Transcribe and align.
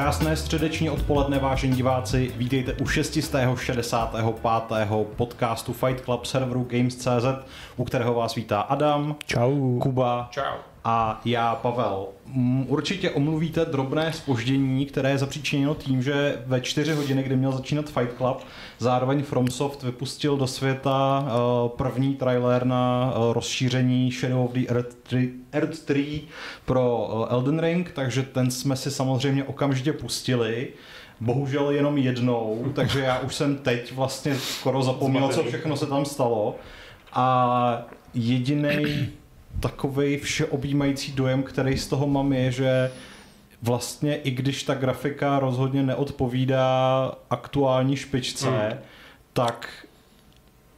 Krásné 0.00 0.36
středeční 0.36 0.90
odpoledne, 0.90 1.38
vážení 1.38 1.76
diváci, 1.76 2.32
vítejte 2.36 2.72
u 2.72 2.86
665. 2.86 4.24
podcastu 5.16 5.72
Fight 5.72 6.04
Club 6.04 6.24
serveru 6.24 6.66
Games.cz, 6.70 7.46
u 7.76 7.84
kterého 7.84 8.14
vás 8.14 8.34
vítá 8.34 8.60
Adam, 8.60 9.16
Čau. 9.26 9.78
Kuba 9.78 10.28
Čau. 10.30 10.69
A 10.84 11.20
já, 11.24 11.54
Pavel. 11.54 12.06
Určitě 12.66 13.10
omluvíte 13.10 13.64
drobné 13.64 14.12
spoždění, 14.12 14.86
které 14.86 15.10
je 15.10 15.18
zapříčiněno 15.18 15.74
tím, 15.74 16.02
že 16.02 16.42
ve 16.46 16.60
4 16.60 16.92
hodiny, 16.92 17.22
kdy 17.22 17.36
měl 17.36 17.52
začínat 17.52 17.90
Fight 17.90 18.16
Club, 18.16 18.38
zároveň 18.78 19.22
FromSoft 19.22 19.82
vypustil 19.82 20.36
do 20.36 20.46
světa 20.46 21.26
eh, 21.26 21.68
první 21.76 22.14
trailer 22.14 22.66
na 22.66 23.12
eh, 23.12 23.32
rozšíření 23.32 24.12
Shadow 24.12 24.44
of 24.44 24.52
the 24.52 24.66
Earth 24.68 24.94
3, 25.02 25.32
Earth 25.52 25.78
3 25.78 26.22
pro 26.64 27.10
eh, 27.28 27.32
Elden 27.32 27.60
Ring, 27.60 27.92
takže 27.94 28.22
ten 28.22 28.50
jsme 28.50 28.76
si 28.76 28.90
samozřejmě 28.90 29.44
okamžitě 29.44 29.92
pustili. 29.92 30.68
Bohužel 31.20 31.70
jenom 31.70 31.98
jednou, 31.98 32.66
takže 32.74 33.00
já 33.00 33.18
už 33.18 33.34
jsem 33.34 33.56
teď 33.56 33.92
vlastně 33.92 34.34
skoro 34.34 34.82
zapomněl, 34.82 35.28
co 35.28 35.44
všechno 35.44 35.76
se 35.76 35.86
tam 35.86 36.04
stalo. 36.04 36.56
A 37.12 37.82
jediný 38.14 39.10
takový 39.60 40.16
všeobjímající 40.16 41.12
dojem, 41.12 41.42
který 41.42 41.78
z 41.78 41.86
toho 41.86 42.06
mám, 42.06 42.32
je, 42.32 42.52
že 42.52 42.90
vlastně 43.62 44.16
i 44.16 44.30
když 44.30 44.62
ta 44.62 44.74
grafika 44.74 45.38
rozhodně 45.38 45.82
neodpovídá 45.82 47.12
aktuální 47.30 47.96
špičce, 47.96 48.46
Mm. 48.50 48.78
tak 49.32 49.68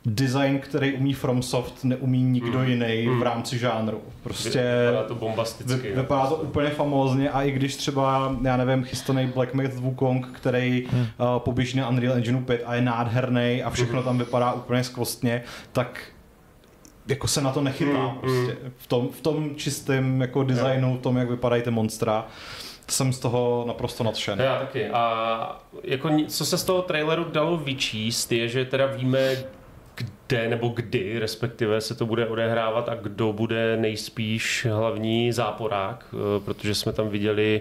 design, 0.06 0.58
který 0.58 0.92
umí 0.92 1.12
FromSoft, 1.14 1.84
neumí 1.84 2.22
nikdo 2.22 2.58
Mm. 2.58 2.64
jiný 2.68 3.06
Mm. 3.06 3.20
v 3.20 3.22
rámci 3.22 3.58
žánru. 3.58 4.00
Prostě 4.22 4.64
Vypadá 4.88 5.08
to 5.08 5.14
bombasticky. 5.14 5.88
vy, 5.88 5.94
vypadá 5.96 6.26
to 6.26 6.34
úplně 6.36 6.70
famózně 6.70 7.30
a 7.30 7.42
i 7.42 7.50
když 7.50 7.76
třeba, 7.76 8.36
já 8.42 8.56
nevím, 8.56 8.84
chystaný 8.84 9.26
Black 9.26 9.54
Myth 9.54 9.74
Wukong, 9.76 10.26
který 10.32 10.86
Hmm. 10.90 11.00
uh, 11.02 11.06
poběží 11.38 11.78
na 11.78 11.88
Unreal 11.88 12.14
Engine 12.16 12.40
5 12.42 12.62
a 12.66 12.74
je 12.74 12.82
nádherný 12.82 13.62
a 13.62 13.70
všechno 13.70 13.96
Mhm. 13.96 14.04
tam 14.04 14.18
vypadá 14.18 14.52
úplně 14.52 14.84
skvostně, 14.84 15.42
tak 15.72 16.00
jako 17.12 17.28
se 17.28 17.40
na 17.40 17.52
to 17.52 17.60
nechytá 17.60 17.98
Mm, 18.08 18.18
prostě. 18.20 18.56
V 18.76 18.86
tom, 18.86 19.08
v 19.08 19.20
tom 19.20 19.54
čistém 19.56 20.20
jako 20.20 20.42
designu, 20.42 20.96
v 20.98 21.00
tom, 21.00 21.16
jak 21.16 21.30
vypadají 21.30 21.62
ty 21.62 21.70
monstra, 21.70 22.26
jsem 22.88 23.12
z 23.12 23.18
toho 23.18 23.64
naprosto 23.68 24.04
nadšen. 24.04 24.40
Já 24.40 24.58
taky. 24.58 24.88
A 24.88 25.60
jako, 25.84 26.10
co 26.28 26.46
se 26.46 26.58
z 26.58 26.64
toho 26.64 26.82
traileru 26.82 27.24
dalo 27.24 27.56
vyčíst, 27.56 28.32
je, 28.32 28.48
že 28.48 28.64
teda 28.64 28.86
víme, 28.86 29.36
kde 29.94 30.48
nebo 30.48 30.68
kdy 30.68 31.18
respektive 31.18 31.80
se 31.80 31.94
to 31.94 32.06
bude 32.06 32.26
odehrávat 32.26 32.88
a 32.88 32.94
kdo 32.94 33.32
bude 33.32 33.76
nejspíš 33.76 34.66
hlavní 34.70 35.32
záporák, 35.32 36.06
eh, 36.14 36.40
protože 36.44 36.74
jsme 36.74 36.92
tam 36.92 37.08
viděli 37.08 37.60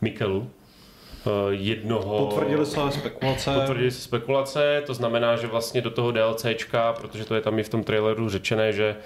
Mikelu, 0.00 0.50
jednoho... 1.50 2.26
Potvrdili 2.26 2.66
se 2.66 2.80
spekulace. 2.90 3.54
Potvrdili 3.54 3.90
se 3.90 4.00
spekulace, 4.00 4.82
to 4.86 4.94
znamená, 4.94 5.36
že 5.36 5.46
vlastně 5.46 5.80
do 5.80 5.90
toho 5.90 6.12
DLCčka, 6.12 6.92
protože 6.92 7.24
to 7.24 7.34
je 7.34 7.40
tam 7.40 7.58
i 7.58 7.62
v 7.62 7.68
tom 7.68 7.84
traileru 7.84 8.28
řečené, 8.28 8.72
že 8.72 8.96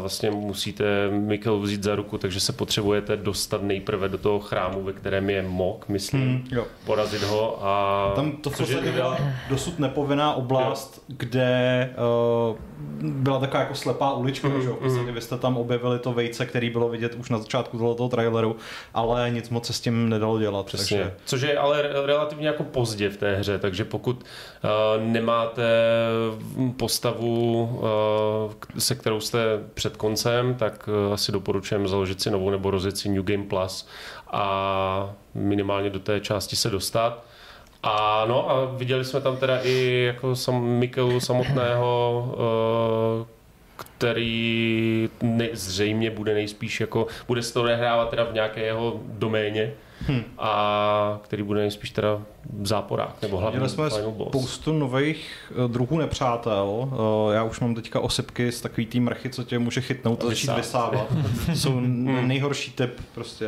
vlastně 0.00 0.30
musíte 0.30 0.84
Mikkel 1.10 1.58
vzít 1.58 1.82
za 1.82 1.94
ruku, 1.94 2.18
takže 2.18 2.40
se 2.40 2.52
potřebujete 2.52 3.16
dostat 3.16 3.62
nejprve 3.62 4.08
do 4.08 4.18
toho 4.18 4.40
chrámu, 4.40 4.82
ve 4.82 4.92
kterém 4.92 5.30
je 5.30 5.42
Mok, 5.42 5.88
myslím, 5.88 6.22
Hmm, 6.22 6.48
jo. 6.52 6.66
porazit 6.86 7.22
ho 7.22 7.58
a... 7.66 8.12
Tam 8.16 8.32
to 8.32 8.50
v 8.50 8.56
podstatě 8.56 8.92
byla 8.92 9.18
dosud 9.48 9.78
nepovinná 9.78 10.34
oblast, 10.34 11.04
kde 11.08 11.90
uh, 12.50 12.56
byla 13.10 13.38
taková 13.40 13.60
jako 13.60 13.74
slepá 13.74 14.12
ulička, 14.12 14.48
Mhm, 14.48 14.62
že 14.62 14.68
jo? 14.68 14.74
Podstatě 14.74 15.12
vy 15.12 15.20
jste 15.20 15.38
tam 15.38 15.56
objevili 15.56 15.98
to 15.98 16.12
vejce, 16.12 16.46
který 16.46 16.70
bylo 16.70 16.88
vidět 16.88 17.14
už 17.14 17.30
na 17.30 17.38
začátku 17.38 17.78
tohoto 17.78 18.08
traileru, 18.08 18.56
ale 18.94 19.30
nic 19.30 19.50
moc 19.50 19.66
se 19.66 19.72
s 19.72 19.80
tím 19.80 20.08
nedalo 20.08 20.38
dělat. 20.38 20.66
Přesně. 20.66 20.98
Takže 20.98 21.14
Což 21.24 21.40
je 21.42 21.58
ale 21.58 21.82
re- 21.82 22.06
relativně 22.06 22.46
jako 22.46 22.64
pozdě 22.64 23.08
v 23.10 23.16
té 23.16 23.36
hře, 23.36 23.58
takže 23.58 23.84
pokud 23.84 24.16
uh, 24.64 25.02
nemáte 25.04 25.62
postavu, 26.76 27.62
uh, 27.64 28.52
se 28.78 28.94
kterou 28.94 29.20
jste 29.20 29.38
před 29.74 29.96
koncem, 29.96 30.54
tak 30.54 30.88
uh, 31.06 31.12
asi 31.12 31.32
doporučujem 31.32 31.88
založit 31.88 32.22
si 32.22 32.30
novou 32.30 32.50
nebo 32.50 32.70
rozjet 32.70 32.98
si 32.98 33.08
New 33.08 33.22
Game 33.22 33.44
Plus 33.44 33.88
a 34.30 35.14
minimálně 35.34 35.90
do 35.90 35.98
té 35.98 36.20
části 36.20 36.56
se 36.56 36.70
dostat. 36.70 37.24
A 37.82 38.24
no 38.28 38.50
a 38.50 38.64
viděli 38.64 39.04
jsme 39.04 39.20
tam 39.20 39.36
teda 39.36 39.58
i 39.62 40.04
jako 40.06 40.36
sam, 40.36 40.64
Mikelu 40.64 41.20
samotného, 41.20 42.24
uh, 43.20 43.26
který 44.02 45.08
ne, 45.22 45.48
zřejmě 45.52 46.10
bude 46.10 46.34
nejspíš 46.34 46.80
jako, 46.80 47.06
bude 47.28 47.42
se 47.42 47.52
to 47.54 47.62
odehrávat 47.62 48.10
teda 48.10 48.24
v 48.24 48.34
nějaké 48.34 48.60
jeho 48.60 49.00
doméně 49.06 49.72
Hm. 50.08 50.22
a 50.38 51.18
který 51.22 51.42
bude 51.42 51.60
nejspíš 51.60 51.90
teda 51.90 52.22
záporák 52.62 53.22
nebo 53.22 53.36
hlavní 53.36 53.56
Měli 53.58 53.70
jsme 53.70 53.90
spoustu 53.90 54.72
nových 54.72 55.52
uh, 55.64 55.70
druhů 55.70 55.98
nepřátel. 55.98 56.66
Uh, 56.66 57.34
já 57.34 57.42
už 57.44 57.60
mám 57.60 57.74
teďka 57.74 58.00
osypky 58.00 58.52
z 58.52 58.60
takový 58.60 58.86
tý 58.86 59.00
mrchy, 59.00 59.30
co 59.30 59.44
tě 59.44 59.58
může 59.58 59.80
chytnout 59.80 60.24
a 60.24 60.26
začít 60.26 60.50
Vysávat. 60.56 61.06
jsou 61.54 61.78
n- 61.78 62.28
nejhorší 62.28 62.70
typ 62.72 63.00
prostě 63.14 63.46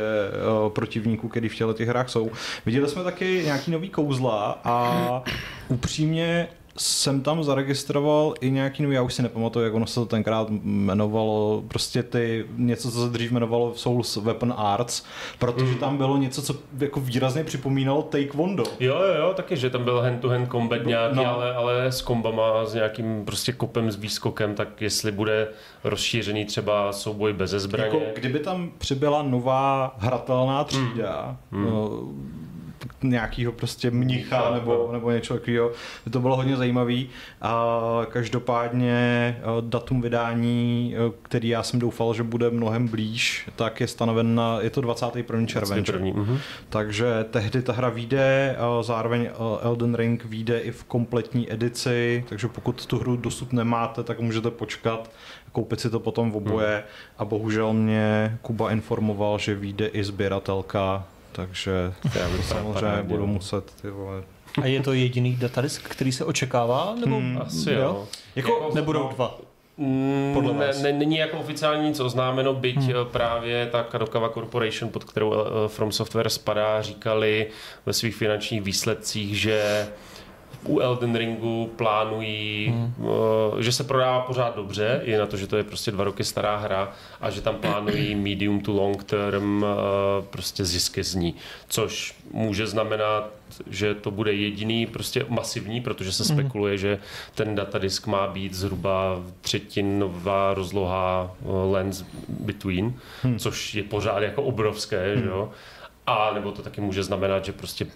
uh, 0.63 0.69
protivníků, 0.69 1.27
který 1.27 1.49
v 1.49 1.55
těchto 1.55 1.73
těch 1.73 1.87
hrách 1.87 2.09
jsou. 2.09 2.31
Viděli 2.65 2.89
jsme 2.89 3.03
taky 3.03 3.41
nějaký 3.45 3.71
nový 3.71 3.89
kouzla 3.89 4.61
a 4.63 5.23
upřímně 5.67 6.47
jsem 6.77 7.21
tam 7.21 7.43
zaregistroval 7.43 8.33
i 8.41 8.51
nějaký 8.51 8.83
nový, 8.83 8.95
já 8.95 9.01
už 9.01 9.13
si 9.13 9.21
nepamatuju, 9.21 9.65
jak 9.65 9.73
ono 9.73 9.87
se 9.87 9.95
to 9.95 10.05
tenkrát 10.05 10.47
jmenovalo, 10.49 11.63
prostě 11.67 12.03
ty, 12.03 12.45
něco, 12.57 12.91
co 12.91 13.03
se 13.05 13.09
dřív 13.09 13.31
jmenovalo 13.31 13.73
Souls 13.75 14.15
Weapon 14.15 14.53
Arts, 14.57 15.03
protože 15.39 15.65
Mm. 15.65 15.75
tam 15.77 15.97
bylo 15.97 16.17
něco, 16.17 16.41
co 16.41 16.55
jako 16.79 16.99
výrazně 16.99 17.43
připomínalo 17.43 18.01
Taekwondo. 18.01 18.63
Jo, 18.79 18.95
jo, 18.95 19.13
jo, 19.21 19.33
taky, 19.33 19.57
že 19.57 19.69
tam 19.69 19.83
byl 19.83 20.01
hand-to-hand 20.01 20.49
combat 20.51 20.85
nějaký, 20.85 21.15
No. 21.15 21.23
no. 21.23 21.33
ale, 21.35 21.55
ale 21.55 21.85
s 21.85 22.01
kombama, 22.01 22.65
s 22.65 22.73
nějakým 22.73 23.25
prostě 23.25 23.51
kopem, 23.51 23.91
s 23.91 23.95
výskokem, 23.95 24.55
tak 24.55 24.81
jestli 24.81 25.11
bude 25.11 25.47
rozšířený 25.83 26.45
třeba 26.45 26.91
souboj 26.93 27.33
bez 27.33 27.51
zbraně. 27.51 27.85
Jako, 27.97 28.01
kdyby 28.15 28.39
tam 28.39 28.71
přibyla 28.77 29.21
nová 29.23 29.95
hratelná 29.99 30.63
třída, 30.63 31.37
Hmm. 31.51 31.65
no, 31.65 31.89
nějakýho 33.03 33.51
prostě 33.51 33.91
mnicha 33.91 34.51
nebo, 34.53 34.89
nebo 34.91 35.11
něco 35.11 35.33
takového, 35.33 35.71
to 36.11 36.19
bylo 36.19 36.35
hodně 36.35 36.55
zajímavý. 36.55 37.09
A 37.41 38.01
každopádně 38.09 38.91
eh, 39.39 39.43
datum 39.61 40.01
vydání, 40.01 40.95
eh, 40.95 41.11
který 41.21 41.47
já 41.47 41.63
jsem 41.63 41.79
doufal, 41.79 42.13
že 42.13 42.23
bude 42.23 42.49
mnohem 42.49 42.87
blíž, 42.87 43.49
tak 43.55 43.81
je 43.81 43.87
stanoven 43.87 44.35
na, 44.35 44.57
je 44.61 44.69
to 44.69 44.81
21. 44.81 45.45
červen. 45.45 45.83
první. 45.83 46.11
Mhm. 46.11 46.37
Takže 46.69 47.25
tehdy 47.31 47.61
ta 47.61 47.73
hra 47.73 47.89
vyjde, 47.89 48.55
a 48.59 48.83
zároveň 48.83 49.21
eh, 49.21 49.31
Elden 49.61 49.95
Ring 49.95 50.25
vyjde 50.25 50.59
i 50.59 50.71
v 50.71 50.83
kompletní 50.83 51.53
edici, 51.53 52.25
takže 52.29 52.47
pokud 52.47 52.85
tu 52.85 52.99
hru 52.99 53.17
dosud 53.17 53.53
nemáte, 53.53 54.03
tak 54.03 54.19
můžete 54.19 54.51
počkat, 54.51 55.11
koupit 55.51 55.79
si 55.79 55.89
to 55.89 55.99
potom 55.99 56.31
v 56.31 56.35
oboje 56.35 56.83
a 57.17 57.25
bohužel 57.25 57.73
mě 57.73 58.37
Kuba 58.41 58.71
informoval, 58.71 59.39
že 59.39 59.55
vyjde 59.55 59.87
i 59.87 60.03
sběratelka, 60.03 61.05
takže 61.35 61.93
Já 62.19 62.29
bych 62.29 62.45
samozřejmě 62.45 63.03
budu 63.03 63.21
no. 63.27 63.33
muset 63.33 63.71
ty 63.81 63.89
vole. 63.89 64.23
A 64.61 64.65
je 64.65 64.81
to 64.81 64.93
jediný 64.93 65.35
datadisk, 65.35 65.89
který 65.89 66.11
se 66.11 66.25
očekává? 66.25 66.95
Nebo 66.99 67.15
Hmm, 67.17 67.37
Asi 67.41 67.71
jo. 67.71 68.07
Jako- 68.35 68.71
Nebudou 68.75 69.09
dva. 69.15 69.37
Mm, 69.77 70.31
Podle 70.33 70.53
ne, 70.53 70.67
vás? 70.67 70.81
ne, 70.81 70.93
není 70.93 71.17
jako 71.17 71.37
oficiálně 71.37 71.87
nic 71.87 71.99
oznámeno, 71.99 72.53
byť 72.53 72.75
Hmm. 72.77 72.85
hmm. 72.93 73.05
právě 73.11 73.65
ta 73.71 73.83
Kadokawa 73.83 74.29
Corporation, 74.29 74.91
pod 74.91 75.03
kterou 75.03 75.33
eh, 75.33 75.67
From 75.67 75.91
Software 75.91 76.29
spadá, 76.29 76.81
říkali 76.81 77.47
ve 77.85 77.93
svých 77.93 78.15
finančních 78.15 78.61
výsledcích, 78.61 79.39
že 79.39 79.87
u 80.67 80.79
Elden 80.79 81.15
Ringu 81.15 81.71
plánují, 81.75 82.67
Hmm. 82.69 82.93
hmm. 82.97 83.63
že 83.63 83.71
se 83.71 83.83
prodává 83.83 84.21
pořád 84.21 84.55
dobře, 84.55 85.01
i 85.03 85.17
na 85.17 85.25
to, 85.25 85.37
že 85.37 85.47
to 85.47 85.57
je 85.57 85.63
prostě 85.63 85.91
dva 85.91 86.03
roky 86.03 86.23
stará 86.23 86.57
hra 86.57 86.91
a 87.21 87.29
že 87.29 87.41
tam 87.41 87.55
plánují 87.55 88.15
medium 88.29 88.59
to 88.59 88.71
long 88.73 89.03
term 89.03 89.65
eh, 89.65 89.67
prostě 90.29 90.65
zisky 90.65 91.03
z 91.03 91.15
ní, 91.15 91.35
což 91.67 92.15
může 92.31 92.67
znamenat, 92.67 93.29
že 93.69 93.95
to 93.95 94.11
bude 94.11 94.33
jediný 94.33 94.85
prostě 94.85 95.25
masivní, 95.29 95.81
protože 95.81 96.11
se 96.11 96.23
Mhm. 96.33 96.39
spekuluje, 96.41 96.77
že 96.77 96.99
ten 97.35 97.55
datadisk 97.55 98.07
má 98.07 98.27
být 98.27 98.53
zhruba 98.53 99.21
třetinová 99.41 100.53
rozloha 100.53 101.31
eh, 101.41 101.45
lens 101.71 102.05
between, 102.29 102.93
Hmm. 103.23 103.39
což 103.39 103.75
je 103.75 103.83
pořád 103.83 104.19
jako 104.23 104.43
obrovské, 104.43 105.17
že 105.17 105.25
jo. 105.25 105.49
A 106.07 106.31
nebo 106.33 106.51
to 106.51 106.61
taky 106.61 106.81
může 106.81 107.03
znamenat, 107.03 107.45
že 107.45 107.51
prostě 107.51 107.87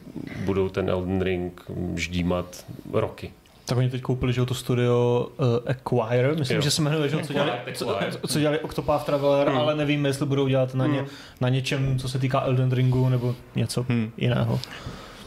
budou 0.45 0.69
ten 0.69 0.89
Elden 0.89 1.21
Ring 1.21 1.61
ždímat 1.95 2.65
roky. 2.93 3.31
Tak 3.65 3.77
oni 3.77 3.89
teď 3.89 4.01
koupili, 4.01 4.33
že 4.33 4.41
jo, 4.41 4.45
to 4.45 4.53
studio 4.53 5.27
uh, 5.37 5.45
Acquire, 5.71 6.35
myslím, 6.35 6.55
Jo. 6.55 6.61
že 6.61 6.71
se 6.71 6.81
jmenuje, 6.81 7.09
že 7.09 7.17
co 7.23 7.33
dělali, 7.33 7.51
co, 7.73 7.97
co 8.27 8.39
dělali 8.39 8.59
Octopath 8.59 9.03
Traveler, 9.05 9.47
Hmm. 9.49 9.57
ale 9.57 9.75
nevím, 9.75 10.05
jestli 10.05 10.25
budou 10.25 10.47
dělat 10.47 10.75
na, 10.75 10.87
ně, 10.87 10.99
Hmm. 10.99 11.07
na 11.41 11.49
něčem, 11.49 11.99
co 11.99 12.09
se 12.09 12.19
týká 12.19 12.41
Elden 12.41 12.71
Ringu 12.71 13.09
nebo 13.09 13.35
něco 13.55 13.85
Hmm. 13.89 14.11
jiného. 14.17 14.59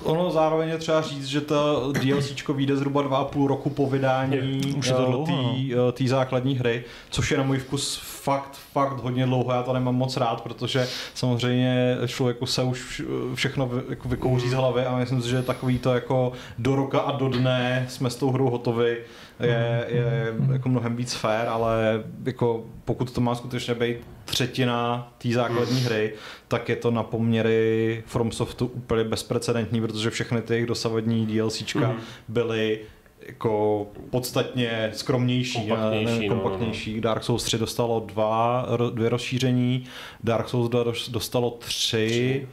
Ono 0.05 0.31
zároveň 0.31 0.69
je 0.69 0.79
třeba 0.79 1.03
říct, 1.03 1.27
že 1.27 1.41
to 1.41 1.93
DLCčko 1.93 2.55
vyjde 2.55 2.77
zhruba 2.77 3.03
dva 3.03 3.19
a 3.19 3.25
půl 3.25 3.49
roku 3.49 3.71
po 3.71 3.87
vydání 3.87 4.61
Už 4.77 4.87
je 4.87 4.93
to 4.93 5.03
eh, 5.03 5.07
dlouho, 5.07 5.43
no. 5.43 5.53
té 5.53 5.59
eh, 5.89 5.93
té 5.93 6.09
základní 6.09 6.55
hry, 6.55 6.85
což 7.11 7.31
je 7.31 7.37
na 7.39 7.45
můj 7.45 7.59
vkus 7.59 8.01
fakt, 8.03 8.59
fakt 8.73 9.03
hodně 9.03 9.27
dlouho, 9.27 9.53
já 9.53 9.63
to 9.63 9.73
nemám 9.73 9.95
moc 9.95 10.17
rád, 10.17 10.41
protože 10.41 10.89
samozřejmě 11.15 11.97
člověku 12.07 12.47
se 12.47 12.63
už 12.63 13.03
všechno 13.35 13.71
jako 13.89 14.09
vykouří 14.09 14.49
z 14.49 14.53
hlavy 14.53 14.85
a 14.85 14.97
myslím 14.97 15.23
si, 15.23 15.29
že 15.29 15.43
takový 15.43 15.79
to 15.79 15.95
jako 15.95 16.33
do 16.59 16.77
roka 16.77 17.01
a 17.01 17.13
do 17.13 17.29
dne 17.29 17.87
jsme 17.89 18.11
s 18.11 18.17
tou 18.17 18.31
hrou 18.31 18.51
hotovi, 18.51 18.99
je, 19.41 19.85
je 19.89 20.35
jako 20.53 20.69
mnohem 20.69 20.97
víc 20.97 21.15
fair, 21.15 21.49
ale 21.49 22.03
jako 22.25 22.65
pokud 22.85 23.13
to 23.13 23.21
má 23.21 23.35
skutečně 23.35 23.75
být 23.75 23.97
třetina 24.25 25.13
té 25.19 25.29
základní 25.29 25.81
hry, 25.81 26.15
tak 26.49 26.69
je 26.69 26.77
to 26.77 26.91
na 26.91 27.03
poměry 27.03 28.03
FromSoftu 28.07 28.67
úplně 28.67 29.05
bezprecedentní, 29.05 29.81
protože 29.81 30.11
všechny 30.11 30.43
ty 30.43 30.55
jejich 30.55 30.67
dosavadní 30.67 31.27
DLCčka 31.27 31.81
Mhm. 31.89 31.97
byly 32.29 32.81
jako 33.27 33.87
podstatně 34.11 34.91
skromnější, 34.95 35.59
Kompaktnější, 35.69 36.21
ne, 36.21 36.27
no, 36.35 36.35
kompaktnější. 36.41 37.01
Dark 37.01 37.23
Souls 37.25 37.45
3 37.45 37.59
dostalo 37.59 38.01
dva, 38.07 38.67
dvě 38.95 39.09
rozšíření, 39.09 39.85
Dark 40.25 40.49
Souls 40.49 40.69
2 40.69 40.83
dos- 40.85 41.09
dostalo 41.11 41.51
tři, 41.51 42.49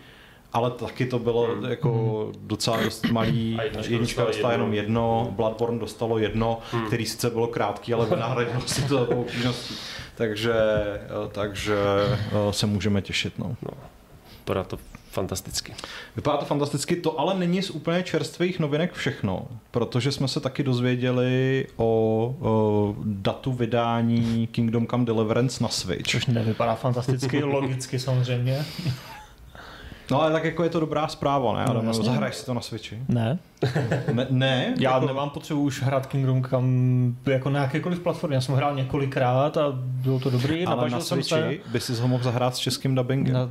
ale 0.54 0.72
taky 0.72 1.06
to 1.06 1.20
bylo 1.20 1.66
jako 1.68 2.32
docela 2.42 2.84
dost 2.84 3.06
malý. 3.12 3.58
A 3.60 3.64
jednička 3.64 3.92
Jednička 3.92 4.22
dostala 4.22 4.28
dostala 4.28 4.52
jenom 4.52 4.74
jedno. 4.74 5.18
jedno, 5.24 5.32
Bloodborne 5.36 5.80
dostalo 5.80 6.18
jedno, 6.18 6.60
který 6.88 7.06
sice 7.06 7.30
bylo 7.30 7.48
krátký, 7.48 7.94
ale 7.94 8.06
vynahradilo 8.06 8.62
si 8.62 8.82
to 8.82 8.98
takovou 9.00 9.22
obtížností. 9.22 9.76
Takže, 10.16 10.54
eh, 10.54 11.30
takže 11.32 11.76
eh, 12.50 12.54
se 12.54 12.66
můžeme 12.66 13.02
těšit. 13.02 13.40
No. 13.40 13.56
Vypadá 14.40 14.64
to 14.64 14.78
fantasticky. 15.12 15.74
Vypadá 16.16 16.38
to 16.38 16.46
fantasticky, 16.46 16.96
to 16.96 17.20
ale 17.20 17.34
není 17.36 17.62
z 17.62 17.70
úplně 17.70 18.04
čerstvých 18.04 18.60
novinek 18.60 18.94
všechno, 18.94 19.48
protože 19.72 20.12
jsme 20.12 20.28
se 20.28 20.40
taky 20.40 20.64
dozvěděli 20.64 21.68
o, 21.78 21.86
o 22.42 22.96
datu 23.04 23.54
vydání 23.54 24.48
Kingdom 24.48 24.88
Come 24.88 25.06
Deliverance 25.06 25.64
na 25.64 25.70
Switch. 25.70 26.12
Což 26.12 26.26
nevypadá 26.26 26.76
fantasticky, 26.76 27.44
logicky 27.44 28.00
samozřejmě. 28.00 28.66
No 30.12 30.22
ale 30.22 30.32
tak 30.32 30.44
jako 30.44 30.64
je 30.64 30.70
to 30.70 30.80
dobrá 30.80 31.08
zpráva, 31.08 31.54
ne? 31.54 31.66
No, 31.66 31.72
Adam, 31.72 31.88
jasně. 31.88 32.04
zahraješ 32.04 32.36
si 32.36 32.46
to 32.46 32.54
na 32.54 32.62
Switchi? 32.62 33.00
Ne, 33.08 33.40
Ne, 34.14 34.28
ne 34.30 34.74
já 34.80 34.94
jako, 34.94 35.08
nemám 35.08 35.30
potřebu 35.30 35.62
už 35.62 35.82
hrát 35.82 36.06
Kingdom 36.06 36.44
Come 36.44 37.14
jako 37.26 37.50
na 37.50 37.62
jakékoliv 37.62 38.00
platformě. 38.00 38.36
Já 38.36 38.42
jsem 38.42 38.56
hrál 38.56 38.76
několikrát 38.76 39.58
a 39.58 39.72
bylo 39.76 40.20
to 40.20 40.30
dobrý, 40.30 40.66
ale 40.66 40.90
na 40.90 41.00
jsem 41.00 41.24
se. 41.24 41.30
Switchi 41.30 41.62
by 41.72 41.80
si 41.80 41.94
ho 41.94 42.08
mohl 42.08 42.24
zahrát 42.24 42.56
s 42.56 42.58
českým 42.58 42.96
dubbingem. 42.96 43.34
Na, 43.34 43.50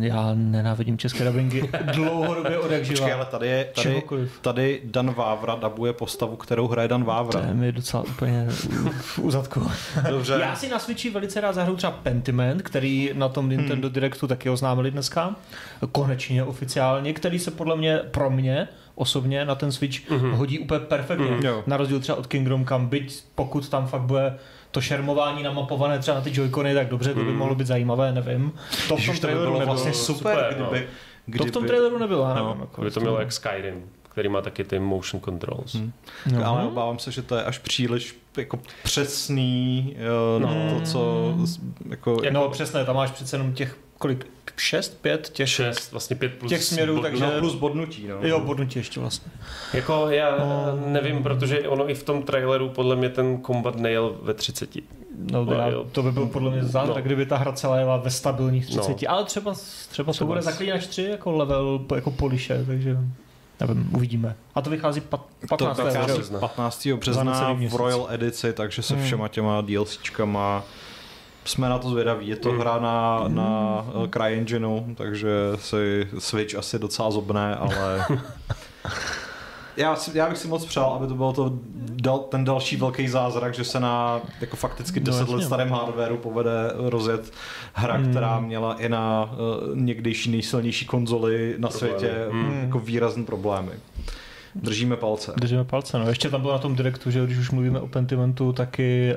já 0.00 0.30
nenávidím 0.34 0.98
české 0.98 1.24
dubbingy 1.24 1.70
dlouhodobě 1.94 2.58
od 2.58 2.70
jak 2.70 2.86
Počkej, 2.88 3.12
ale 3.12 3.26
tady, 3.26 3.48
je, 3.48 3.64
tady, 3.64 3.82
Čehokoliv. 3.88 4.38
tady 4.40 4.80
Dan 4.84 5.10
Vávra 5.14 5.54
dabuje 5.54 5.92
postavu, 5.92 6.36
kterou 6.36 6.68
hraje 6.68 6.88
Dan 6.88 7.00
To 7.00 7.06
Vávra. 7.06 7.40
je 7.40 7.54
mi 7.54 7.72
docela 7.72 8.02
úplně 8.02 8.46
v 9.00 9.18
uzadku. 9.18 9.70
Dobře. 10.10 10.38
Já 10.40 10.56
si 10.56 10.68
na 10.68 10.78
Switchi 10.78 11.10
velice 11.10 11.40
rád 11.40 11.52
zahraju 11.52 11.76
třeba 11.76 11.92
Pentiment, 11.92 12.62
který 12.62 13.10
na 13.14 13.28
tom 13.28 13.48
Nintendo 13.48 13.88
Directu 13.88 14.26
taky 14.26 14.50
oznámili 14.50 14.90
dneska, 14.90 15.36
konečně 15.92 16.44
oficiálně, 16.44 17.12
který 17.12 17.38
se 17.38 17.50
podle 17.50 17.76
mě, 17.76 17.98
pro 18.10 18.30
mě 18.30 18.68
osobně 18.94 19.44
na 19.44 19.54
ten 19.54 19.72
Switch 19.72 20.10
hodí 20.10 20.58
úplně 20.58 20.80
perfektně. 20.80 21.26
Mhm, 21.30 21.46
jo. 21.46 21.62
Na 21.66 21.76
rozdíl 21.76 22.00
třeba 22.00 22.18
od 22.18 22.26
Kingdom 22.26 22.66
Come, 22.66 22.86
byť 22.86 23.24
pokud 23.34 23.68
tam 23.68 23.86
fakt 23.86 24.00
bude 24.02 24.38
to 24.70 24.80
šermování 24.80 25.42
namapované 25.42 25.98
třeba 25.98 26.14
na 26.14 26.20
ty 26.20 26.30
joycony, 26.34 26.74
tak 26.74 26.88
dobře, 26.88 27.14
to 27.14 27.24
by 27.24 27.32
mohlo 27.32 27.54
být 27.54 27.66
zajímavé, 27.66 28.12
nevím. 28.12 28.52
To 28.88 28.96
v 28.96 29.06
tom 29.06 29.06
to 29.06 29.12
by 29.12 29.18
traileru 29.18 29.46
bylo 29.50 29.58
nebylo. 29.58 29.74
vlastně 29.74 29.92
super, 29.94 30.36
super, 30.36 30.56
no. 30.58 30.66
kdyby, 30.70 30.86
kdyby... 31.26 31.38
To 31.38 31.44
v 31.44 31.50
tom 31.50 31.64
traileru 31.66 31.98
nebylo, 31.98 32.22
já 32.28 32.34
nevím. 32.34 32.48
No, 32.48 32.56
jako, 32.60 32.80
Kdyby 32.82 32.94
to 32.94 33.00
mělo 33.00 33.18
jak 33.20 33.32
Skyrim, 33.32 33.82
který 34.02 34.28
má 34.28 34.40
taky 34.40 34.64
ty 34.64 34.78
motion 34.78 35.20
controls. 35.22 35.74
Hmm. 35.74 35.92
No. 36.32 36.46
Ale 36.46 36.64
obávám 36.64 36.98
se, 36.98 37.12
že 37.12 37.22
to 37.22 37.36
je 37.36 37.44
až 37.44 37.58
příliš 37.58 38.16
jako 38.36 38.58
přesný 38.82 39.96
na 40.38 40.54
No. 40.54 40.74
to, 40.74 40.80
co 40.86 41.34
jako... 41.90 42.20
Jak- 42.24 42.32
No 42.32 42.48
přesně, 42.48 42.84
tam 42.84 42.96
máš 42.96 43.10
přece 43.10 43.36
jenom 43.36 43.52
těch, 43.52 43.78
kolik, 43.98 44.26
šest, 44.56 44.98
pět 45.02 45.28
těch, 45.32 45.48
Šest, 45.48 45.92
vlastně 45.92 46.16
pět 46.16 46.32
plus 46.34 46.48
Těch 46.50 46.64
směrů, 46.64 46.94
bod- 46.94 47.02
takže- 47.02 47.24
no, 47.24 47.30
plus 47.38 47.54
bodnutí, 47.54 48.06
no. 48.08 48.28
jo, 48.28 48.40
bodnutí 48.40 48.78
ještě 48.78 49.00
vlastně. 49.00 49.32
Jako 49.72 50.06
já 50.10 50.36
No. 50.38 50.78
nevím, 50.92 51.22
protože 51.22 51.68
ono 51.68 51.90
i 51.90 51.94
v 51.94 52.02
tom 52.02 52.22
traileru 52.22 52.68
podle 52.68 52.96
mě 52.96 53.08
ten 53.08 53.36
kombat 53.38 53.76
nejel 53.76 54.16
ve 54.22 54.34
30. 54.34 54.70
No, 55.32 55.44
No, 55.44 55.52
já, 55.52 55.70
to 55.92 56.02
by 56.02 56.12
byl 56.12 56.26
podle 56.26 56.50
mě 56.50 56.64
zázrak, 56.64 56.96
No. 56.96 57.02
kdyby 57.02 57.26
ta 57.26 57.36
hra 57.36 57.52
celá 57.52 57.78
jela 57.78 57.96
ve 57.96 58.10
stabilních 58.10 58.66
30, 58.66 59.02
No. 59.02 59.10
ale 59.10 59.24
třeba, 59.24 59.54
třeba 59.90 60.06
to 60.06 60.12
Třeba 60.12 60.28
bude 60.28 60.42
s- 60.42 60.44
zaklínač 60.44 60.86
3 60.86 61.02
jako 61.02 61.32
level, 61.32 61.80
jako 61.94 62.10
poliše, 62.10 62.64
takže 62.66 62.96
nevím, 63.60 63.90
uvidíme. 63.94 64.36
A 64.54 64.62
to 64.62 64.70
vychází 64.70 65.00
pat, 65.00 65.20
15. 65.48 65.76
to 65.76 65.84
vychází 65.84 66.12
že 66.28 66.32
jo? 66.34 66.40
15. 66.40 66.90
Za 66.90 66.96
března 66.96 67.52
v. 67.52 67.74
Royal 67.76 68.06
edici, 68.10 68.52
takže 68.52 68.82
se 68.82 68.94
Hmm. 68.94 69.04
všema 69.04 69.28
těma 69.28 69.60
DLCčkama 69.60 70.64
jsme 71.44 71.68
na 71.68 71.78
to 71.78 71.88
zvědaví. 71.90 72.28
Je 72.28 72.36
to 72.36 72.48
Hmm. 72.50 72.60
hra 72.60 72.78
na, 72.78 73.24
na 73.28 73.84
uh, 73.94 74.06
CryEngineu, 74.08 74.80
takže 74.94 75.28
si 75.56 76.08
Switch 76.18 76.54
asi 76.54 76.78
docela 76.78 77.10
zobne, 77.10 77.56
ale 77.56 78.06
já, 79.76 79.96
si, 79.96 80.18
já 80.18 80.28
bych 80.28 80.38
si 80.38 80.48
moc 80.48 80.64
přál, 80.66 80.94
aby 80.94 81.06
to 81.06 81.14
byl 81.14 81.32
to 81.32 81.52
dal, 81.90 82.18
ten 82.18 82.44
další 82.44 82.76
velký 82.76 83.08
zázrak, 83.08 83.54
že 83.54 83.64
se 83.64 83.80
na 83.80 84.20
jako 84.40 84.56
fakticky 84.56 85.00
No, 85.00 85.04
10 85.06 85.18
let 85.20 85.28
jasně. 85.30 85.46
starém 85.46 85.70
hardwareu 85.70 86.16
povede 86.16 86.50
rozjet 86.76 87.32
hra, 87.72 87.94
Hmm. 87.94 88.10
která 88.10 88.40
měla 88.40 88.74
i 88.74 88.88
na 88.88 89.30
uh, 89.32 89.78
někdejší 89.78 90.30
nejsilnější 90.30 90.86
konzoli 90.86 91.54
na 91.58 91.68
Problémy. 91.68 91.98
světě 91.98 92.14
Hmm. 92.30 92.60
jako 92.64 92.78
výrazné 92.78 93.24
problémy. 93.24 93.72
Držíme 94.54 94.96
palce. 94.96 95.32
Držíme 95.36 95.64
palce, 95.64 95.98
no. 95.98 96.08
Ještě 96.08 96.30
tam 96.30 96.40
bylo 96.40 96.52
na 96.52 96.58
tom 96.58 96.74
direktu, 96.76 97.10
že 97.10 97.24
když 97.26 97.38
už 97.38 97.50
mluvíme 97.50 97.80
o 97.80 97.86
Pentimentu, 97.88 98.52
taky 98.52 99.14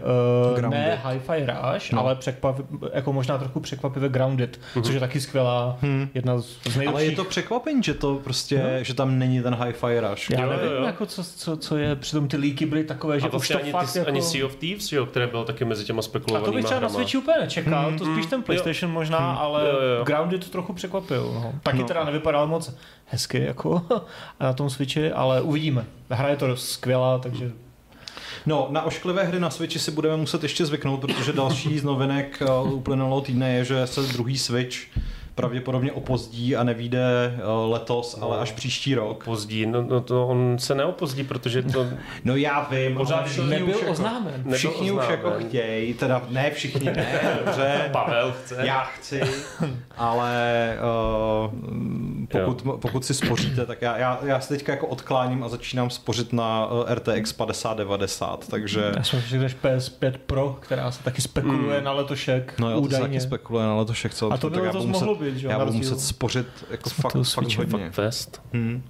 uh, 0.51 0.57
Grounded. 0.57 0.79
ne 0.79 1.01
Hi-Fi 1.05 1.45
Rush, 1.45 1.91
No. 1.91 1.99
ale 2.01 2.15
překvap, 2.15 2.55
jako 2.93 3.13
možná 3.13 3.37
trochu 3.37 3.59
překvapivě 3.59 4.09
Grounded, 4.09 4.59
což 4.83 4.93
je 4.93 4.99
taky 4.99 5.21
skvělá, 5.21 5.77
Hmm. 5.81 6.09
jedna 6.13 6.39
z, 6.39 6.45
z 6.45 6.49
nejlepších. 6.77 6.87
Ale 6.87 7.05
je 7.05 7.11
to 7.11 7.23
překvapení, 7.23 7.83
že 7.83 7.93
to 7.93 8.15
prostě, 8.23 8.57
No. 8.77 8.83
že 8.83 8.93
tam 8.93 9.19
není 9.19 9.41
ten 9.41 9.55
hi-fi 9.55 9.99
rush. 9.99 10.29
Já 10.29 10.41
Jo, 10.41 10.49
nevím, 10.49 10.65
jo, 10.71 10.77
jo. 10.77 10.83
Jako 10.85 11.05
co, 11.05 11.23
co, 11.23 11.57
co 11.57 11.77
je, 11.77 11.95
přitom 11.95 12.27
ty 12.27 12.37
líky 12.37 12.65
byly 12.65 12.83
takové, 12.83 13.19
že 13.19 13.23
A 13.25 13.27
už 13.27 13.31
vlastně 13.31 13.55
to 13.55 13.61
ani, 13.63 13.71
fakt 13.71 13.91
ty, 13.93 13.99
jako... 13.99 14.09
ani 14.11 14.21
Sea 14.21 14.45
of 14.45 14.55
Thieves, 14.55 14.91
jo, 14.91 15.05
které 15.05 15.27
bylo 15.27 15.45
taky 15.45 15.65
mezi 15.65 15.85
těma 15.85 15.99
A 15.99 16.01
spekulovanýma 16.01 16.45
to 16.51 16.55
bych 16.55 16.65
třeba 16.65 16.79
na 16.79 16.87
hrama. 16.87 16.95
Switchi 16.99 17.17
úplně 17.17 17.37
nečekal, 17.41 17.91
Mm, 17.91 17.97
to 17.97 18.05
spíš 18.05 18.23
mm, 18.23 18.29
ten 18.29 18.43
PlayStation 18.43 18.91
možná, 18.91 19.17
ale 19.17 19.61
Jo, 19.61 19.67
jo, 19.67 19.81
jo. 19.97 20.03
Grounded 20.03 20.45
to 20.45 20.51
trochu 20.51 20.73
překvapil. 20.73 21.31
No. 21.33 21.53
Taky 21.63 21.77
No. 21.77 21.83
teda 21.85 22.03
nevypadal 22.03 22.47
moc 22.47 22.75
hezky 23.07 23.43
jako 23.43 23.85
na 24.39 24.53
tom 24.53 24.69
Switchi, 24.69 25.11
ale 25.11 25.41
uvidíme. 25.41 25.85
Hra 26.09 26.29
je 26.29 26.35
to 26.35 26.57
skvělá, 26.57 27.19
takže 27.19 27.51
No, 28.45 28.67
na 28.71 28.81
ošklivé 28.81 29.23
hry 29.23 29.39
na 29.39 29.49
Switchi 29.49 29.79
si 29.79 29.91
budeme 29.91 30.17
muset 30.17 30.43
ještě 30.43 30.65
zvyknout, 30.65 31.01
protože 31.01 31.33
další 31.33 31.79
z 31.79 31.83
novinek 31.83 32.43
uh, 32.63 32.73
uplynulého 32.73 33.21
týdne 33.21 33.53
je, 33.53 33.65
že 33.65 33.87
se 33.87 34.01
druhý 34.01 34.37
Switch 34.37 34.77
pravděpodobně 35.37 35.91
opozdí 35.91 36.55
a 36.55 36.63
nevíde 36.63 37.33
uh, 37.65 37.71
letos, 37.71 38.17
ale 38.21 38.37
až 38.37 38.51
příští 38.51 38.95
rok. 38.95 39.23
Pozdí, 39.23 39.65
no, 39.65 39.81
no 39.81 40.01
to 40.01 40.27
on 40.27 40.55
se 40.59 40.75
neopozdí, 40.75 41.23
protože 41.23 41.63
to... 41.63 41.85
No 42.23 42.35
já 42.35 42.67
vím, 42.71 42.95
Pořád 42.95 43.15
ale 43.17 43.27
všichni 43.27 43.49
nebyl 43.49 43.69
už 43.75 43.81
jako, 43.81 43.91
oznámen. 43.91 44.33
Nebyl 44.37 44.53
Všichni 44.57 44.91
už 44.91 44.99
oznámen. 44.99 45.19
jako 45.19 45.47
chtějí, 45.47 45.93
teda 45.93 46.21
ne 46.29 46.51
všichni, 46.51 46.85
ne, 46.91 47.37
dobře. 47.45 47.89
Pavel 47.91 48.31
chce. 48.43 48.55
Já 48.67 48.83
chci, 48.83 49.21
ale 49.97 50.77
uh, 51.45 51.51
pokud, 52.27 52.61
pokud 52.81 53.05
si 53.05 53.13
spoříte, 53.13 53.65
tak 53.65 53.81
já, 53.81 53.97
já, 53.97 54.19
já 54.23 54.39
se 54.39 54.47
teďka 54.53 54.71
jako 54.71 54.87
odkláním 54.87 55.43
a 55.43 55.49
začínám 55.49 55.89
spořit 55.89 56.33
na 56.33 56.65
uh, 56.71 56.83
RTX 56.93 57.33
5090, 57.33 58.47
takže... 58.47 58.91
já 58.97 59.03
jsem 59.03 59.21
že 59.21 59.39
jdeš 59.39 59.55
PS5 59.63 60.13
Pro, 60.25 60.57
která 60.59 60.91
se 60.91 61.03
taky 61.03 61.21
spekuluje 61.21 61.77
Mm. 61.79 61.83
na 61.83 61.91
letošek, 61.91 62.53
No 62.59 62.71
jo, 62.71 62.81
to 62.81 62.85
se 62.85 62.91
taky 62.91 62.99
údajně. 63.01 63.21
spekuluje 63.21 63.65
na 63.65 63.75
letošek, 63.75 64.13
co? 64.13 64.33
A 64.33 64.37
to 64.37 64.49
by 64.49 64.53
tak 64.55 64.63
já 64.63 64.69
letos 64.69 64.85
budu 64.85 64.93
mohlo 64.99 65.13
muset, 65.15 65.19
být, 65.31 65.37
že 65.37 65.47
jo, 65.47 65.51
Já 65.51 65.59
budu 65.59 65.77
muset 65.77 65.99
spořit 65.99 66.47
jako 66.71 66.89
Jsme 66.89 67.01
fakt, 67.01 67.13
to 67.13 67.23
fakt 67.23 67.57
hodně. 67.57 67.77
Fakt 67.77 67.93
fest. 67.93 68.41
Hmm. 68.53 68.83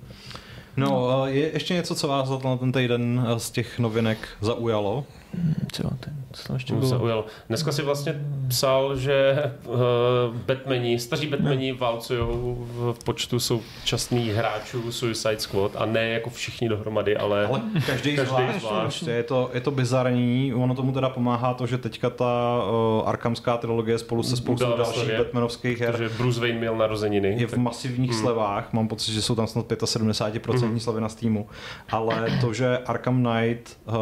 No, 0.78 1.20
uh, 1.22 1.28
je 1.28 1.54
ještě 1.54 1.74
něco, 1.74 1.96
co 1.96 2.08
vás 2.08 2.28
za 2.28 2.38
ten 2.60 2.72
týden 2.72 3.28
z 3.38 3.52
těch 3.52 3.80
novinek 3.80 4.28
zaujalo? 4.42 5.06
Co, 5.72 5.84
ten, 6.00 6.14
co 6.34 6.54
ještě 6.54 6.74
bylo? 6.74 6.88
zaujalo. 6.88 7.26
Dneska 7.48 7.72
si 7.72 7.82
vlastně 7.82 8.22
psal, 8.48 8.96
že 8.98 9.44
uh, 9.66 9.76
Batmani, 10.36 11.00
staří 11.00 11.28
Batmani 11.28 11.74
válcují 11.74 12.20
v 12.94 12.96
počtu 13.06 13.40
současných 13.40 14.34
hráčů 14.34 14.92
Suicide 14.92 15.40
Squad 15.40 15.72
a 15.76 15.86
ne 15.86 16.10
jako 16.10 16.30
všichni 16.30 16.70
dohromady, 16.70 17.18
ale, 17.18 17.46
Ale 17.46 17.62
každý, 17.86 18.16
Každý 18.16 18.30
zvlášť, 18.30 18.60
zvlášť. 18.60 18.82
prostě 18.82 19.12
je 19.12 19.24
to, 19.24 19.50
je 19.54 19.62
to 19.62 19.72
bizarní, 19.72 20.54
ono 20.54 20.76
tomu 20.76 20.92
teda 20.92 21.10
pomáhá 21.10 21.54
to, 21.54 21.66
že 21.68 21.78
teďka 21.78 22.10
ta 22.10 22.60
uh, 23.02 23.10
Arkhamská 23.10 23.58
trilogie 23.58 23.98
spolu 23.98 24.24
se 24.24 24.36
spoustou 24.38 24.70
ve 24.72 24.78
dalších 24.78 24.96
slevě. 24.96 25.18
Batmanovských 25.18 25.80
her 25.82 25.92
protože 25.92 26.10
Bruce 26.10 26.40
Wayne 26.40 26.60
měl 26.60 26.76
narozeniny. 26.76 27.36
je 27.40 27.48
v 27.48 27.58
masivních 27.58 28.12
Hmm. 28.12 28.20
slevách, 28.22 28.74
mám 28.74 28.88
pocit, 28.88 29.12
že 29.14 29.22
jsou 29.22 29.36
tam 29.36 29.48
snad 29.48 29.66
75% 29.72 30.68
Hmm. 30.70 30.80
slevy 30.80 31.02
na 31.02 31.10
Steamu, 31.10 31.48
ale 31.90 32.38
to, 32.42 32.54
že 32.54 32.78
Arkham 32.78 33.24
Knight 33.24 33.78
uh, 33.86 33.94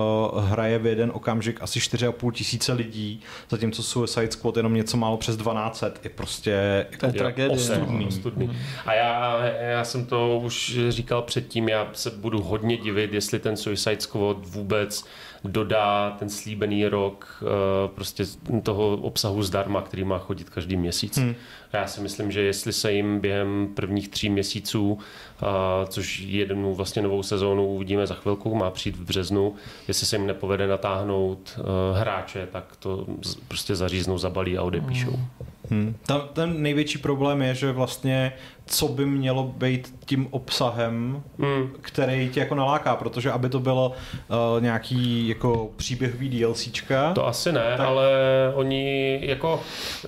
hraje 0.43 0.79
v 0.79 0.85
jeden 0.85 1.11
okamžik 1.13 1.24
okamžik 1.25 1.61
asi 1.61 1.79
4,5 1.79 2.31
tisíce 2.31 2.73
lidí, 2.73 3.21
zatímco 3.49 3.83
Suicide 3.83 4.31
Squad 4.31 4.57
jenom 4.57 4.73
něco 4.73 4.97
málo 4.97 5.17
přes 5.17 5.37
12 5.37 5.83
je 6.03 6.09
prostě 6.09 6.51
To 6.99 7.05
je 7.05 7.09
jako 7.09 7.17
tragédie. 7.17 7.49
ostudný. 7.55 8.05
Ostudný. 8.07 8.57
A 8.85 8.93
já, 8.93 9.45
já 9.45 9.83
jsem 9.83 10.05
to 10.05 10.39
už 10.43 10.77
říkal 10.89 11.21
předtím, 11.21 11.69
já 11.69 11.87
se 11.93 12.09
budu 12.11 12.41
hodně 12.41 12.77
divit, 12.77 13.13
jestli 13.13 13.39
ten 13.39 13.57
Suicide 13.57 14.01
Squad 14.01 14.37
vůbec 14.45 15.05
dodá 15.43 16.15
ten 16.19 16.29
slíbený 16.29 16.87
rok 16.87 17.43
uh, 17.43 17.47
prostě 17.95 18.23
toho 18.63 18.97
obsahu 18.97 19.43
zdarma, 19.43 19.81
který 19.81 20.03
má 20.03 20.17
chodit 20.17 20.49
každý 20.49 20.77
měsíc. 20.77 21.17
Hmm. 21.17 21.35
Já 21.73 21.87
si 21.87 22.01
myslím, 22.01 22.31
že 22.31 22.41
jestli 22.41 22.73
se 22.73 22.93
jim 22.93 23.19
během 23.19 23.69
prvních 23.75 24.09
tří 24.09 24.29
měsíců, 24.29 24.91
uh, 24.91 24.99
což 25.87 26.19
jednu 26.19 26.73
vlastně 26.73 27.01
novou 27.01 27.23
sezónu 27.23 27.67
uvidíme 27.67 28.07
za 28.07 28.15
chvilku, 28.15 28.55
má 28.55 28.71
přijít 28.71 28.95
v 28.95 29.05
březnu, 29.05 29.55
jestli 29.87 30.05
se 30.05 30.15
jim 30.15 30.27
nepovede 30.27 30.67
natáhnout 30.67 31.59
uh, 31.59 31.97
hráče, 31.97 32.47
tak 32.51 32.75
to 32.79 33.05
prostě 33.47 33.75
zaříznou, 33.75 34.17
zabalí 34.17 34.57
a 34.57 34.63
odepíšou. 34.63 35.11
Hmm. 35.11 35.25
Hmm. 35.69 35.95
Tam 36.05 36.21
ten 36.33 36.61
největší 36.61 36.97
problém 36.97 37.41
je, 37.41 37.55
že 37.55 37.71
vlastně 37.71 38.33
co 38.65 38.87
by 38.87 39.05
mělo 39.05 39.43
být 39.43 39.95
tím 40.05 40.27
obsahem, 40.31 41.23
hmm. 41.39 41.69
který 41.81 42.29
tě 42.29 42.39
jako 42.39 42.55
naláká, 42.55 42.95
protože 42.95 43.31
aby 43.31 43.49
to 43.49 43.59
bylo 43.59 43.89
uh, 43.89 44.63
nějaký 44.63 45.27
jako 45.27 45.69
příběhový 45.75 46.29
DLCčka. 46.29 47.13
To 47.13 47.27
asi 47.27 47.51
ne, 47.51 47.73
tak... 47.77 47.87
ale 47.87 48.09
oni 48.53 49.19
jako, 49.23 49.61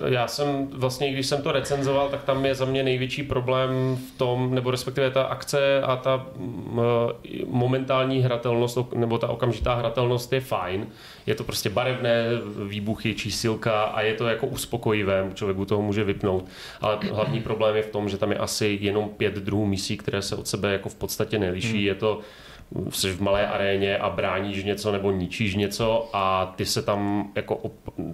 já 0.06 0.28
jsem 0.28 0.68
vlastně, 0.72 1.12
když 1.12 1.26
jsem 1.26 1.42
to 1.42 1.52
recenzoval, 1.52 2.08
tak 2.08 2.24
tam 2.24 2.44
je 2.44 2.54
za 2.54 2.64
mě 2.64 2.82
největší 2.82 3.22
problém 3.22 3.96
v 3.96 4.18
tom, 4.18 4.54
nebo 4.54 4.70
respektive 4.70 5.10
ta 5.10 5.22
akce 5.22 5.82
a 5.82 5.96
ta 5.96 6.26
uh, 6.36 6.80
momentální 7.46 8.20
hratelnost, 8.22 8.78
nebo 8.94 9.18
ta 9.18 9.28
okamžitá 9.28 9.74
hratelnost 9.74 10.32
je 10.32 10.40
fajn. 10.40 10.86
Je 11.28 11.34
to 11.34 11.44
prostě 11.44 11.70
barevné, 11.70 12.26
výbuchy, 12.68 13.14
čísilka 13.14 13.82
a 13.82 14.00
je 14.00 14.14
to 14.14 14.28
jako 14.28 14.46
uspokojivé, 14.46 15.30
člověk 15.34 15.58
u 15.58 15.64
toho 15.64 15.82
může 15.82 16.04
vypnout. 16.04 16.44
Ale 16.80 16.98
hlavní 17.12 17.40
problém 17.40 17.76
je 17.76 17.82
v 17.82 17.90
tom, 17.90 18.08
že 18.08 18.18
tam 18.18 18.32
je 18.32 18.38
asi 18.38 18.78
jenom 18.80 19.08
pět 19.08 19.34
druhů 19.34 19.66
misí, 19.66 19.96
které 19.96 20.22
se 20.22 20.36
od 20.36 20.48
sebe 20.48 20.72
jako 20.72 20.88
v 20.88 20.94
podstatě 20.94 21.38
neliší. 21.38 21.72
Hmm. 21.72 21.86
Je 21.86 21.94
to 21.94 22.20
jsi 22.90 23.12
v 23.12 23.20
malé 23.20 23.48
aréně 23.48 23.98
a 23.98 24.10
bráníš 24.10 24.64
něco 24.64 24.92
nebo 24.92 25.12
ničíš 25.12 25.54
něco 25.54 26.10
a 26.12 26.52
ty 26.56 26.66
se 26.66 26.82
tam 26.82 27.30
jako 27.34 27.60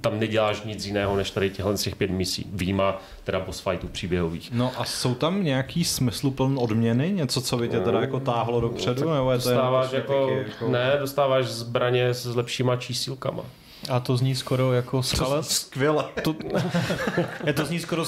tam 0.00 0.20
neděláš 0.20 0.62
nic 0.62 0.86
jiného 0.86 1.16
než 1.16 1.30
tady 1.30 1.50
těchhle 1.50 1.76
z 1.76 1.82
těch 1.82 1.96
pět 1.96 2.10
misí. 2.10 2.46
Výjima 2.52 3.00
teda 3.24 3.40
boss 3.40 3.60
fightů 3.60 3.88
příběhových. 3.88 4.50
No 4.52 4.72
a 4.76 4.84
jsou 4.84 5.14
tam 5.14 5.44
nějaký 5.44 5.84
smysluplný 5.84 6.56
odměny? 6.56 7.12
Něco, 7.12 7.40
co 7.40 7.56
by 7.56 7.68
tě 7.68 7.80
teda 7.80 8.00
jako 8.00 8.20
táhlo 8.20 8.60
dopředu? 8.60 9.04
No, 9.04 9.14
nebo 9.14 9.30
je 9.30 9.38
to 9.38 9.48
dostáváš 9.48 9.92
jako, 9.92 10.30
jako, 10.30 10.68
ne, 10.68 10.96
dostáváš 11.00 11.46
zbraně 11.46 12.14
s 12.14 12.36
lepšíma 12.36 12.76
čísílkama. 12.76 13.42
A 13.90 14.00
to 14.00 14.16
zní 14.16 14.34
skoro 14.34 14.72
jako 14.72 15.02
Skull... 15.02 15.42
Skvěle. 15.42 16.04
To, 16.22 16.34
je 17.46 17.52
to 17.52 17.64
zní 17.64 17.80
skoro 17.80 18.04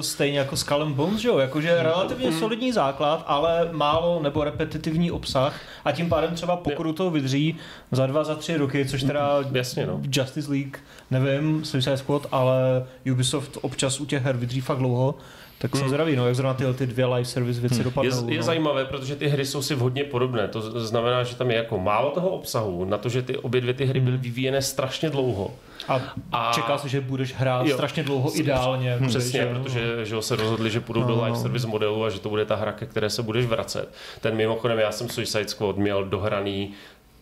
stejně 0.00 0.38
jako 0.38 0.56
Skull 0.56 0.82
and 0.82 0.94
Bones, 0.94 1.20
že 1.20 1.28
jo? 1.28 1.38
Jakože 1.38 1.82
relativně 1.82 2.32
solidní 2.32 2.72
základ, 2.72 3.24
ale 3.26 3.68
málo 3.72 4.22
nebo 4.22 4.44
repetitivní 4.44 5.10
obsah 5.10 5.60
a 5.84 5.92
tím 5.92 6.08
pádem 6.08 6.34
třeba 6.34 6.56
pokud 6.56 6.92
to 6.96 7.10
vydří 7.10 7.56
za 7.92 8.06
dva, 8.06 8.24
za 8.24 8.34
tři 8.34 8.56
roky, 8.56 8.86
což 8.86 9.02
teda 9.02 9.38
Jasně, 9.52 9.86
no. 9.86 10.00
Justice 10.12 10.50
League, 10.50 10.76
nevím, 11.10 11.64
Suicide 11.64 11.96
Squad, 11.96 12.26
ale 12.32 12.86
Ubisoft 13.12 13.58
občas 13.60 14.00
u 14.00 14.06
těch 14.06 14.22
her 14.22 14.36
vydří 14.36 14.60
fakt 14.60 14.78
dlouho, 14.78 15.14
tak 15.58 15.70
jsem 15.70 15.80
hmm. 15.80 15.88
zdravý, 15.88 16.16
no, 16.16 16.26
jak 16.26 16.34
zrovna 16.34 16.54
tyhle 16.54 16.74
ty 16.74 16.86
dvě 16.86 17.06
live 17.06 17.24
service 17.24 17.60
věci 17.60 17.74
hmm. 17.74 17.84
dopadnou. 17.84 18.28
Je, 18.28 18.34
je 18.34 18.38
no. 18.38 18.44
zajímavé, 18.44 18.84
protože 18.84 19.16
ty 19.16 19.28
hry 19.28 19.46
jsou 19.46 19.62
si 19.62 19.74
hodně 19.74 20.04
podobné. 20.04 20.48
To 20.48 20.80
znamená, 20.80 21.22
že 21.22 21.36
tam 21.36 21.50
je 21.50 21.56
jako 21.56 21.78
málo 21.78 22.10
toho 22.10 22.28
obsahu, 22.28 22.84
na 22.84 22.98
to, 22.98 23.08
že 23.08 23.22
ty 23.22 23.36
obě 23.36 23.60
dvě 23.60 23.74
ty 23.74 23.84
hry 23.84 24.00
byly 24.00 24.16
vyvíjené 24.16 24.62
strašně 24.62 25.10
dlouho. 25.10 25.54
A, 25.88 26.00
a 26.32 26.52
čeká 26.54 26.78
se, 26.78 26.88
že 26.88 27.00
budeš 27.00 27.34
hrát 27.34 27.66
jo. 27.66 27.74
strašně 27.74 28.02
dlouho 28.02 28.38
ideálně. 28.38 28.96
Hmm. 28.96 29.08
Přesně, 29.08 29.40
že, 29.40 29.46
protože 29.46 30.06
že 30.06 30.22
se 30.22 30.36
rozhodli, 30.36 30.70
že 30.70 30.80
půjdou 30.80 31.00
no. 31.00 31.06
do 31.06 31.24
live 31.24 31.36
service 31.36 31.66
modelu 31.66 32.04
a 32.04 32.10
že 32.10 32.20
to 32.20 32.28
bude 32.28 32.44
ta 32.44 32.56
hra, 32.56 32.72
ke 32.72 32.86
které 32.86 33.10
se 33.10 33.22
budeš 33.22 33.46
vracet. 33.46 33.88
Ten 34.20 34.36
mimochodem, 34.36 34.78
já 34.78 34.92
jsem 34.92 35.08
Suicide 35.08 35.48
Squad 35.48 35.76
měl 35.76 36.04
dohraný 36.04 36.72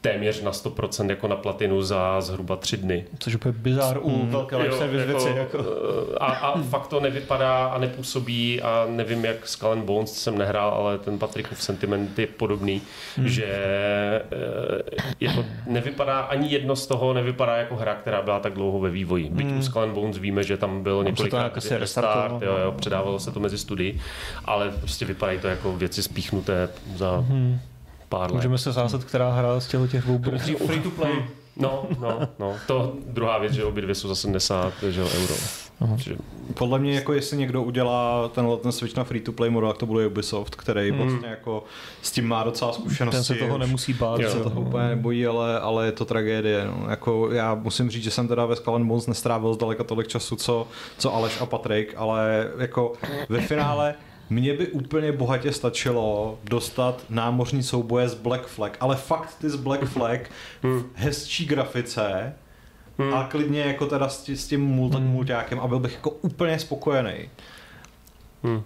téměř 0.04 0.42
na 0.42 0.50
100% 0.50 1.10
jako 1.10 1.28
na 1.28 1.36
platinu 1.36 1.82
za 1.82 2.20
zhruba 2.20 2.56
tři 2.56 2.76
dny. 2.76 3.04
Což 3.18 3.34
úplně 3.34 3.54
bizár 3.58 3.98
u 4.02 4.10
mm, 4.10 4.30
velké 4.30 4.56
service 4.56 5.06
jako, 5.06 5.18
věci. 5.18 5.38
Jako. 5.38 5.64
A, 6.20 6.26
a 6.26 6.62
fakt 6.70 6.86
to 6.86 7.00
nevypadá 7.00 7.66
a 7.66 7.78
nepůsobí 7.78 8.62
a 8.62 8.86
nevím, 8.88 9.24
jak 9.24 9.48
Skull 9.48 9.72
and 9.72 9.84
Bones 9.84 10.12
jsem 10.12 10.38
nehrál, 10.38 10.70
ale 10.70 10.98
ten 10.98 11.18
Patrickův 11.18 11.62
sentiment 11.62 12.18
je 12.18 12.26
podobný, 12.26 12.82
mm. 13.16 13.28
že 13.28 13.46
jako 15.20 15.44
nevypadá 15.66 16.20
ani 16.20 16.52
jedno 16.52 16.76
z 16.76 16.86
toho, 16.86 17.14
nevypadá 17.14 17.56
jako 17.56 17.76
hra, 17.76 17.94
která 17.94 18.22
byla 18.22 18.40
tak 18.40 18.54
dlouho 18.54 18.80
ve 18.80 18.90
vývoji. 18.90 19.30
Byť 19.30 19.46
mm. 19.46 19.58
u 19.58 19.62
Skull 19.62 19.82
and 19.82 19.92
Bones 19.92 20.18
víme, 20.18 20.42
že 20.42 20.56
tam 20.56 20.82
byl 20.82 21.04
několik 21.04 21.32
jako 21.32 21.60
restart, 21.70 22.42
jo, 22.42 22.58
jo, 22.64 22.72
předávalo 22.72 23.18
se 23.18 23.30
to 23.30 23.40
mezi 23.40 23.58
studii, 23.58 24.00
ale 24.44 24.70
prostě 24.70 25.04
vypadají 25.04 25.38
to 25.38 25.48
jako 25.48 25.76
věci 25.76 26.02
spíchnuté 26.02 26.68
za 26.96 27.20
mm 27.20 27.58
pár 28.14 28.30
let. 28.30 28.36
Můžeme 28.36 28.58
se 28.58 28.72
zásad, 28.72 29.04
která 29.04 29.32
hra 29.32 29.60
z 29.60 29.68
těch 29.68 30.02
dvou 30.02 30.18
bude 30.18 30.38
free 30.38 30.80
to 30.80 30.90
play. 30.90 31.24
No, 31.56 31.86
no, 32.00 32.28
no. 32.38 32.54
To 32.66 32.94
druhá 33.06 33.38
věc, 33.38 33.52
že 33.52 33.64
obě 33.64 33.82
dvě 33.82 33.94
jsou 33.94 34.08
za 34.08 34.14
70 34.14 34.72
že 34.90 35.02
euro. 35.02 35.34
Že... 35.96 36.16
Podle 36.54 36.78
mě, 36.78 36.94
jako 36.94 37.12
jestli 37.12 37.36
někdo 37.36 37.62
udělá 37.62 38.28
tenhle 38.28 38.56
ten 38.56 38.72
switch 38.72 38.96
na 38.96 39.04
free-to-play 39.04 39.50
model, 39.50 39.70
tak 39.70 39.78
to 39.78 39.86
bude 39.86 40.06
Ubisoft, 40.06 40.54
který 40.54 40.92
mm. 40.92 40.98
vlastně 40.98 41.28
jako 41.28 41.64
s 42.02 42.10
tím 42.10 42.28
má 42.28 42.44
docela 42.44 42.72
zkušenosti. 42.72 43.16
Ten 43.16 43.24
se 43.24 43.34
toho 43.34 43.58
nemusí 43.58 43.92
bát. 43.92 44.20
Ten 44.20 44.30
se 44.30 44.40
toho 44.40 44.60
úplně 44.60 44.88
nebojí, 44.88 45.26
ale, 45.26 45.60
ale 45.60 45.86
je 45.86 45.92
to 45.92 46.04
tragédie. 46.04 46.66
No. 46.66 46.90
Jako 46.90 47.30
já 47.32 47.54
musím 47.54 47.90
říct, 47.90 48.04
že 48.04 48.10
jsem 48.10 48.28
teda 48.28 48.46
ve 48.46 48.56
Skull 48.56 48.84
Bones 48.84 49.06
nestrávil 49.06 49.54
zdaleka 49.54 49.84
tolik 49.84 50.08
času, 50.08 50.36
co, 50.36 50.66
co 50.98 51.14
Aleš 51.14 51.40
a 51.40 51.46
Patrik, 51.46 51.94
ale 51.96 52.48
jako 52.58 52.92
ve 53.28 53.40
finále 53.40 53.94
mně 54.30 54.54
by 54.54 54.66
úplně 54.66 55.12
bohatě 55.12 55.52
stačilo 55.52 56.38
dostat 56.44 57.04
námořní 57.10 57.62
souboje 57.62 58.08
z 58.08 58.14
Black 58.14 58.46
Flag, 58.46 58.76
ale 58.80 58.96
fakt 58.96 59.36
ty 59.40 59.50
z 59.50 59.56
Black 59.56 59.84
Flag 59.84 60.30
v 60.62 60.84
hezčí 60.94 61.46
grafice 61.46 62.34
hmm. 62.98 63.14
a 63.14 63.24
klidně 63.24 63.60
jako 63.60 63.86
teda 63.86 64.08
s, 64.08 64.22
tím, 64.22 64.36
s 64.36 64.46
tím 64.46 64.64
multi, 64.64 64.96
hmm. 64.96 65.06
multiákem 65.06 65.60
a 65.60 65.66
byl 65.66 65.78
bych 65.78 65.92
jako 65.92 66.10
úplně 66.10 66.58
spokojený. 66.58 67.28
Hmm. 68.42 68.62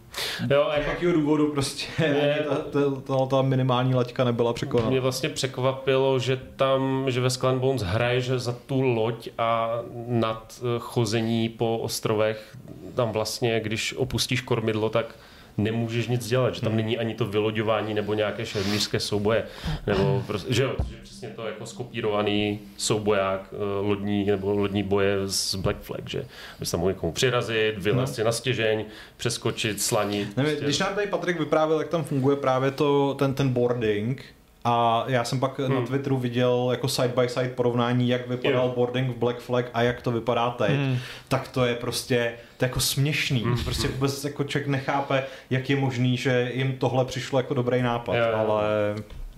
Jo, 0.51 0.71
jako... 0.75 0.91
jakého 0.91 1.13
důvodu 1.13 1.53
prostě 1.53 2.05
je, 2.05 2.47
ta, 2.49 2.55
ta, 2.55 3.01
ta, 3.07 3.27
ta 3.27 3.43
minimální 3.43 3.95
laťka 3.95 4.25
nebyla 4.25 4.53
překonána. 4.53 4.91
Mě 4.91 5.01
vlastně 5.01 5.29
překvapilo, 5.29 6.19
že 6.19 6.41
tam, 6.57 7.05
že 7.09 7.21
ve 7.21 7.31
Skull 7.31 7.59
Bones 7.59 7.83
hraješ 7.83 8.29
za 8.29 8.53
tu 8.67 8.81
loď 8.81 9.29
a 9.39 9.81
nad 10.07 10.61
eh, 10.61 10.79
chození 10.79 11.49
po 11.49 11.79
ostrovech 11.79 12.57
tam 12.95 13.13
vlastně, 13.13 13.61
když 13.61 13.95
opustíš 13.95 14.41
kormidlo, 14.41 14.91
tak 14.91 15.15
nemůžeš 15.59 16.09
nic 16.09 16.27
dělat, 16.27 16.55
že 16.55 16.61
tam 16.61 16.73
hmm. 16.73 16.77
není 16.77 16.99
ani 16.99 17.15
to 17.15 17.27
vyloďování 17.27 17.95
nebo 17.95 18.15
nějaké 18.15 18.47
šermířské 18.47 19.01
souboje, 19.01 19.45
nebo 19.87 20.23
prostě, 20.27 20.55
že 20.55 20.63
jo, 20.63 20.77
že 20.91 20.97
přesně 21.03 21.29
to 21.29 21.47
jako 21.47 21.67
skopírovaný 21.67 22.61
souboják 22.77 23.49
eh, 23.53 23.57
lodní 23.81 24.25
nebo 24.25 24.53
lodní 24.53 24.83
boje 24.83 25.17
z 25.27 25.55
Black 25.55 25.81
Flag, 25.81 26.09
že 26.09 26.25
bys 26.61 26.71
tam 26.71 26.81
mohl 26.81 26.93
někomu 26.93 27.13
přirazit, 27.13 27.75
vylézt 27.79 28.19
no. 28.19 28.25
na 28.25 28.33
stěžeň, 28.33 28.85
přeskočit, 29.17 29.83
slanit. 29.83 30.37
Nevím, 30.37 30.53
prostě. 30.53 30.65
Když 30.65 30.79
nám 30.79 30.95
tady 30.95 31.07
Patrik 31.07 31.39
vyprávěl, 31.39 31.79
jak 31.79 31.89
tam 31.89 32.05
funguje 32.05 32.37
právě 32.37 32.71
to, 32.71 33.15
ten, 33.19 33.35
ten 33.35 33.49
boarding, 33.49 34.25
a 34.65 35.05
já 35.07 35.25
jsem 35.25 35.41
pak 35.41 35.59
hmm. 35.59 35.75
na 35.75 35.87
Twitteru 35.87 36.17
viděl 36.17 36.69
jako 36.71 36.89
side 36.89 37.13
by 37.21 37.29
side 37.29 37.49
porovnání, 37.49 38.09
jak 38.09 38.29
vypadal 38.29 38.65
yeah. 38.65 38.75
boarding 38.75 39.17
v 39.17 39.19
Black 39.19 39.39
Flag 39.39 39.71
a 39.75 39.83
jak 39.83 40.03
to 40.03 40.11
vypadá 40.11 40.51
teď. 40.51 40.71
Hmm. 40.71 40.99
Tak 41.29 41.49
to 41.49 41.65
je 41.65 41.75
prostě 41.75 42.33
to 42.57 42.65
je 42.65 42.69
jako 42.69 42.81
směšný. 42.81 43.43
Hmm. 43.43 43.65
Prostě 43.65 43.89
vůbec 43.89 44.25
jako 44.25 44.45
člověk 44.45 44.69
nechápe, 44.69 45.25
jak 45.51 45.71
je 45.71 45.77
možný, 45.77 46.17
že 46.17 46.51
jim 46.55 46.73
tohle 46.73 47.05
přišlo 47.05 47.39
jako 47.39 47.55
dobrý 47.55 47.83
nápad, 47.83 48.15
yeah. 48.15 48.41
ale... 48.41 48.63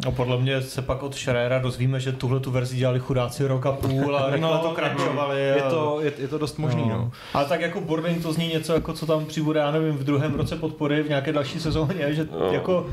No 0.04 0.12
podle 0.12 0.38
mě 0.38 0.62
se 0.62 0.82
pak 0.82 1.02
od 1.02 1.14
Schreiera 1.14 1.58
dozvíme, 1.58 2.00
že 2.00 2.12
tuhle 2.12 2.40
tu 2.40 2.50
verzi 2.50 2.76
dělali 2.76 2.98
chudáci 2.98 3.46
rok 3.46 3.66
a 3.66 3.72
půl 3.72 4.16
a 4.16 4.36
no, 4.36 4.58
to 4.58 4.70
krančovali. 4.70 5.40
Je, 5.40 5.62
to, 5.62 5.98
je, 6.00 6.12
je 6.18 6.28
to 6.28 6.38
dost 6.38 6.58
možný, 6.58 6.82
no. 6.82 6.88
no. 6.88 7.12
Ale 7.34 7.44
tak 7.44 7.60
jako 7.60 7.80
boarding 7.80 8.22
to 8.22 8.32
zní 8.32 8.48
něco, 8.48 8.74
jako 8.74 8.92
co 8.92 9.06
tam 9.06 9.26
přibude, 9.26 9.60
já 9.60 9.70
nevím, 9.70 9.92
v 9.92 10.04
druhém 10.04 10.34
roce 10.34 10.56
podpory 10.56 11.02
v 11.02 11.08
nějaké 11.08 11.32
další 11.32 11.60
sezóně, 11.60 12.14
že 12.14 12.28
no. 12.40 12.52
jako 12.52 12.86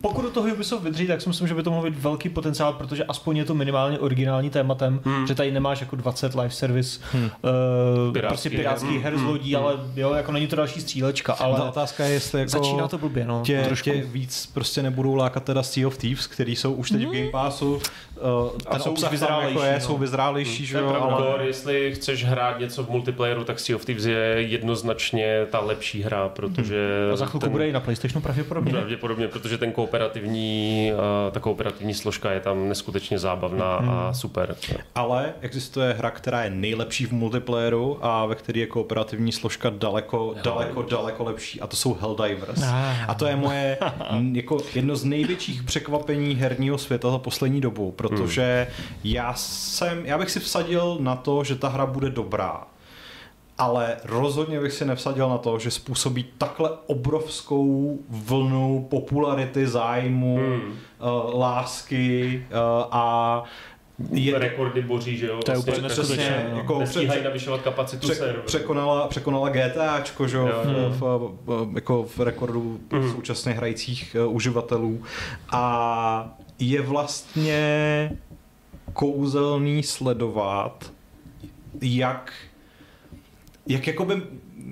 pokud 0.00 0.22
do 0.22 0.30
toho 0.30 0.48
Ubisoft 0.48 0.84
vydří, 0.84 1.06
tak 1.06 1.20
si 1.22 1.28
myslím, 1.28 1.48
že 1.48 1.54
by 1.54 1.62
to 1.62 1.70
mohl 1.70 1.90
být 1.90 1.98
velký 1.98 2.28
potenciál, 2.28 2.72
protože 2.72 3.04
aspoň 3.04 3.36
je 3.36 3.44
to 3.44 3.54
minimálně 3.54 3.98
originální 3.98 4.50
tématem, 4.50 5.00
hmm. 5.04 5.26
že 5.26 5.34
tady 5.34 5.50
nemáš 5.50 5.80
jako 5.80 5.96
20 5.96 6.34
live 6.34 6.50
service, 6.50 7.00
hmm. 7.12 7.24
uh, 7.24 8.12
pirátský 8.12 8.28
prostě 8.28 8.50
pirátský 8.50 8.98
her, 8.98 9.16
z 9.16 9.20
hmm. 9.20 9.28
lodí, 9.28 9.54
hmm. 9.54 9.64
ale 9.64 9.74
jo, 9.96 10.14
jako 10.14 10.32
není 10.32 10.46
to 10.46 10.56
další 10.56 10.80
střílečka, 10.80 11.32
ale 11.32 11.58
no, 11.58 11.68
otázka 11.68 12.04
je, 12.04 12.12
jestli 12.12 12.40
jako 12.40 12.50
začíná 12.50 12.88
to 12.88 12.98
blbě, 12.98 13.24
no, 13.24 13.42
tě, 13.44 13.62
trošku. 13.64 13.90
tě 13.90 14.02
víc 14.02 14.50
prostě 14.54 14.82
nebudou 14.82 15.14
lákat 15.14 15.44
teda 15.44 15.62
Sea 15.62 15.86
of 15.86 15.98
Thieves, 15.98 16.26
který 16.26 16.56
jsou 16.56 16.72
už 16.72 16.90
teď 16.90 17.02
hmm. 17.02 17.10
v 17.10 17.14
Game 17.14 17.30
Passu, 17.30 17.74
uh, 17.74 17.80
ten 18.70 18.80
jsou 18.80 18.92
už 18.92 19.02
obsah 19.02 19.20
tam 19.28 19.42
jako 19.42 19.62
je, 19.62 19.70
vyzrálejší, 19.70 19.86
jsou 19.86 19.92
no. 19.92 19.98
vyzrálejší, 19.98 20.66
že 20.66 20.78
jo, 20.78 20.96
Ale... 21.00 21.26
ale... 21.26 21.46
jestli 21.46 21.94
chceš 21.94 22.24
hrát 22.24 22.58
něco 22.58 22.84
v 22.84 22.90
multiplayeru, 22.90 23.44
tak 23.44 23.60
Sea 23.60 23.76
of 23.76 23.84
Thieves 23.84 24.04
je 24.04 24.34
jednoznačně 24.38 25.46
ta 25.50 25.60
lepší 25.60 26.02
hra, 26.02 26.28
protože... 26.28 27.10
A 27.12 27.16
za 27.16 27.26
chvilku 27.26 27.44
ten... 27.44 27.52
bude 27.52 27.68
i 27.68 27.72
na 27.72 27.80
PlayStationu 27.80 28.22
pravděpodobně. 28.22 28.72
Pravděpodobně, 28.72 29.28
protože 29.28 29.58
ten 29.58 29.72
kooperativní, 29.88 30.92
uh, 30.92 31.32
ta 31.32 31.40
kooperativní 31.40 31.94
složka 31.94 32.30
je 32.30 32.40
tam 32.40 32.68
neskutečně 32.68 33.18
zábavná 33.18 33.76
a 33.76 34.12
super. 34.12 34.56
Ale 34.94 35.34
existuje 35.40 35.92
hra, 35.92 36.10
která 36.10 36.44
je 36.44 36.50
nejlepší 36.50 37.06
v 37.06 37.12
multiplayeru 37.12 37.98
a 38.02 38.26
ve 38.26 38.34
které 38.34 38.60
je 38.60 38.66
kooperativní 38.66 39.32
složka 39.32 39.70
daleko, 39.70 40.34
daleko, 40.44 40.82
daleko 40.82 41.24
lepší 41.24 41.60
a 41.60 41.66
to 41.66 41.76
jsou 41.76 41.94
Helldivers. 42.00 42.62
Ah. 42.62 43.04
A 43.08 43.14
to 43.14 43.26
je 43.26 43.36
moje 43.36 43.78
jako 44.32 44.58
jedno 44.74 44.96
z 44.96 45.04
největších 45.04 45.62
překvapení 45.62 46.34
herního 46.34 46.78
světa 46.78 47.10
za 47.10 47.18
poslední 47.18 47.60
dobu, 47.60 47.92
protože 47.92 48.66
já 49.04 49.34
jsem, 49.34 50.06
já 50.06 50.18
bych 50.18 50.30
si 50.30 50.40
vsadil 50.40 50.96
na 51.00 51.16
to, 51.16 51.44
že 51.44 51.56
ta 51.56 51.68
hra 51.68 51.86
bude 51.86 52.10
dobrá. 52.10 52.66
Ale 53.58 53.96
rozhodně 54.04 54.60
bych 54.60 54.72
si 54.72 54.84
nevsadil 54.84 55.28
na 55.28 55.38
to, 55.38 55.58
že 55.58 55.70
způsobí 55.70 56.26
takhle 56.38 56.70
obrovskou 56.86 57.98
vlnu 58.08 58.86
popularity, 58.90 59.66
zájmu, 59.66 60.36
Hmm. 60.36 60.60
uh, 60.62 61.40
lásky 61.40 62.44
uh, 62.50 62.56
a 62.90 63.44
Je... 64.12 64.38
Rekordy 64.38 64.82
boří, 64.82 65.16
že 65.16 65.26
jo? 65.26 65.40
To 65.44 65.50
je 65.50 65.54
Vlastně 65.56 65.72
úplně 65.72 65.88
Přesně, 65.88 66.46
no. 66.52 66.56
jako 66.58 66.78
Nestíhají 66.78 67.24
navyšovat 67.24 67.60
kapacitu 67.60 68.06
pře- 68.06 68.14
serveru. 68.14 68.42
překonala, 68.42 69.08
překonala 69.08 69.48
GTAčko, 69.48 70.28
že 70.28 70.36
jo, 70.36 70.46
Jo, 70.46 70.54
v, 70.90 71.00
v, 71.00 71.38
v, 71.46 71.74
jako 71.74 72.02
v 72.02 72.18
rekordu 72.20 72.80
Mhm. 72.92 73.10
současně 73.12 73.52
hrajících 73.52 74.16
uh, 74.26 74.34
uživatelů 74.34 75.02
a 75.50 76.36
je 76.58 76.82
vlastně 76.82 78.10
kouzelný 78.92 79.82
sledovat, 79.82 80.92
jak 81.82 82.32
jak 83.68 83.86
jakoby, 83.86 84.22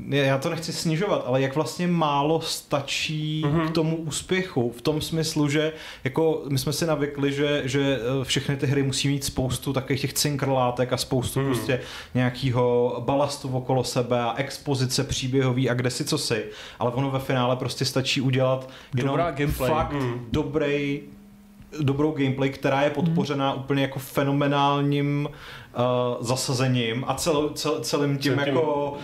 já 0.08 0.38
to 0.38 0.50
nechci 0.50 0.72
snižovat, 0.72 1.24
ale 1.26 1.40
jak 1.42 1.54
vlastně 1.54 1.86
málo 1.86 2.40
stačí 2.40 3.42
Mhm. 3.46 3.68
k 3.68 3.70
tomu 3.70 3.96
úspěchu, 3.96 4.72
v 4.76 4.82
tom 4.82 5.00
smyslu, 5.00 5.48
že 5.48 5.72
jako 6.04 6.42
my 6.48 6.58
jsme 6.58 6.72
si 6.72 6.86
navykli, 6.86 7.32
že, 7.32 7.62
že 7.64 7.98
eh, 8.20 8.24
všechny 8.24 8.56
ty 8.56 8.66
hry 8.66 8.82
musí 8.82 9.08
mít 9.08 9.24
spoustu 9.24 9.72
takových 9.72 10.00
těch 10.00 10.12
cinkrlátek 10.12 10.92
a 10.92 10.96
spoustu 10.96 11.40
Mhm. 11.40 11.48
prostě 11.48 11.80
nějakého 12.14 12.96
balastu 13.06 13.48
okolo 13.48 13.84
sebe 13.84 14.20
a 14.20 14.34
expozice 14.36 15.04
příběhový 15.04 15.70
a 15.70 15.74
kde 15.74 15.90
si 15.90 16.04
co 16.04 16.18
si, 16.18 16.44
ale 16.78 16.90
ono 16.90 17.10
ve 17.10 17.18
finále 17.18 17.56
prostě 17.56 17.84
stačí 17.84 18.20
udělat 18.20 18.70
jenom 18.96 19.10
Dobrá 19.16 19.30
gameplay. 19.30 19.70
fakt 19.70 19.92
Mhm. 19.92 20.26
dobrý 20.30 21.00
dobrou 21.80 22.12
gameplay, 22.12 22.50
která 22.50 22.82
je 22.82 22.90
podpořená 22.90 23.50
Hmm. 23.50 23.60
úplně 23.60 23.82
jako 23.82 23.98
fenomenálním 23.98 25.28
uh, 25.30 25.34
zasazením 26.20 27.04
a 27.06 27.14
cel, 27.14 27.50
cel, 27.54 27.80
celým 27.80 28.18
tím 28.18 28.32
tím 28.32 28.38
jako 28.46 28.96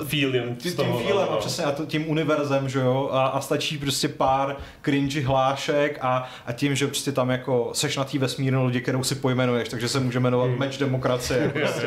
uh, 0.00 0.08
tím, 0.08 0.56
z 0.60 0.62
tím 0.62 0.86
toho, 0.86 0.98
feelem 1.00 1.28
a 1.32 1.36
přesně 1.36 1.64
a 1.64 1.72
to, 1.72 1.86
tím 1.86 2.10
univerzem, 2.10 2.68
že 2.68 2.78
jo, 2.80 3.08
a, 3.12 3.26
a 3.26 3.40
stačí 3.40 3.78
prostě 3.78 4.08
pár 4.08 4.56
cringy 4.84 5.20
hlášek 5.22 5.98
a, 6.00 6.28
a 6.46 6.52
tím, 6.52 6.74
že 6.76 6.86
prostě 6.86 7.12
tam 7.12 7.30
jako 7.30 7.70
seš 7.72 7.96
na 7.96 8.04
té 8.04 8.18
vesmírné 8.18 8.58
lodi, 8.58 8.80
kterou 8.80 9.04
si 9.04 9.14
pojmenuješ, 9.14 9.68
takže 9.68 9.88
se 9.88 10.00
může 10.00 10.20
jmenovat 10.20 10.46
Hmm. 10.50 10.58
meč 10.58 10.78
demokracie. 10.78 11.48
Prostě. 11.60 11.86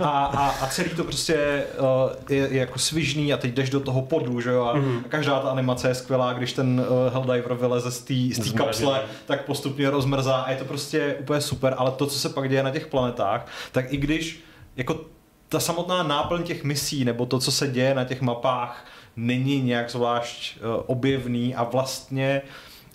A, 0.00 0.24
a, 0.24 0.48
a 0.48 0.66
celý 0.66 0.88
to 0.90 1.04
prostě 1.04 1.64
uh, 1.78 1.86
je, 2.28 2.36
je, 2.50 2.58
jako 2.58 2.78
svižný 2.78 3.32
a 3.32 3.36
teď 3.36 3.54
jdeš 3.54 3.70
do 3.70 3.80
toho 3.80 4.02
podu, 4.02 4.40
že 4.40 4.50
jo, 4.50 4.64
a, 4.64 4.76
Mhm. 4.76 5.02
a 5.06 5.08
každá 5.08 5.40
ta 5.40 5.48
animace 5.50 5.88
je 5.88 5.94
skvělá, 5.94 6.32
když 6.32 6.52
ten 6.52 6.80
uh, 7.06 7.12
Helldiver 7.12 7.54
vyleze 7.54 7.90
z 7.90 7.98
té 8.00 8.14
kapsle, 8.56 9.00
tak 9.26 9.44
postupně 9.44 9.90
rozmrzá 9.90 10.36
a 10.36 10.50
je 10.50 10.56
to 10.56 10.64
prostě 10.64 11.16
úplně 11.20 11.40
super, 11.40 11.74
ale 11.78 11.90
to, 11.90 12.06
co 12.06 12.18
se 12.18 12.28
pak 12.28 12.48
děje 12.48 12.62
na 12.62 12.70
těch 12.70 12.86
planetách, 12.86 13.46
tak 13.76 13.92
i 13.92 13.96
když 13.96 14.40
jako 14.76 15.00
ta 15.48 15.60
samotná 15.60 16.02
náplň 16.02 16.42
těch 16.42 16.64
misí 16.64 17.04
nebo 17.04 17.26
to, 17.26 17.38
co 17.38 17.52
se 17.52 17.66
děje 17.68 17.94
na 17.94 18.04
těch 18.04 18.20
mapách, 18.20 18.86
není 19.16 19.62
nějak 19.62 19.90
zvlášť 19.90 20.56
uh, 20.56 20.82
objevný 20.86 21.54
a 21.54 21.64
vlastně 21.64 22.42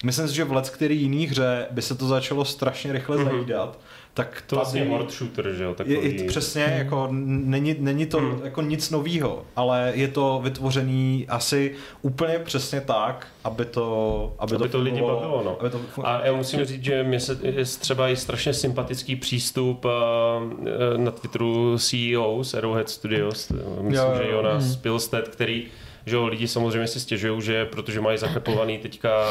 myslím 0.04 0.28
si, 0.28 0.36
že 0.36 0.44
v 0.44 0.52
let 0.52 0.70
který 0.70 1.02
jiný 1.02 1.28
hře 1.28 1.68
by 1.72 1.82
se 1.82 1.96
to 1.96 2.08
začalo 2.08 2.46
strašně 2.46 2.94
rychle 2.94 3.18
Mhm. 3.18 3.26
zajídat, 3.26 3.80
tak 4.14 4.44
To 4.48 4.56
vlastně 4.56 4.80
tady- 4.82 4.92
horde 4.92 5.12
shooter, 5.12 5.54
že 5.54 5.64
jo? 5.64 5.70
je, 5.70 5.76
Takový... 5.76 5.96
je 6.18 6.24
to 6.24 6.28
přesně, 6.28 6.62
jako 6.78 7.08
n- 7.12 7.50
není, 7.50 7.76
není 7.80 8.06
to 8.06 8.18
Hmm. 8.18 8.42
jako 8.44 8.62
nic 8.62 8.90
novýho, 8.90 9.46
ale 9.56 9.92
je 9.96 10.08
to 10.08 10.40
vytvořený 10.44 11.26
asi 11.30 11.76
úplně 12.02 12.40
přesně 12.40 12.82
tak, 12.82 13.28
aby 13.44 13.66
to, 13.66 14.34
aby 14.40 14.56
Aby 14.56 14.70
to 14.70 14.82
lidi 14.82 14.98
fungovalo, 15.00 15.22
bavilo, 15.22 15.44
no. 15.44 15.58
Aby 15.60 15.70
to 15.70 15.78
fun- 15.78 16.02
A 16.06 16.26
já 16.26 16.34
musím 16.34 16.66
říct, 16.66 16.84
že 16.84 17.04
mě 17.04 17.20
se 17.20 17.38
je 17.42 17.66
třeba 17.66 18.10
i 18.10 18.16
strašně 18.16 18.54
sympatický 18.54 19.16
přístup 19.16 19.86
eh, 19.86 20.98
na 20.98 21.12
Twitteru 21.12 21.78
CEO 21.78 22.44
z 22.44 22.54
Arrowhead 22.54 22.90
Studios, 22.90 23.50
myslím, 23.50 23.94
Jo, 23.94 24.04
jo, 24.12 24.18
že 24.18 24.30
jo. 24.32 24.38
Jonas 24.38 24.76
Pilstead, 24.76 25.28
který 25.28 25.64
že 26.06 26.16
jo, 26.16 26.28
lidi 26.28 26.48
samozřejmě 26.48 26.88
si 26.88 27.00
stěžují, 27.00 27.42
že 27.42 27.66
protože 27.66 28.02
mají 28.02 28.18
zaklepovaný 28.18 28.78
teďka 28.78 29.26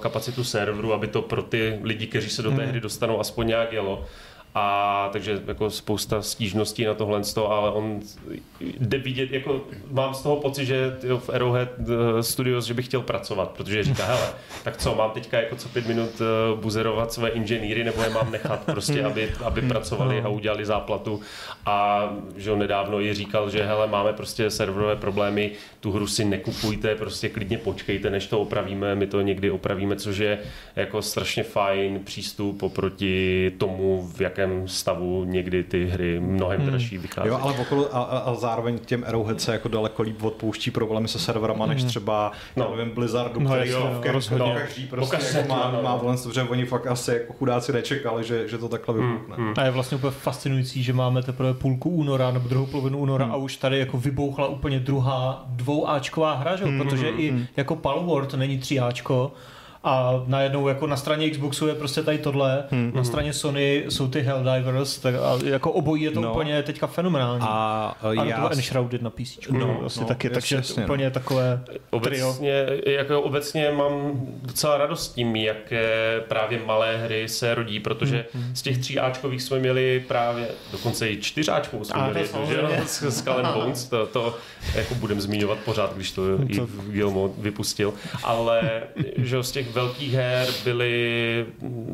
kapacitu 0.00 0.44
serveru, 0.44 0.92
aby 0.92 1.06
to 1.06 1.22
pro 1.22 1.42
ty 1.42 1.78
lidi, 1.82 2.06
kteří 2.06 2.30
se 2.30 2.42
do 2.42 2.50
té 2.50 2.66
hry 2.66 2.80
dostanou, 2.80 3.20
aspoň 3.20 3.46
nějak 3.46 3.72
jelo. 3.72 4.04
A 4.58 5.08
takže 5.12 5.42
jako 5.46 5.70
spousta 5.70 6.22
stížností 6.22 6.84
na 6.84 6.94
tohle, 6.94 7.20
ale 7.48 7.70
on 7.70 8.00
jde 8.60 8.98
vidět, 8.98 9.32
jako 9.32 9.60
mám 9.90 10.14
z 10.14 10.22
toho 10.22 10.36
pocit, 10.36 10.66
že 10.66 10.96
v 11.18 11.30
Arrowhead 11.30 11.68
eh, 11.80 12.22
Studios, 12.22 12.64
že 12.64 12.74
bych 12.74 12.86
chtěl 12.86 13.02
pracovat, 13.02 13.50
protože 13.50 13.84
říká, 13.84 14.06
hele, 14.06 14.28
tak 14.64 14.76
co, 14.76 14.94
mám 14.94 15.10
teďka 15.10 15.40
jako 15.40 15.56
co 15.56 15.68
pět 15.68 15.86
minut 15.86 16.10
eh, 16.20 16.60
buzerovat 16.60 17.12
své 17.12 17.28
inženýry, 17.28 17.84
nebo 17.84 18.02
je 18.02 18.10
mám 18.10 18.32
nechat 18.32 18.64
prostě, 18.64 19.04
aby, 19.04 19.32
aby 19.44 19.62
pracovali 19.62 20.22
a 20.22 20.28
udělali 20.28 20.66
záplatu. 20.66 21.20
A 21.66 22.08
že 22.36 22.52
on 22.52 22.58
nedávno 22.58 23.00
i 23.00 23.14
říkal, 23.14 23.50
že 23.50 23.66
hele, 23.66 23.86
máme 23.86 24.12
prostě 24.12 24.50
serverové 24.50 24.96
problémy, 24.96 25.52
tu 25.80 25.92
hru 25.92 26.06
si 26.06 26.24
nekupujte, 26.24 26.94
prostě 26.94 27.28
klidně 27.28 27.58
počkejte, 27.58 28.10
než 28.10 28.26
to 28.26 28.40
opravíme, 28.40 28.94
my 28.94 29.06
to 29.06 29.20
někdy 29.20 29.50
opravíme, 29.50 29.96
což 29.96 30.18
je 30.18 30.38
jako 30.76 31.02
strašně 31.02 31.42
fajn 31.42 32.00
přístup 32.04 32.62
oproti 32.62 33.52
tomu, 33.58 34.10
v 34.16 34.20
jakém 34.20 34.45
stavu 34.66 35.24
někdy 35.24 35.62
ty 35.64 35.86
hry 35.86 36.20
mnohem 36.20 36.66
dražší 36.66 36.98
vychází. 36.98 37.28
Jo, 37.28 37.38
ale 37.42 37.52
okolo, 37.58 37.96
a, 37.96 38.02
a, 38.02 38.34
zároveň 38.34 38.78
těm 38.78 39.04
Arrowhead 39.08 39.40
se 39.40 39.52
jako 39.52 39.68
daleko 39.68 40.02
líp 40.02 40.22
odpouští 40.22 40.70
problémy 40.70 41.08
se 41.08 41.18
serverama, 41.18 41.66
než 41.66 41.84
třeba, 41.84 42.32
No. 42.56 42.64
no. 42.70 42.76
nevím, 42.76 42.94
Blizzardu, 42.94 43.40
No, 43.40 43.50
který 43.50 43.70
jasně, 43.70 43.84
jo, 43.86 43.90
no, 43.94 44.00
každý, 44.00 44.10
rozhodně. 44.12 44.54
každý 44.58 44.86
prostě 44.86 45.16
Pokaždé, 45.16 45.38
jako 45.38 45.48
má, 45.54 45.70
no, 45.70 45.76
no. 45.76 45.82
má 45.82 45.96
volen, 45.96 46.16
protože 46.24 46.42
oni 46.42 46.64
fakt 46.64 46.86
asi 46.86 47.10
jako 47.12 47.32
chudáci 47.32 47.72
nečekali, 47.72 48.24
že, 48.24 48.48
že 48.48 48.58
to 48.58 48.68
takhle 48.68 48.94
vybuchne. 48.94 49.36
hmm. 49.36 49.54
A 49.56 49.64
je 49.64 49.70
vlastně 49.70 49.96
úplně 49.96 50.10
fascinující, 50.10 50.82
že 50.82 50.92
máme 50.92 51.22
teprve 51.22 51.54
půlku 51.54 51.90
února 51.90 52.30
nebo 52.30 52.48
druhou 52.48 52.66
polovinu 52.66 52.98
února 52.98 53.24
Hmm. 53.24 53.34
a 53.34 53.36
už 53.36 53.56
tady 53.56 53.78
jako 53.78 53.98
vybouchla 53.98 54.46
úplně 54.46 54.78
druhá 54.80 55.44
dvouáčková 55.48 56.34
hra, 56.34 56.56
že? 56.56 56.64
Hmm, 56.64 56.78
protože 56.82 57.08
i 57.08 57.34
jako 57.56 57.76
Palworld 57.76 58.34
není 58.34 58.58
tříáčko 58.58 59.32
a 59.88 60.22
najednou 60.26 60.68
jako 60.68 60.86
na 60.86 60.96
straně 60.96 61.30
Xboxu 61.30 61.66
je 61.66 61.74
prostě 61.74 62.02
tady 62.02 62.18
tohle, 62.18 62.64
Hmm. 62.70 62.92
na 62.94 63.04
straně 63.04 63.32
Sony 63.32 63.84
jsou 63.88 64.08
ty 64.08 64.20
Helldivers, 64.20 64.98
tak 64.98 65.14
a 65.14 65.38
jako 65.44 65.72
obojí 65.72 66.02
je 66.02 66.10
to 66.10 66.20
No. 66.20 66.30
úplně 66.30 66.62
teďka 66.62 66.86
fenomenální. 66.86 67.40
A, 67.42 67.94
a 68.02 68.08
a 68.08 68.24
já... 68.24 68.40
to 68.48 68.52
Enshrouded 68.52 69.02
na 69.02 69.10
PC. 69.10 69.38
No, 69.50 69.58
No, 69.58 69.76
vlastně 69.80 70.02
no, 70.02 70.08
taky, 70.08 70.30
takže 70.30 70.56
jasně, 70.56 70.80
no. 70.80 70.86
úplně 70.86 71.10
takové 71.10 71.60
trio. 72.02 72.28
Obecně, 72.30 72.66
jako 72.86 73.20
obecně 73.22 73.70
mám 73.70 74.12
docela 74.42 74.76
radost 74.78 75.14
tím, 75.14 75.36
jaké 75.36 76.20
právě 76.28 76.60
malé 76.66 76.96
hry 76.96 77.28
se 77.28 77.54
rodí, 77.54 77.80
protože 77.80 78.24
z 78.54 78.62
těch 78.62 78.78
tří 78.78 78.98
Ačkových 78.98 79.42
jsme 79.42 79.58
měli 79.58 80.04
právě, 80.08 80.48
dokonce 80.72 81.10
i 81.10 81.16
čtyřáčkovou 81.22 81.84
jsme 81.84 82.00
A, 82.00 82.10
měli, 82.10 82.28
to 82.28 82.46
že 82.46 82.54
jo, 82.54 82.60
samozřejmě. 82.60 82.86
s 82.86 83.18
Skull 83.18 83.46
and 83.46 83.54
Bones, 83.54 83.84
to, 83.88 84.06
to 84.06 84.36
jako 84.74 84.94
budem 84.94 85.20
zmiňovat 85.20 85.58
pořád, 85.58 85.94
když 85.94 86.10
to 86.12 86.22
i 86.48 86.60
Gilmo 86.90 87.34
vypustil, 87.38 87.94
ale 88.24 88.82
že 89.16 89.36
jo, 89.36 89.42
z 89.42 89.52
těch 89.52 89.72
velkých 89.76 90.12
her 90.14 90.46
byly 90.64 91.46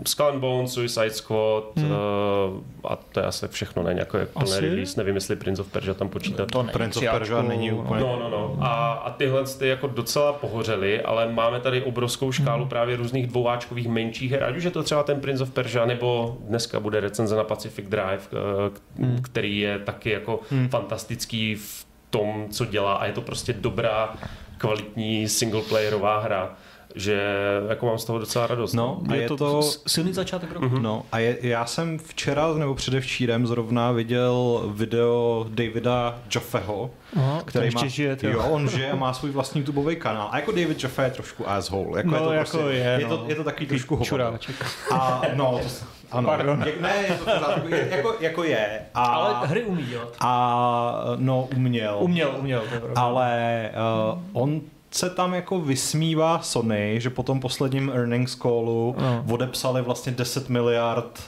Skull 0.07 0.27
and 0.27 0.41
Bones, 0.41 0.73
Suicide 0.73 1.11
Squad 1.11 1.65
Hmm. 1.77 1.93
eh, 1.93 2.89
a 2.89 2.97
to 2.97 3.21
je 3.21 3.27
asi 3.27 3.49
všechno, 3.49 3.83
ne, 3.83 3.95
nějaké 3.95 4.27
plné 4.27 4.45
Asi? 4.57 4.61
release, 4.61 5.01
nevím, 5.01 5.15
jestli 5.15 5.37
Prince 5.37 5.63
of 5.63 5.69
Persia 5.69 5.95
tam 5.95 6.09
počítat. 6.09 6.51
To 6.51 6.63
není 6.63 6.73
Prince 6.73 6.99
of 6.99 7.05
Persia 7.11 7.43
není 7.43 7.71
no. 7.71 7.77
úplně- 7.77 8.01
No, 8.01 8.19
no, 8.19 8.29
no. 8.31 8.57
A, 8.61 8.93
a 8.93 9.11
tyhle 9.11 9.45
ty 9.59 9.69
jako 9.69 9.87
docela 9.87 10.33
pohořely, 10.33 11.03
ale 11.03 11.33
máme 11.33 11.61
tady 11.61 11.83
obrovskou 11.83 12.33
škálu 12.33 12.67
právě 12.67 12.97
různých 12.97 13.27
dvouáčkových 13.27 13.89
menších 13.89 14.31
her, 14.33 14.45
ať 14.45 14.57
už 14.57 14.65
je 14.65 14.71
to 14.71 14.83
třeba 14.83 15.03
ten 15.03 15.21
Prince 15.21 15.43
of 15.43 15.51
Persia, 15.51 15.87
nebo 15.87 16.37
dneska 16.49 16.81
bude 16.81 17.01
recenze 17.01 17.37
na 17.37 17.45
Pacific 17.45 17.87
Drive, 17.89 18.23
k- 18.31 18.71
k- 18.97 19.23
který 19.23 19.59
je 19.59 19.79
taky 19.79 20.11
jako 20.11 20.41
fantastický 20.71 21.55
v 21.55 21.87
tom, 22.11 22.47
co 22.51 22.65
dělá 22.65 22.95
a 22.95 23.07
je 23.07 23.13
to 23.13 23.21
prostě 23.21 23.53
dobrá, 23.53 24.15
kvalitní 24.59 25.29
singleplayerová 25.29 26.19
hra. 26.21 26.55
Že 26.95 27.23
jako 27.69 27.87
mám 27.87 27.99
z 27.99 28.05
toho 28.05 28.19
docela 28.19 28.47
radost. 28.47 28.73
No, 28.73 29.01
a 29.09 29.15
je, 29.15 29.21
je 29.23 29.29
to, 29.29 29.37
to- 29.37 29.63
silný 29.87 30.13
začátek 30.13 30.53
roku. 30.53 30.79
No 30.79 31.03
a 31.13 31.19
je, 31.19 31.37
já 31.41 31.67
jsem 31.67 31.99
včera 31.99 32.55
nebo 32.55 32.75
předevčírem 32.75 33.47
zrovna 33.47 33.91
viděl 33.93 34.63
video 34.75 35.47
Davida 35.49 36.19
Joffeho, 36.31 36.91
Aha, 37.17 37.43
který 37.45 37.65
má, 37.75 37.81
ještě 37.83 37.89
žije, 37.89 38.17
jo, 38.23 38.45
on 38.51 38.69
žije 38.69 38.91
a 38.91 38.97
má 38.97 39.13
svůj 39.13 39.31
vlastní 39.31 39.61
YouTubeový 39.61 39.97
kanál. 39.97 40.29
A 40.31 40.37
jako 40.37 40.51
David 40.51 40.83
Joffe 40.83 41.05
je 41.05 41.11
trošku 41.11 41.51
asshole. 41.51 41.99
Jako 41.99 42.09
No, 42.11 42.17
je 42.17 42.23
to 42.23 42.33
jako 42.33 42.51
prostě, 42.51 42.69
je, 42.79 42.97
je, 43.01 43.07
no. 43.09 43.17
to, 43.19 43.25
je 43.29 43.35
to 43.35 43.45
takový 43.45 43.67
trošku 43.67 43.95
hovado. 43.95 44.09
Čuráček. 44.09 44.57
A 44.93 45.23
no, 45.35 45.59
to, 45.63 45.69
ano. 46.11 46.29
Pardon. 46.29 46.63
Je, 46.67 46.73
ne, 46.81 46.95
je 47.09 47.15
to 47.15 47.25
pořádku, 47.25 47.69
je, 47.69 47.89
jako, 47.91 48.15
jako 48.21 48.45
je. 48.45 48.81
A, 48.95 49.05
Ale 49.05 49.47
hry 49.47 49.65
umí 49.65 49.83
dělat. 49.83 50.17
a 50.21 50.95
no, 51.17 51.49
uměl. 51.57 51.97
Uměl, 52.01 52.35
uměl. 52.39 52.63
To. 52.81 52.99
Ale 52.99 53.71
uh, 54.13 54.43
on 54.43 54.61
se 54.95 55.11
tam 55.11 55.35
jako 55.35 55.61
vysmívá 55.61 56.39
Sony, 56.43 56.97
že 57.01 57.11
po 57.11 57.23
tom 57.23 57.41
posledním 57.41 57.91
earnings 57.95 58.35
callu 58.35 58.97
No. 58.99 59.25
odepsali 59.35 59.83
vlastně 59.83 60.13
10 60.13 60.49
miliard 60.49 61.23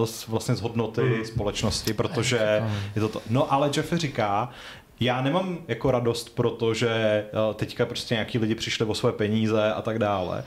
uh, 0.00 0.06
z, 0.06 0.28
vlastně 0.28 0.54
z 0.54 0.60
hodnoty 0.60 1.00
Mhm. 1.02 1.24
společnosti, 1.24 1.92
protože 1.92 2.62
je 2.94 3.00
to 3.00 3.08
to. 3.08 3.20
No 3.30 3.52
ale 3.52 3.70
Jeffy 3.76 3.96
říká, 3.98 4.48
já 5.00 5.22
nemám 5.22 5.58
jako 5.68 5.90
radost, 5.90 6.34
protože 6.34 6.88
eh, 6.90 7.54
teďka 7.54 7.86
prostě 7.86 8.14
nějaký 8.14 8.38
lidi 8.38 8.54
přišli 8.54 8.86
o 8.86 8.94
své 8.94 9.12
peníze 9.12 9.72
a 9.72 9.82
tak 9.82 9.98
dále, 9.98 10.44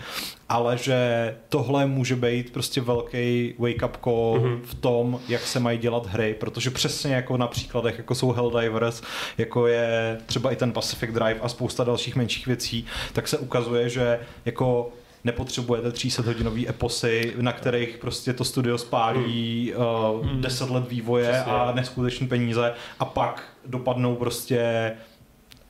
ale 0.50 0.78
že 0.78 1.36
tohle 1.50 1.86
může 1.86 2.16
být 2.16 2.54
prostě 2.54 2.82
velký 2.82 3.54
wake-up 3.60 3.92
call 4.04 4.40
Mhm. 4.42 4.62
v 4.64 4.76
tom, 4.76 5.20
jak 5.30 5.42
se 5.42 5.60
mají 5.60 5.78
dělat 5.78 6.06
hry, 6.08 6.36
protože 6.40 6.70
přesně 6.70 7.16
jako 7.16 7.38
na 7.38 7.48
příkladech, 7.48 7.98
jako 7.98 8.16
jsou 8.16 8.32
Helldivers, 8.32 9.02
jako 9.38 9.68
je 9.68 10.18
třeba 10.26 10.52
i 10.52 10.56
ten 10.56 10.72
Pacific 10.72 11.10
Drive 11.14 11.40
a 11.42 11.50
spousta 11.50 11.84
dalších 11.84 12.16
menších 12.16 12.48
věcí, 12.48 12.86
tak 13.14 13.28
se 13.28 13.38
ukazuje, 13.38 13.90
že 13.90 14.20
jako 14.46 14.90
nepotřebujete 15.28 15.92
300 15.92 16.24
hodinový 16.24 16.70
eposy, 16.70 17.34
na 17.42 17.52
kterých 17.52 17.98
prostě 17.98 18.34
to 18.34 18.44
studio 18.44 18.78
spálí 18.78 19.74
uh, 20.22 20.28
10 20.32 20.70
let 20.70 20.90
vývoje 20.90 21.30
Přesně. 21.32 21.52
a 21.52 21.72
neskutečné 21.76 22.28
peníze 22.28 22.74
a 23.00 23.06
pak 23.06 23.44
dopadnou 23.66 24.16
prostě 24.16 24.92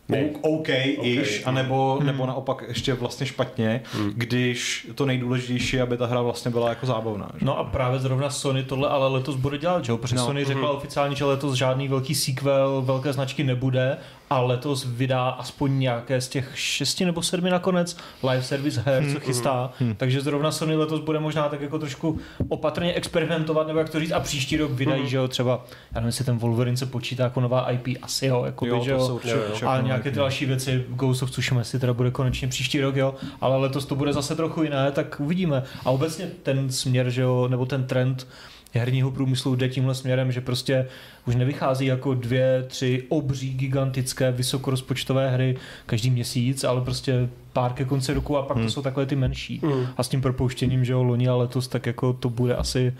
Ne. 0.09 0.29
OK, 0.41 0.69
ish, 1.01 1.39
OK. 1.41 1.47
anebo, 1.47 1.99
nebo 2.03 2.25
naopak 2.25 2.63
ještě 2.67 2.93
vlastně 2.93 3.25
špatně, 3.25 3.81
když 4.13 4.87
to 4.95 5.05
nejdůležitější 5.05 5.75
je, 5.75 5.81
aby 5.81 5.97
ta 5.97 6.05
hra 6.05 6.21
vlastně 6.21 6.51
byla 6.51 6.69
jako 6.69 6.85
zábavná. 6.85 7.31
Že? 7.39 7.45
No 7.45 7.57
a 7.57 7.63
právě 7.63 7.99
zrovna 7.99 8.29
Sony 8.29 8.63
tohle 8.63 8.89
ale 8.89 9.07
letos 9.07 9.35
bude 9.35 9.57
dělat, 9.57 9.85
že 9.85 9.91
jo? 9.91 9.97
Protože 9.97 10.15
No. 10.15 10.25
Sony 10.25 10.45
řekla 10.45 10.69
oficiálně, 10.71 11.15
že 11.15 11.25
letos 11.25 11.53
žádný 11.53 11.87
velký 11.87 12.15
sequel, 12.15 12.81
velké 12.85 13.13
značky 13.13 13.43
nebude 13.43 13.97
a 14.29 14.39
letos 14.41 14.85
vydá 14.85 15.29
aspoň 15.29 15.79
nějaké 15.79 16.21
z 16.21 16.27
těch 16.27 16.51
šesti 16.55 17.05
nebo 17.05 17.21
sedmi 17.21 17.49
nakonec 17.49 17.97
live 18.23 18.43
service 18.43 18.81
her, 18.85 19.03
co 19.13 19.19
chystá. 19.19 19.71
Takže 19.97 20.21
zrovna 20.21 20.51
Sony 20.51 20.75
letos 20.75 20.99
bude 20.99 21.19
možná 21.19 21.49
tak 21.49 21.61
jako 21.61 21.79
trošku 21.79 22.19
opatrně 22.49 22.93
experimentovat, 22.93 23.67
nebo 23.67 23.79
jak 23.79 23.89
to 23.89 23.99
říct, 23.99 24.11
a 24.11 24.19
příští 24.19 24.57
rok 24.57 24.71
vydají, 24.71 25.09
že 25.09 25.17
jo, 25.17 25.27
třeba, 25.27 25.65
já 25.91 25.95
nevím, 25.95 26.07
jestli 26.07 26.25
ten 26.25 26.37
Wolverine 26.37 26.77
se 26.77 26.85
počítá 26.85 27.23
jako 27.23 27.41
nová 27.41 27.71
IP, 27.71 27.87
asi 28.01 28.25
jo, 28.25 28.43
jako 28.45 28.65
Jo, 28.65 28.83
že 28.83 28.91
to 28.91 28.97
jo. 28.97 29.05
jsou 29.05 29.19
Jo, 29.23 29.37
jo. 29.61 29.67
A 29.67 29.81
nějaké 29.81 30.11
ty 30.11 30.17
další 30.17 30.45
věci, 30.45 30.85
Ghost 30.89 31.23
of 31.23 31.31
Tsushima, 31.31 31.61
jestli 31.61 31.79
teda 31.79 31.93
bude 31.93 32.11
konečně 32.11 32.47
příští 32.47 32.81
rok, 32.81 32.95
jo, 32.95 33.15
ale 33.41 33.57
letos 33.57 33.85
to 33.85 33.95
bude 33.95 34.13
zase 34.13 34.35
trochu 34.35 34.63
jiné, 34.63 34.91
tak 34.91 35.19
uvidíme. 35.19 35.63
A 35.85 35.89
obecně 35.89 36.29
ten 36.43 36.71
směr, 36.71 37.09
že 37.09 37.21
jo, 37.21 37.47
nebo 37.47 37.65
ten 37.65 37.83
trend 37.83 38.27
herního 38.77 39.11
průmyslu 39.11 39.55
jde 39.55 39.69
tímhle 39.69 39.95
směrem, 39.95 40.31
že 40.31 40.41
prostě 40.41 40.87
už 41.27 41.35
nevychází 41.35 41.85
jako 41.85 42.13
dvě, 42.13 42.63
tři 42.67 43.03
obří, 43.09 43.53
gigantické, 43.53 44.31
vysokorozpočtové 44.31 45.29
hry 45.29 45.57
každý 45.85 46.09
měsíc, 46.09 46.63
ale 46.63 46.81
prostě 46.81 47.29
pár 47.53 47.73
ke 47.73 47.85
konci 47.85 48.13
roku 48.13 48.37
a 48.37 48.41
pak 48.43 48.57
to 48.57 48.69
jsou 48.69 48.81
takové 48.81 49.05
ty 49.05 49.15
menší. 49.15 49.61
Mm. 49.63 49.87
A 49.97 50.03
s 50.03 50.09
tím 50.09 50.21
propouštěním, 50.21 50.85
že 50.85 50.93
jo, 50.93 51.03
loni 51.03 51.27
a 51.27 51.35
letos, 51.35 51.67
tak 51.67 51.85
jako 51.85 52.13
to 52.13 52.29
bude 52.29 52.55
asi 52.55 52.93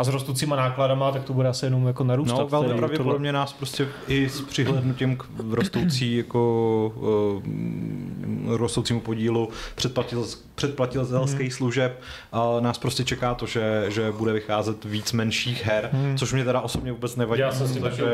a 0.00 0.04
s 0.04 0.08
rostoucíma 0.08 0.56
nákladama, 0.56 1.10
tak 1.12 1.24
to 1.24 1.32
bude 1.32 1.48
asi 1.48 1.66
jenom 1.66 1.86
jako 1.86 2.04
narůstat. 2.04 2.38
No, 2.38 2.46
velmi 2.48 2.74
pravděpodobně 2.74 3.32
nás 3.32 3.52
prostě 3.52 3.88
i 4.08 4.28
s 4.28 4.40
přihlednutím 4.40 5.16
k 5.16 5.24
rostoucí 5.50 6.16
jako 6.16 6.92
uh, 8.46 8.56
rostoucímu 8.56 9.00
podílu 9.00 9.48
předplatil, 9.74 10.26
předplatitelských 10.54 11.40
Mhm. 11.40 11.50
služeb 11.50 12.00
uh, 12.54 12.60
nás 12.60 12.78
prostě 12.78 13.04
čeká 13.04 13.34
to, 13.34 13.46
že, 13.46 13.84
že 13.88 14.12
bude 14.12 14.32
vycházet 14.32 14.84
víc 14.84 15.12
menších 15.12 15.64
her, 15.66 15.90
Mhm. 15.92 16.16
což 16.18 16.32
mě 16.32 16.44
teda 16.44 16.60
osobně 16.60 16.92
vůbec 16.92 17.16
nevadí. 17.16 17.40
Já 17.40 17.52
jsem 17.52 17.66
s 17.66 17.72
tím 17.72 17.82
taky 17.82 18.02
uh, 18.02 18.08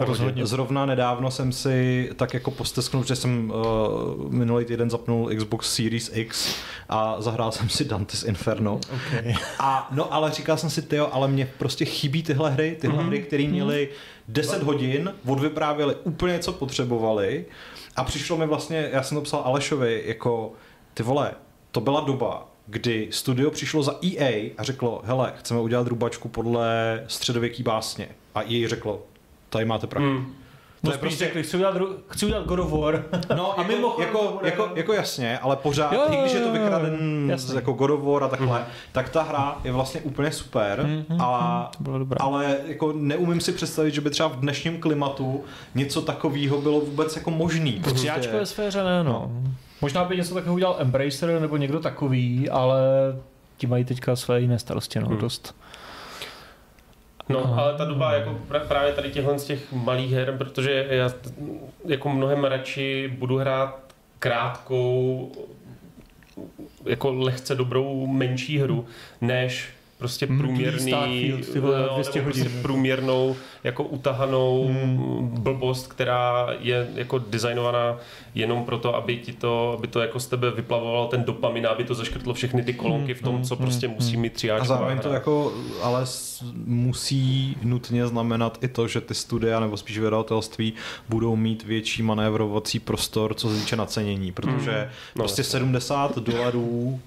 Rozhodně. 0.00 0.46
Zrovna 0.46 0.86
nedávno 0.86 1.30
jsem 1.30 1.52
si 1.52 2.10
tak 2.16 2.34
jako 2.34 2.50
postesknul, 2.50 3.04
že 3.04 3.16
jsem 3.16 3.50
uh, 3.50 4.32
minulý 4.32 4.64
týden 4.64 4.90
zapnul 4.90 5.30
Xbox 5.36 5.74
Series 5.74 6.10
X 6.14 6.54
a 6.88 7.16
zahrál 7.18 7.52
jsem 7.52 7.68
si 7.68 7.84
Dante's 7.84 8.22
Inferno. 8.22 8.80
Okay. 8.94 9.34
A 9.58 9.88
no, 9.92 10.14
ale 10.14 10.30
říkal 10.30 10.56
jsem 10.56 10.70
si, 10.70 10.82
tyjo, 11.04 11.14
ale 11.14 11.28
mě 11.28 11.48
prostě 11.58 11.84
chybí 11.84 12.22
tyhle 12.22 12.50
hry, 12.50 12.76
tyhle 12.80 12.98
Mhm. 12.98 13.06
hry, 13.06 13.18
které 13.22 13.44
měly 13.48 13.88
10 14.28 14.62
hodin, 14.62 15.14
odvyprávěly 15.26 15.94
úplně, 16.04 16.38
co 16.38 16.52
potřebovali 16.52 17.44
a 17.96 18.04
přišlo 18.04 18.36
mi 18.36 18.46
vlastně, 18.46 18.88
já 18.92 19.02
jsem 19.02 19.16
to 19.16 19.22
psal 19.22 19.42
Alešovi, 19.44 20.02
jako, 20.06 20.52
ty 20.94 21.02
vole, 21.02 21.32
to 21.70 21.80
byla 21.80 22.00
doba, 22.00 22.48
kdy 22.66 23.08
studio 23.10 23.50
přišlo 23.50 23.82
za 23.82 23.94
EA 24.04 24.50
a 24.58 24.62
řeklo, 24.62 25.02
hele, 25.04 25.32
chceme 25.36 25.60
udělat 25.60 25.86
rubačku 25.86 26.28
podle 26.28 27.04
středověký 27.06 27.62
básně. 27.62 28.08
A 28.34 28.42
EA 28.42 28.68
řeklo, 28.68 29.02
tady 29.50 29.64
máte 29.64 29.86
prach. 29.86 30.02
Mm. 30.04 30.34
To 30.82 30.88
No 30.88 30.94
je 30.94 30.98
prostě- 30.98 31.24
řekli, 31.24 31.42
chci 31.42 31.56
udělat, 31.56 31.76
chci 32.08 32.26
udělat 32.26 32.46
God 32.46 32.58
of 32.58 32.72
War. 32.72 33.04
No, 33.36 33.52
A 33.58 33.62
jako, 33.62 33.72
mimochodem 33.72 34.08
jako, 34.08 34.24
to 34.26 34.32
bude- 34.32 34.48
jako, 34.50 34.68
jako, 34.74 34.92
jasně, 34.92 35.38
ale 35.38 35.56
pořád, 35.56 35.92
Jo, 35.92 36.00
i 36.10 36.16
když 36.16 36.32
je 36.32 36.40
to 36.40 36.52
vykraden 36.52 37.30
jasně. 37.30 37.54
jako 37.54 37.72
God 37.72 37.90
of 37.90 38.02
War 38.02 38.24
a 38.24 38.28
takhle, 38.28 38.64
tak 38.92 39.08
ta 39.08 39.22
hra 39.22 39.58
je 39.64 39.72
vlastně 39.72 40.00
úplně 40.00 40.32
super, 40.32 40.82
Mhm, 40.86 41.20
a, 41.20 41.70
dobré. 41.80 42.16
ale 42.20 42.56
jako 42.66 42.92
neumím 42.96 43.40
si 43.40 43.52
představit, 43.52 43.94
že 43.94 44.00
by 44.00 44.10
třeba 44.10 44.28
v 44.28 44.36
dnešním 44.40 44.80
klimatu 44.80 45.44
něco 45.74 46.02
takového 46.02 46.60
bylo 46.60 46.80
vůbec 46.80 47.16
jako 47.16 47.30
možný. 47.30 47.82
V 47.86 47.92
tříáčkové 47.92 48.46
sféře 48.46 48.84
ne, 48.84 49.04
no. 49.04 49.30
Možná 49.80 50.04
by 50.04 50.16
něco 50.16 50.34
takového 50.34 50.54
udělal 50.54 50.76
Embracer 50.78 51.40
nebo 51.40 51.56
někdo 51.56 51.80
takový, 51.80 52.50
ale 52.50 52.80
ti 53.56 53.66
mají 53.66 53.84
teďka 53.84 54.16
své 54.16 54.40
jiné 54.40 54.58
starosti, 54.58 55.00
no, 55.00 55.06
Hmm. 55.06 55.18
dost. 55.18 55.54
No, 57.28 57.44
Aha. 57.44 57.62
ale 57.62 57.74
ta 57.74 57.84
doba 57.84 58.12
jako 58.12 58.38
právě 58.68 58.92
tady 58.92 59.10
těchhle 59.10 59.38
z 59.38 59.44
těch 59.44 59.72
malých 59.72 60.12
her, 60.12 60.36
protože 60.38 60.86
já 60.90 61.10
jako 61.84 62.08
mnohem 62.08 62.44
radši 62.44 63.14
budu 63.18 63.38
hrát 63.38 63.78
krátkou, 64.18 65.32
jako 66.84 67.12
lehce 67.12 67.54
dobrou 67.54 68.06
menší 68.06 68.58
hru, 68.58 68.86
než 69.20 69.68
prostě 70.02 70.26
Mrtvý 70.26 70.38
průměrný, 70.48 70.90
Starfield, 70.90 71.48
ty 71.52 71.60
vole, 71.60 71.86
no, 71.88 71.94
200 71.94 72.18
nebo 72.18 72.28
hodin. 72.28 72.42
prostě 72.44 72.62
průměrnou, 72.62 73.36
jako 73.64 73.84
utahanou 73.84 74.66
Hmm. 74.68 75.28
blbost, 75.28 75.86
která 75.86 76.46
je 76.60 76.88
jako 76.94 77.18
designovaná 77.18 77.96
jenom 78.34 78.64
proto, 78.64 78.94
aby 78.96 79.16
ti 79.16 79.32
to, 79.32 79.74
aby 79.78 79.86
to 79.88 80.00
jako 80.00 80.20
z 80.20 80.26
tebe 80.26 80.50
vyplavovalo 80.50 81.06
ten 81.06 81.24
dopamin, 81.24 81.66
aby 81.66 81.84
to 81.84 81.94
zaškrtlo 81.94 82.34
všechny 82.34 82.62
ty 82.64 82.72
kolonky 82.74 83.14
v 83.14 83.22
tom, 83.22 83.42
co 83.42 83.54
Hmm, 83.56 83.64
prostě 83.64 83.86
hmm, 83.86 83.96
musí 83.96 84.16
mít 84.16 84.32
A 84.32 84.36
třiáčková 84.36 84.66
zároveň 84.76 84.98
to 84.98 85.08
jako, 85.12 85.52
ale 85.82 86.04
musí 86.66 87.56
nutně 87.62 88.06
znamenat 88.06 88.58
i 88.60 88.68
to, 88.68 88.88
že 88.88 89.00
ty 89.00 89.14
studia 89.14 89.60
nebo 89.60 89.76
spíš 89.76 89.98
vydavatelství 89.98 90.72
budou 91.08 91.36
mít 91.36 91.64
větší 91.64 92.02
manévrovací 92.02 92.78
prostor, 92.78 93.34
co 93.34 93.48
se 93.50 93.60
týče 93.60 93.76
nacenění, 93.76 94.32
protože 94.32 94.88
No, 95.16 95.22
prostě 95.22 95.40
jasně. 95.40 95.50
70 95.50 96.18
dolarů 96.18 97.00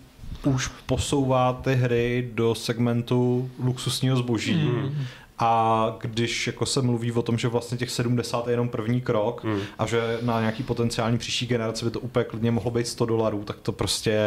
už 0.43 0.67
posouvá 0.86 1.54
ty 1.54 1.76
hry 1.76 2.30
do 2.34 2.56
segmentu 2.56 3.50
luxusního 3.63 4.17
zboží. 4.17 4.54
Mm. 4.54 5.06
A 5.39 5.95
když 6.02 6.48
jako 6.48 6.65
se 6.65 6.82
mluví 6.82 7.12
o 7.12 7.21
tom, 7.21 7.38
že 7.38 7.48
vlastně 7.48 7.78
těch 7.78 7.89
70 7.91 8.48
je 8.48 8.54
jenom 8.54 8.69
první 8.69 9.02
krok 9.02 9.43
Mm. 9.43 9.60
a 9.80 9.86
že 9.86 10.17
na 10.21 10.39
nějaký 10.39 10.63
potenciální 10.63 11.17
příští 11.17 11.45
generaci 11.45 11.86
by 11.86 11.91
to 11.91 12.00
úplně 12.00 12.26
klidně 12.26 12.52
mohlo 12.52 12.71
být 12.71 12.88
100 12.88 13.06
dolarů, 13.06 13.43
tak 13.43 13.56
to 13.62 13.71
prostě 13.71 14.19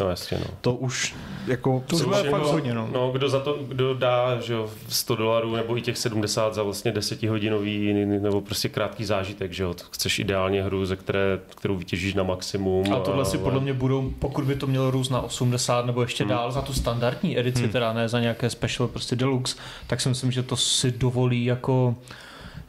No 0.00 0.08
jasně, 0.08 0.38
no. 0.40 0.46
to 0.60 0.74
už 0.74 1.14
jako 1.46 1.84
To 1.86 1.96
už 1.96 2.02
jako- 2.16 2.30
fakt 2.30 2.42
hodně, 2.42 2.74
no. 2.74 2.88
no. 2.92 3.10
kdo 3.12 3.28
za 3.28 3.40
to, 3.40 3.58
kdo 3.68 3.94
dá, 3.94 4.40
že 4.40 4.52
jo, 4.52 4.70
100 4.88 5.16
dolarů 5.16 5.56
nebo 5.56 5.76
i 5.78 5.82
těch 5.82 5.98
70 5.98 6.54
za 6.54 6.62
vlastně 6.62 6.92
10 6.92 7.22
hodinový 7.28 7.92
nebo 7.94 8.40
prostě 8.40 8.68
krátký 8.68 9.04
zážitek, 9.04 9.52
že 9.52 9.62
jo, 9.62 9.74
to 9.74 9.84
chceš 9.90 10.18
ideálně 10.18 10.62
hru, 10.62 10.86
ze 10.86 10.96
které, 10.96 11.38
kterou 11.56 11.76
vytěžíš 11.76 12.14
na 12.14 12.22
maximum. 12.22 12.92
A 12.92 13.00
tohle 13.00 13.24
si 13.24 13.38
podle 13.38 13.60
mě 13.60 13.72
budou, 13.72 14.12
pokud 14.18 14.44
by 14.44 14.54
to 14.54 14.66
mělo 14.66 14.90
růst 14.90 15.10
na 15.10 15.20
80 15.20 15.86
nebo 15.86 16.02
ještě 16.02 16.24
Hmm. 16.24 16.30
dál 16.30 16.52
za 16.52 16.62
tu 16.62 16.72
standardní 16.72 17.38
edici, 17.38 17.62
Hmm. 17.62 17.72
teda 17.72 17.92
ne 17.92 18.08
za 18.08 18.20
nějaké 18.20 18.50
special, 18.50 18.88
prostě 18.88 19.16
deluxe, 19.16 19.56
tak 19.86 20.00
si 20.00 20.08
myslím, 20.08 20.30
že 20.32 20.42
to 20.42 20.51
si 20.56 20.90
dovolí 20.90 21.44
jako 21.44 21.96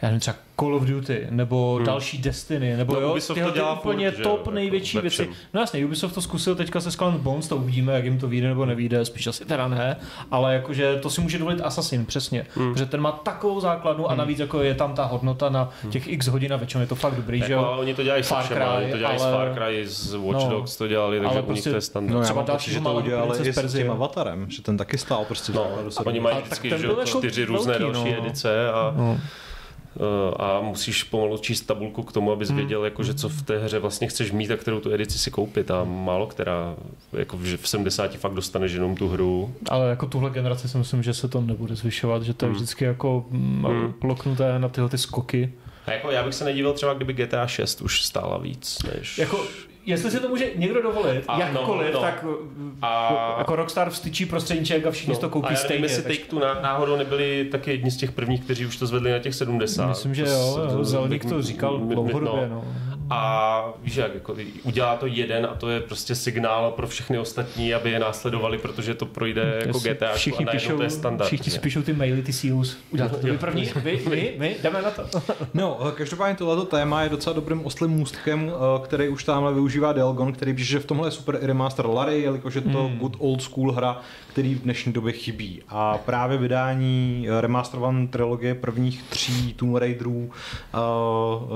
já 0.03 0.07
nevím, 0.09 0.19
třeba 0.19 0.37
Call 0.59 0.75
of 0.75 0.83
Duty, 0.83 1.27
nebo 1.29 1.75
hmm. 1.75 1.85
další 1.85 2.17
Destiny, 2.17 2.77
nebo 2.77 2.93
No, 2.93 2.99
jo, 2.99 3.11
Ubisoft 3.11 3.35
tyhle 3.35 3.51
to 3.51 3.57
dělá 3.57 3.79
úplně 3.79 4.09
furt, 4.11 4.17
že 4.17 4.23
jo, 4.23 4.29
top 4.29 4.39
jako 4.39 4.51
největší 4.51 4.97
ve 4.97 5.01
věci. 5.01 5.29
No 5.53 5.61
jasně, 5.61 5.85
Ubisoft 5.85 6.15
to 6.15 6.21
zkusil 6.21 6.55
teďka 6.55 6.81
se 6.81 6.91
Skull 6.91 7.11
Bones, 7.11 7.47
to 7.47 7.57
uvidíme, 7.57 7.93
jak 7.93 8.03
jim 8.05 8.17
to 8.19 8.27
vyjde 8.27 8.47
nebo 8.47 8.65
nevyjde, 8.65 9.05
spíš 9.05 9.27
asi 9.27 9.45
teda 9.45 9.67
ne, 9.67 9.97
ale 10.31 10.53
jakože 10.53 10.95
to 10.95 11.09
si 11.09 11.21
může 11.21 11.37
dovolit 11.39 11.61
Assassin, 11.61 12.05
přesně, 12.05 12.45
Hmm. 12.55 12.77
že 12.77 12.85
ten 12.85 13.01
má 13.01 13.11
takovou 13.11 13.59
základnu 13.59 14.09
a 14.11 14.15
navíc 14.15 14.39
jako 14.39 14.61
je 14.61 14.75
tam 14.75 14.93
ta 14.95 15.05
hodnota 15.05 15.49
na 15.49 15.69
těch 15.89 16.07
x 16.07 16.27
hodin 16.27 16.53
a 16.53 16.57
většinou 16.57 16.81
je 16.81 16.87
to 16.87 16.95
fakt 16.95 17.15
dobrý, 17.15 17.39
že 17.39 17.53
Jako, 17.53 17.65
jo. 17.65 17.75
oni 17.79 17.93
to 17.93 18.03
dělají 18.03 18.23
se 18.23 18.29
Far 18.29 18.43
Cry, 18.47 18.55
oni 18.77 18.91
to 18.91 18.97
dělají 18.97 19.19
ale- 19.19 19.31
s 19.31 19.35
Far 19.35 19.53
Cry, 19.53 19.87
z 19.87 20.13
Watch 20.13 20.43
No. 20.43 20.49
Dogs 20.49 20.75
to 20.75 20.87
dělali, 20.87 21.19
takže 21.19 21.29
Ale 21.29 21.41
u 21.41 21.41
nich 21.41 21.45
prostě- 21.47 21.69
to 21.69 21.75
je 21.75 21.81
standard. 21.81 22.13
No 22.13 22.19
já 22.19 22.23
Třeba 22.23 22.35
mám 22.35 22.45
pocit, 22.45 22.51
dalšího 22.53 22.73
že 22.73 22.79
to 22.83 22.93
udělali 22.93 23.39
i 23.49 23.53
s 23.53 23.73
tím 23.73 23.91
Avatarem, 23.91 24.49
že 24.49 24.61
ten 24.61 24.77
taky 24.77 24.97
stál 24.97 25.25
prostě 25.25 25.51
No, 25.53 25.67
oni 26.05 26.19
mají 26.19 26.35
tak 26.35 26.45
vždycky 26.45 26.69
že, 26.69 26.87
jako 26.87 27.05
čtyři 27.05 27.45
různé 27.45 27.77
velký, 27.79 27.93
další 27.93 28.11
no. 28.11 28.17
edice 28.25 28.69
a, 28.71 28.93
No. 28.97 29.17
A 30.39 30.61
musíš 30.61 31.03
pomalu 31.03 31.37
číst 31.37 31.61
tabulku 31.61 32.03
k 32.03 32.11
tomu, 32.11 32.31
abys 32.31 32.49
Hmm. 32.49 32.57
věděl, 32.57 32.85
jako, 32.85 33.03
že 33.03 33.13
co 33.13 33.29
v 33.29 33.41
té 33.41 33.57
hře 33.59 33.79
vlastně 33.79 34.07
chceš 34.07 34.31
mít 34.31 34.51
a 34.51 34.57
kterou 34.57 34.79
tu 34.79 34.93
edici 34.93 35.19
si 35.19 35.31
koupit 35.31 35.71
a 35.71 35.83
málo 35.83 36.27
která, 36.27 36.75
jako, 37.13 37.39
že 37.43 37.57
v 37.57 37.67
70 37.67 38.15
fakt 38.17 38.33
dostaneš 38.33 38.71
jenom 38.73 38.95
tu 38.95 39.07
hru. 39.07 39.53
Ale 39.69 39.89
jako 39.89 40.05
tuhle 40.05 40.29
generaci 40.29 40.69
si 40.69 40.77
myslím, 40.77 41.03
že 41.03 41.13
se 41.13 41.27
to 41.27 41.41
nebude 41.41 41.75
zvyšovat, 41.75 42.23
že 42.23 42.33
to 42.33 42.45
je 42.45 42.47
Hmm. 42.47 42.55
vždycky 42.55 42.85
jako 42.85 43.25
mm, 43.29 43.65
Hmm. 43.65 43.93
bloknuté 44.01 44.59
na 44.59 44.69
tyhle 44.69 44.89
ty 44.89 44.97
skoky. 44.97 45.53
A 45.85 45.91
jako 45.91 46.11
já 46.11 46.23
bych 46.23 46.33
se 46.35 46.45
nedivil 46.45 46.73
třeba, 46.73 46.93
kdyby 46.93 47.13
GTA 47.13 47.47
6 47.47 47.81
už 47.81 48.03
stála 48.03 48.37
víc 48.37 48.77
než... 48.95 49.17
Jako, 49.17 49.39
jestli 49.85 50.11
si 50.11 50.19
to 50.19 50.29
může 50.29 50.45
někdo 50.55 50.81
dovolit, 50.81 51.23
A, 51.27 51.37
no, 51.37 51.43
jakkoliv, 51.45 51.93
no. 51.93 51.99
tak 52.01 52.25
A- 52.81 53.35
jako 53.37 53.55
Rockstar 53.55 53.89
vstyčí 53.89 54.25
prostředníček 54.25 54.85
a 54.85 54.91
všichni 54.91 55.15
si 55.15 55.21
to 55.21 55.29
koupí 55.29 55.43
No, 55.43 55.49
a 55.49 55.51
já 55.51 55.55
nevím, 55.55 55.65
stejně. 55.65 55.85
jestli 55.85 56.03
Take 56.03 56.29
Two 56.29 56.39
ná- 56.39 56.61
náhodou 56.61 56.95
nebyli 56.95 57.47
taky 57.51 57.71
jedni 57.71 57.91
z 57.91 57.97
těch 57.97 58.11
prvních, 58.11 58.41
kteří 58.43 58.65
už 58.65 58.77
to 58.77 58.85
zvedli 58.87 59.11
na 59.11 59.19
těch 59.19 59.35
70. 59.35 59.87
Myslím, 59.87 60.15
že 60.15 60.23
To 60.23 60.29
jo, 60.31 60.83
Zelník 60.83 61.25
to 61.29 61.41
říkal 61.41 61.77
dlouhodobě. 61.79 62.49
no. 62.49 62.55
No. 62.55 62.92
A 63.13 63.73
víš 63.81 63.95
jak, 63.95 64.13
jako, 64.13 64.35
udělá 64.63 64.95
to 64.97 65.05
jeden 65.07 65.45
a 65.45 65.55
to 65.55 65.69
je 65.69 65.79
prostě 65.79 66.15
signál 66.15 66.71
pro 66.71 66.87
všechny 66.87 67.19
ostatní, 67.19 67.73
aby 67.73 67.91
je 67.91 67.99
následovali, 67.99 68.57
protože 68.57 68.93
to 68.93 69.05
projde 69.05 69.61
jako 69.65 69.79
GTA 69.79 70.13
všichni 70.13 70.45
a 70.45 70.45
najednou 70.45 70.59
píšou, 70.67 70.77
to 70.77 70.83
je 70.83 70.89
standard. 70.89 71.27
všichni 71.27 71.51
že? 71.51 71.57
spíšou 71.57 71.81
ty 71.81 71.93
maily, 71.93 72.21
ty 72.21 72.33
seals. 72.33 72.77
Uděláte 72.91 73.17
to 73.17 73.27
vy 73.27 73.37
první, 73.37 73.65
vy, 73.75 74.01
my, 74.09 74.33
my, 74.37 74.55
jdeme 74.63 74.81
na 74.81 74.91
to. 74.91 75.03
No, 75.53 75.77
každopádně 75.95 76.35
tohleto 76.35 76.65
téma 76.65 77.03
je 77.03 77.09
docela 77.09 77.33
dobrým 77.33 77.65
oslým 77.65 77.91
můstkem, 77.91 78.51
eh, 78.51 78.85
který 78.85 79.09
už 79.09 79.23
tamhle 79.23 79.53
využívá 79.53 79.93
Delgon, 79.93 80.33
který 80.33 80.53
píše, 80.53 80.71
že 80.71 80.79
v 80.79 80.85
tomhle 80.85 81.07
je 81.07 81.11
super 81.11 81.39
i 81.41 81.47
remaster 81.47 81.85
Larry, 81.85 82.21
jelikož 82.21 82.55
je 82.55 82.61
to 82.61 82.83
Hmm. 82.87 82.97
good 82.97 83.15
old 83.19 83.41
school 83.41 83.71
hra, 83.71 84.01
který 84.27 84.55
v 84.55 84.61
dnešní 84.61 84.93
době 84.93 85.13
chybí. 85.13 85.61
A 85.69 85.97
právě 85.97 86.37
vydání 86.37 87.27
eh, 87.29 87.41
remasterované 87.41 88.07
trilogie 88.07 88.55
prvních 88.55 89.03
tří 89.03 89.53
Tomb 89.53 89.75
Raiderů 89.75 90.31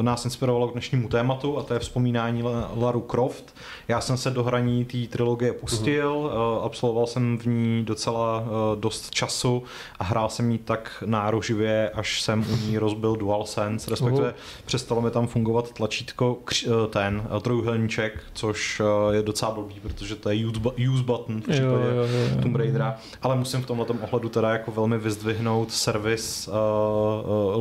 nás 0.02 0.26
inspirovalo 0.26 0.68
k 0.68 0.72
dnešnímu 0.72 1.08
tématu 1.10 1.47
a 1.58 1.64
to 1.64 1.74
je 1.74 1.80
vzpomínání 1.80 2.44
La- 2.44 2.72
Laru 2.76 3.02
Croft. 3.02 3.56
Já 3.88 4.02
jsem 4.02 4.18
se 4.18 4.32
do 4.32 4.44
hraní 4.44 4.86
té 4.86 4.98
trilogie 5.10 5.54
pustil, 5.54 6.14
uh, 6.16 6.66
absolvoval 6.66 7.08
jsem 7.08 7.38
v 7.38 7.46
ní 7.46 7.84
docela 7.86 8.40
uh, 8.42 8.48
dost 8.80 9.10
času 9.12 9.64
a 10.00 10.04
hrál 10.04 10.30
jsem 10.30 10.52
ji 10.52 10.58
tak 10.58 11.04
nároživě, 11.06 11.90
až 11.90 12.22
jsem 12.22 12.46
u 12.54 12.56
ní 12.68 12.78
rozbil 12.78 13.16
DualSense, 13.16 13.90
respektive 13.90 14.34
přestalo 14.66 15.02
mi 15.02 15.12
tam 15.12 15.28
fungovat 15.28 15.72
tlačítko 15.72 16.38
eh, 16.66 16.70
ten 16.90 17.24
eh, 17.38 17.40
trojuhelníček, 17.40 18.24
což 18.34 18.82
eh, 19.12 19.16
je 19.16 19.22
docela 19.24 19.52
blbý, 19.52 19.76
protože 19.82 20.16
to 20.16 20.30
je 20.30 20.48
use, 20.48 20.60
bu- 20.60 20.94
use 20.94 21.04
button 21.04 21.42
v 21.42 21.44
případě 21.44 21.62
Jo, 21.68 21.80
jo, 21.96 22.08
jo, 22.12 22.28
jo. 22.36 22.42
Tomb 22.42 22.56
Raidera, 22.56 22.96
ale 23.22 23.36
musím 23.36 23.62
v 23.62 23.66
tomhle 23.66 23.86
ohledu 24.02 24.30
teda 24.30 24.50
jako 24.50 24.72
velmi 24.72 24.98
vyzdvihnout 24.98 25.72
servis 25.72 26.48
uh, 26.48 26.54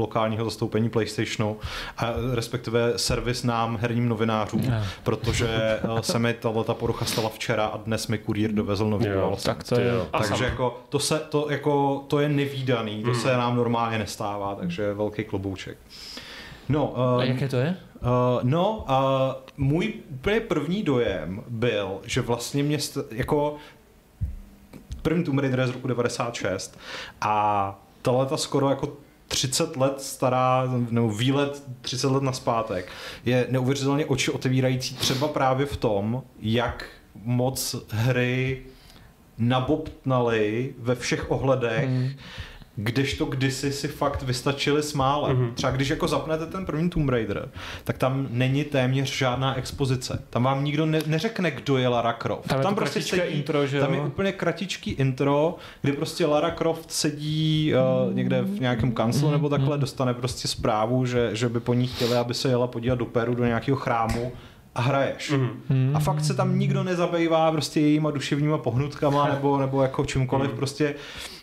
lokálního 0.01 0.44
zastoupení 0.44 0.88
PlayStationu 0.90 1.57
a 1.99 2.12
respektive 2.35 2.92
servis 2.96 3.42
nám 3.42 3.65
herním 3.74 4.09
novinářům, 4.09 4.62
Jo. 4.64 4.72
protože 5.02 5.81
uh, 5.92 5.98
se 6.00 6.18
mi 6.18 6.35
tato 6.35 6.74
porucha 6.74 7.05
stala 7.05 7.29
včera 7.29 7.66
a 7.66 7.76
dnes 7.76 8.07
mi 8.09 8.18
kurýr 8.18 8.52
dovezl 8.52 8.90
nový 8.90 9.07
Jo. 9.07 9.37
Tak 9.44 9.64
to 9.64 9.81
je. 9.81 9.92
Takže 10.11 10.29
sam. 10.37 10.42
jako 10.44 10.81
to, 10.88 10.98
se, 10.98 11.18
to, 11.18 11.46
jako, 11.50 12.05
to 12.09 12.20
je 12.20 12.29
nevýdaný, 12.29 13.02
to 13.02 13.14
se 13.14 13.37
nám 13.37 13.57
normálně 13.57 13.98
nestává, 13.98 14.55
takže 14.55 14.94
velký 14.94 15.24
klobouček. 15.24 15.79
No, 16.68 16.98
A 16.98 17.14
um, 17.16 17.20
jaké 17.22 17.48
to 17.48 17.57
je? 17.57 17.76
Uh, 18.02 18.09
no, 18.42 18.85
uh, 18.88 18.94
můj 19.57 19.94
úplně 20.11 20.40
první 20.40 20.83
dojem 20.83 21.42
byl, 21.48 21.98
že 22.05 22.20
vlastně 22.20 22.62
mě 22.62 22.76
st- 22.76 23.05
jako 23.11 23.57
první 25.02 25.24
Tomb 25.24 25.38
Raider 25.38 25.61
je 25.61 25.66
z 25.66 25.70
roku 25.70 25.88
96 25.88 26.79
a 27.20 27.79
tahle 28.02 28.26
ta 28.26 28.37
skoro 28.37 28.70
jako 28.70 28.92
30 29.29 29.77
let 29.77 30.01
stará, 30.01 30.65
nebo 30.91 31.11
výlet 31.11 31.62
30 31.81 32.07
let 32.11 32.23
naspátek, 32.23 32.89
je 33.25 33.47
neuvěřitelně 33.51 34.07
oči 34.07 34.31
otevírající 34.31 34.95
třeba 34.95 35.29
právě 35.29 35.67
v 35.67 35.77
tom, 35.77 36.23
jak 36.41 36.87
moc 37.15 37.77
hry 37.91 38.62
nabobtnaly 39.39 40.75
ve 40.79 40.95
všech 40.95 41.31
ohledech, 41.31 41.89
Hmm. 41.89 42.11
Kdežto 42.77 43.25
kdysi 43.25 43.73
si 43.73 43.89
fakt 43.89 44.23
vystačili 44.23 44.83
s 44.83 44.95
málem. 44.95 45.37
Mhm. 45.37 45.47
Mm-hmm. 45.47 45.55
Třeba 45.55 45.73
když 45.73 45.89
jako 45.89 46.09
zapnete 46.09 46.47
ten 46.47 46.67
první 46.67 46.91
Tomb 46.91 47.09
Raider, 47.09 47.49
tak 47.85 47.99
tam 47.99 48.27
není 48.31 48.65
téměř 48.65 49.19
žádná 49.19 49.55
expozice. 49.55 50.23
Tam 50.31 50.43
vám 50.43 50.65
nikdo 50.65 50.87
ne- 50.87 51.03
neřekne, 51.07 51.51
kdo 51.51 51.79
je 51.79 51.89
Lara 51.89 52.12
Croft. 52.12 52.49
Tam 52.49 52.59
je 52.59 52.67
to 52.67 52.75
prostě 52.75 53.01
kratičké 53.01 53.27
intro, 53.27 53.67
že 53.67 53.81
tam 53.81 53.95
je 53.95 54.01
úplně 54.01 54.33
kratičký 54.33 54.91
intro, 54.91 55.57
kdy 55.83 55.93
prostě 55.93 56.27
Lara 56.27 56.51
Croft 56.51 56.93
sedí 56.93 57.73
uh, 58.09 58.15
někde 58.15 58.43
v 58.43 58.61
nějakém 58.61 58.93
kanclu 58.93 59.31
nebo 59.31 59.49
takhle, 59.49 59.79
dostane 59.79 60.15
prostě 60.15 60.49
zprávu, 60.49 61.07
že, 61.07 61.31
že 61.33 61.49
by 61.49 61.61
po 61.61 61.75
ní 61.75 61.87
chtěli, 61.87 62.17
aby 62.17 62.35
se 62.35 62.49
jela 62.49 62.67
podívat 62.67 62.99
do 62.99 63.05
Peru, 63.07 63.35
do 63.35 63.45
nějakého 63.45 63.77
chrámu 63.77 64.33
a 64.75 64.81
hraješ. 64.81 65.31
Mhm. 65.31 65.91
A 65.95 65.99
fakt 65.99 66.25
se 66.25 66.35
tam 66.35 66.59
nikdo 66.59 66.83
nezabývá 66.85 67.53
prostě 67.53 67.81
jejíma 67.81 68.11
duševníma 68.11 68.59
pohnutkama 68.59 69.29
nebo, 69.35 69.59
nebo 69.59 69.83
jako 69.83 70.05
čímkoliv 70.05 70.51
prostě 70.51 70.85
Jo, 70.85 71.36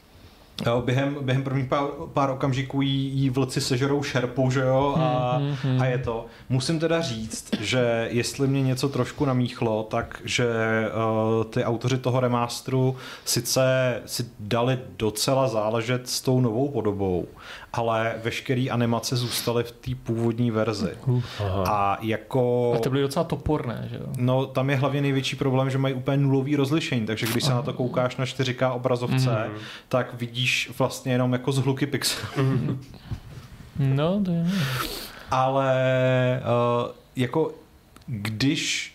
během, 0.82 1.17
během 1.21 1.43
prvních 1.43 1.67
pár, 1.67 1.84
pár 2.13 2.30
okamžiků 2.30 2.82
jí, 2.82 3.12
jí 3.13 3.30
vlci 3.30 3.62
sežerou 3.62 4.04
šerpu, 4.04 4.52
že 4.52 4.62
jo, 4.62 4.95
a, 4.97 5.41
Hmm, 5.63 5.82
a 5.82 5.86
je 5.86 5.97
to. 5.97 6.26
Musím 6.49 6.80
teda 6.80 7.02
říct, 7.02 7.49
že 7.60 8.08
jestli 8.12 8.47
mě 8.47 8.62
něco 8.62 8.89
trošku 8.89 9.26
namíchlo, 9.26 9.84
tak 9.84 10.21
že 10.26 10.45
uh, 10.47 11.43
ty 11.43 11.63
autoři 11.63 11.97
toho 11.97 12.19
remasteru 12.19 12.95
sice 13.26 13.62
si 14.06 14.26
dali 14.39 14.80
docela 14.97 15.47
záležet 15.47 16.10
s 16.10 16.21
tou 16.21 16.41
novou 16.41 16.69
podobou, 16.69 17.28
ale 17.73 18.15
veškeré 18.23 18.65
animace 18.71 19.15
zůstaly 19.15 19.63
v 19.63 19.71
té 19.71 19.91
původní 20.03 20.51
verzi. 20.51 20.91
Aha. 21.39 21.63
A 21.67 21.97
jako... 22.01 22.73
A 22.75 22.79
to 22.79 22.89
byly 22.89 23.01
docela 23.01 23.23
toporné, 23.23 23.88
že 23.91 23.95
jo? 23.95 24.05
No, 24.17 24.45
tam 24.45 24.69
je 24.69 24.75
hlavně 24.75 25.01
největší 25.01 25.36
problém, 25.36 25.69
že 25.69 25.77
mají 25.77 25.93
úplně 25.93 26.17
nulový 26.17 26.55
rozlišení, 26.55 27.05
takže 27.05 27.25
když 27.31 27.43
se 27.43 27.51
na 27.53 27.62
to 27.62 27.73
koukáš 27.73 28.17
na 28.17 28.25
4K 28.25 28.71
obrazovce, 28.75 29.29
Mhm. 29.47 29.57
tak 29.89 30.13
vidíš 30.13 30.71
vlastně 30.77 31.12
jenom 31.12 31.33
jako 31.33 31.51
zhluky 31.51 31.86
pixelů. 31.88 32.79
No, 33.79 34.21
to 34.25 34.31
je... 34.31 34.45
Ale 35.31 35.73
uh, 36.86 36.91
jako 37.15 37.51
když 38.07 38.89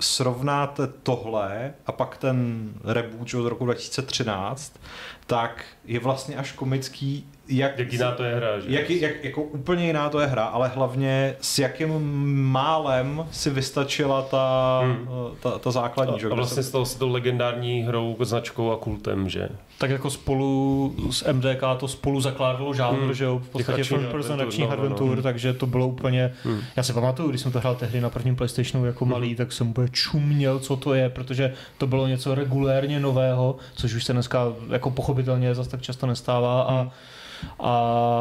srovnáte 0.00 0.86
tohle 0.86 1.72
a 1.86 1.92
pak 1.92 2.16
ten 2.16 2.68
reboot 2.84 3.30
z 3.30 3.34
roku 3.34 3.64
2013, 3.64 4.80
tak 5.26 5.64
je 5.84 6.00
vlastně 6.00 6.36
až 6.36 6.52
komický, 6.52 7.26
jak, 7.48 7.78
Jak 7.78 7.92
jiná 7.92 8.10
to 8.12 8.24
je 8.24 8.34
hra, 8.34 8.60
že? 8.60 8.64
jak, 8.68 8.90
jak, 8.90 9.24
jako 9.24 9.42
úplně 9.42 9.86
jiná 9.86 10.08
to 10.08 10.20
je 10.20 10.26
hra, 10.26 10.44
ale 10.44 10.68
hlavně 10.68 11.34
s 11.40 11.58
jakým 11.58 11.90
málem 12.52 13.26
si 13.30 13.50
vystačila 13.50 14.22
ta, 14.22 14.80
Hmm. 14.84 15.08
ta, 15.40 15.58
ta 15.58 15.70
základní. 15.70 16.20
že? 16.20 16.26
A 16.30 16.34
vlastně 16.34 16.62
se- 16.62 16.68
stalo 16.68 16.86
se 16.86 16.98
to 16.98 17.08
legendární 17.08 17.82
hrou, 17.82 18.16
značkou 18.20 18.70
a 18.72 18.76
kultem, 18.76 19.28
že? 19.28 19.48
Tak 19.78 19.90
jako 19.90 20.10
spolu 20.10 20.94
s 21.10 21.32
MDK 21.32 21.60
to 21.78 21.88
spolu 21.88 22.20
zakládalo 22.20 22.74
žánr, 22.74 22.98
Hmm. 22.98 23.14
že 23.14 23.24
jo, 23.24 23.38
v 23.38 23.48
podstatě 23.48 23.84
first 23.84 24.06
person 24.06 24.32
adventur, 24.32 24.46
akčních 24.48 24.68
no, 24.68 24.76
no, 24.76 24.82
no. 24.82 24.82
adventur, 24.94 25.22
takže 25.22 25.52
to 25.52 25.66
bylo 25.66 25.88
úplně, 25.88 26.32
Hmm. 26.44 26.60
já 26.76 26.82
si 26.82 26.92
pamatuju, 26.92 27.28
když 27.28 27.40
jsem 27.40 27.52
to 27.52 27.58
hrál 27.60 27.74
tehdy 27.74 28.00
na 28.00 28.10
prvním 28.10 28.36
Playstationu 28.36 28.86
jako 28.86 29.04
malý, 29.06 29.34
tak 29.34 29.52
jsem 29.52 29.70
úplně 29.70 29.88
čuměl, 29.92 30.58
co 30.58 30.76
to 30.76 30.94
je, 30.94 31.08
protože 31.08 31.52
to 31.78 31.86
bylo 31.86 32.06
něco 32.06 32.34
regulérně 32.34 33.00
nového, 33.00 33.56
což 33.74 33.94
už 33.94 34.04
se 34.04 34.12
dneska 34.12 34.52
jako 34.70 34.90
pochopitelně 34.90 35.54
zase 35.54 35.70
tak 35.70 35.82
často 35.82 36.06
nestává 36.06 36.62
a 36.62 36.90
a, 37.60 37.70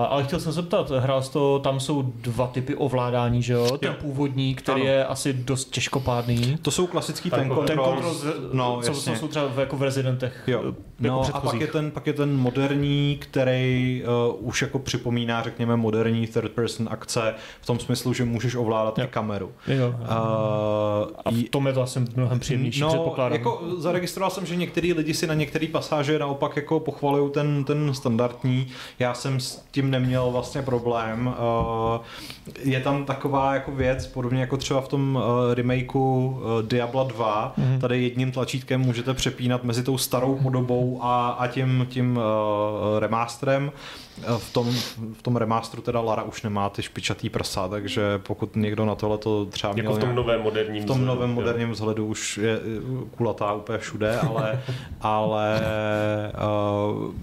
ale 0.10 0.24
chtěl 0.24 0.40
jsem 0.40 0.54
se 0.54 0.62
zeptat, 0.62 0.92
hrál 0.92 1.22
jsi 1.24 1.32
to, 1.32 1.60
tam 1.60 1.80
jsou 1.80 2.02
dva 2.02 2.48
typy 2.48 2.76
ovládání, 2.76 3.44
že 3.44 3.54
jo? 3.54 3.78
Ten 3.78 3.90
Jo. 3.92 3.96
původní, 4.02 4.56
který 4.56 4.82
Ano. 4.82 4.90
je 4.92 5.06
asi 5.06 5.34
dost 5.34 5.70
těžkopádný. 5.70 6.58
To 6.62 6.72
jsou 6.72 6.88
klasický 6.88 7.30
ten 7.30 7.40
jako 7.40 7.56
control. 7.56 7.68
Ten 7.68 7.78
kontrol, 7.94 8.14
z, 8.14 8.26
no, 8.54 8.80
co, 8.82 8.88
jasně. 8.92 9.14
co 9.14 9.20
jsou 9.20 9.28
třeba 9.28 9.48
v, 9.48 9.60
jako 9.60 9.78
v 9.78 9.82
Residentech 9.82 10.44
Jo. 10.48 10.58
jako 10.64 10.76
No 11.00 11.22
a 11.34 11.42
pak 11.42 11.62
je, 11.62 11.68
ten, 11.68 11.92
pak 11.92 12.08
je 12.08 12.14
ten 12.14 12.38
moderní, 12.38 13.18
který 13.22 14.04
uh, 14.40 14.48
už 14.48 14.62
jako 14.62 14.80
připomíná, 14.80 15.44
řekněme, 15.44 15.76
moderní 15.76 16.28
third 16.28 16.52
person 16.52 16.88
akce 16.92 17.34
v 17.62 17.66
tom 17.66 17.80
smyslu, 17.80 18.14
že 18.14 18.26
můžeš 18.26 18.56
ovládat 18.56 19.00
i 19.00 19.08
kameru. 19.08 19.52
Jo. 19.68 19.88
Uh, 19.90 20.06
A 21.26 21.32
v 21.32 21.50
tom 21.50 21.68
je 21.68 21.74
to 21.74 21.82
asi 21.82 22.00
mnohem 22.16 22.40
příjemnější, 22.40 22.82
no, 22.82 22.88
předpokládám. 22.88 23.38
jako 23.38 23.62
zaregistroval 23.78 24.30
jsem, 24.32 24.46
že 24.46 24.56
některý 24.56 24.94
lidi 24.94 25.14
si 25.14 25.28
na 25.28 25.34
některé 25.34 25.68
pasáže 25.68 26.20
naopak 26.20 26.56
jako 26.56 26.80
pochvalují 26.80 27.32
ten, 27.32 27.64
ten 27.64 27.94
standardní. 27.94 28.68
Já 29.00 29.11
jsem 29.14 29.40
s 29.40 29.64
tím 29.72 29.90
neměl 29.92 30.32
vlastně 30.32 30.62
problém. 30.62 31.28
Uh, 31.28 31.34
je 32.64 32.80
tam 32.82 33.06
taková 33.06 33.54
jako 33.54 33.72
věc, 33.72 34.08
podobně 34.08 34.42
jako 34.42 34.58
třeba 34.58 34.82
v 34.82 34.88
tom 34.88 35.16
uh, 35.16 35.54
remakeu 35.54 36.40
uh, 36.42 36.68
Diabla 36.68 37.04
2, 37.04 37.54
Mhm. 37.58 37.68
mm-hmm. 37.68 37.82
tady 37.82 38.04
jedním 38.04 38.32
tlačítkem 38.32 38.82
můžete 38.82 39.14
přepínat 39.14 39.64
mezi 39.64 39.84
tou 39.84 39.98
starou 39.98 40.36
podobou 40.44 41.00
a, 41.02 41.30
a 41.30 41.48
tím, 41.48 41.88
tím 41.90 42.20
remasterem. 43.00 43.72
Uh, 44.30 44.38
V 44.38 44.54
tom, 44.54 44.74
v 45.14 45.22
tom 45.22 45.36
remasteru 45.36 45.82
teda 45.82 46.02
Lara 46.02 46.24
už 46.24 46.42
nemá 46.42 46.70
ty 46.70 46.82
špičatý 46.82 47.30
prsa, 47.30 47.68
takže 47.68 48.18
pokud 48.18 48.56
někdo 48.56 48.86
na 48.86 48.96
tohle 48.96 49.18
to 49.18 49.46
třeba 49.46 49.74
měl 49.74 49.86
Jako 49.86 49.96
v 49.96 50.00
tom 50.00 50.16
novém 50.16 50.42
moderním 50.42 50.84
v 50.84 50.86
tom 50.86 50.98
vzhledu, 50.98 51.16
novém 51.16 51.30
jo. 51.30 51.36
moderním 51.36 51.72
vzhledu 51.72 52.06
už 52.06 52.38
je 52.38 52.60
uh, 52.60 53.08
kulatá 53.10 53.54
úplně 53.54 53.78
všude, 53.78 54.20
ale, 54.20 54.62
ale 55.02 55.62
uh, 56.98 57.14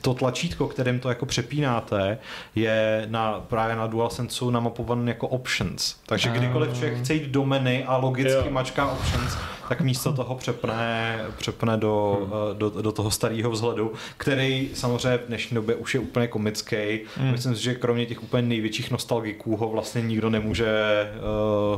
to 0.00 0.14
tlačítko, 0.14 0.68
kterým 0.68 1.00
to 1.00 1.08
jako 1.08 1.26
přepínáte, 1.26 2.18
je 2.54 3.06
na, 3.10 3.40
právě 3.48 3.76
na 3.76 3.86
DualSense 3.86 4.44
namapované 4.50 5.10
jako 5.10 5.28
options. 5.28 5.96
Takže 6.06 6.28
kdykoliv 6.30 6.72
člověk 6.74 6.98
chce 6.98 7.14
jít 7.14 7.24
do 7.28 7.44
menu 7.44 7.82
a 7.86 7.96
logicky 7.96 8.32
Jo. 8.32 8.50
mačká 8.50 8.86
options, 8.86 9.36
tak 9.68 9.80
místo 9.80 10.12
toho 10.12 10.34
přepne, 10.34 11.20
přepne 11.38 11.76
do, 11.76 12.18
Hmm. 12.20 12.32
uh, 12.32 12.38
do, 12.58 12.70
do 12.82 12.92
toho 12.92 13.10
starého 13.10 13.50
vzhledu, 13.50 13.92
který 14.16 14.70
samozřejmě 14.74 15.18
v 15.18 15.26
dnešní 15.28 15.54
době 15.54 15.74
už 15.74 15.94
je 15.94 16.00
úplně 16.00 16.26
komický. 16.26 17.00
Hmm. 17.16 17.30
Myslím 17.30 17.56
si, 17.56 17.62
že 17.62 17.74
kromě 17.74 18.06
těch 18.06 18.22
úplně 18.22 18.42
největších 18.42 18.90
nostalgiků 18.90 19.56
ho 19.56 19.68
vlastně 19.68 20.02
nikdo 20.02 20.30
nemůže 20.30 20.68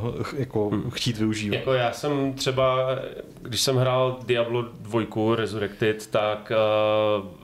uh, 0.03 0.24
jako 0.38 0.68
Hmm. 0.70 0.90
chtít 0.90 1.18
využívat. 1.18 1.57
Jako 1.57 1.72
já 1.72 1.92
jsem 1.92 2.33
třeba, 2.33 2.87
když 3.42 3.61
jsem 3.61 3.76
hrál 3.76 4.18
Diablo 4.26 4.62
2 4.62 5.37
Resurrected, 5.37 6.07
tak 6.07 6.53
uh, 7.22 7.39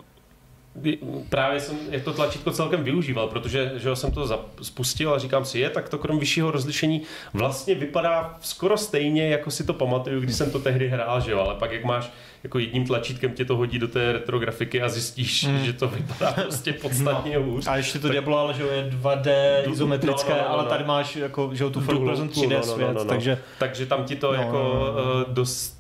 právě 1.29 1.61
jsem 1.61 1.77
jak 1.91 2.03
to 2.03 2.13
tlačítko 2.13 2.51
celkem 2.51 2.85
využíval, 2.85 3.29
protože 3.29 3.73
že 3.77 3.97
jsem 3.97 4.11
to 4.13 4.45
spustil 4.63 5.15
a 5.15 5.19
říkám 5.19 5.45
si, 5.45 5.59
je, 5.59 5.71
tak 5.71 5.89
to 5.89 5.99
krom 5.99 6.19
vyššího 6.19 6.51
rozlišení 6.51 7.03
vlastně 7.35 7.75
vypadá 7.75 8.35
skoro 8.41 8.77
stejně, 8.77 9.29
jako 9.29 9.51
si 9.51 9.65
to 9.65 9.73
pamatuju, 9.75 10.21
když 10.21 10.37
jsem 10.37 10.51
to 10.51 10.59
tehdy 10.59 10.89
hrál, 10.89 11.21
že 11.21 11.31
jo, 11.31 11.39
ale 11.41 11.55
pak 11.55 11.73
jak 11.73 11.85
máš 11.85 12.11
jako 12.43 12.59
jedním 12.59 12.87
tlačítkem 12.87 13.33
tě 13.33 13.45
to 13.45 13.57
hodí 13.57 13.79
do 13.79 13.89
té 13.89 14.13
retrografiky 14.13 14.83
a 14.83 14.89
zjistíš, 14.89 15.45
Hmm. 15.47 15.65
že 15.65 15.73
to 15.73 15.89
vypadá 15.89 16.33
prostě 16.33 16.73
podstatně 16.73 17.39
hůř. 17.39 17.67
A 17.67 17.77
ještě 17.77 17.99
to 17.99 18.09
Diablo, 18.09 18.39
ale 18.39 18.55
že 18.55 18.63
je 18.63 18.83
2D 18.91 19.63
Du- 19.67 19.73
izometrické, 19.73 20.31
no, 20.33 20.37
no, 20.39 20.43
no, 20.45 20.51
ale 20.51 20.63
no. 20.63 20.69
tady 20.69 20.85
máš 20.85 21.17
jako, 21.17 21.51
že 21.53 21.65
jo, 21.65 21.71
tu 21.71 21.81
hloubku, 21.81 22.05
3D 22.27 22.51
no, 22.51 22.57
no, 22.57 22.63
svět, 22.63 22.87
no, 22.87 22.93
no, 22.93 22.99
no. 22.99 23.05
takže 23.05 23.39
Takže 23.59 23.87
tam 23.87 24.05
ti 24.05 24.17
to 24.17 24.27
No, 24.33 24.43
jako 24.43 24.53
no, 24.53 24.85
no, 25.03 25.05
no. 25.05 25.21
eh, 25.21 25.25
dost 25.29 25.76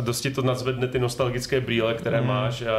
dosti 0.00 0.30
to 0.30 0.42
nadzvedne 0.42 0.86
ty 0.88 0.98
nostalgické 0.98 1.60
brýle, 1.60 1.94
které 1.94 2.20
Mm. 2.20 2.26
máš 2.26 2.62
a 2.62 2.74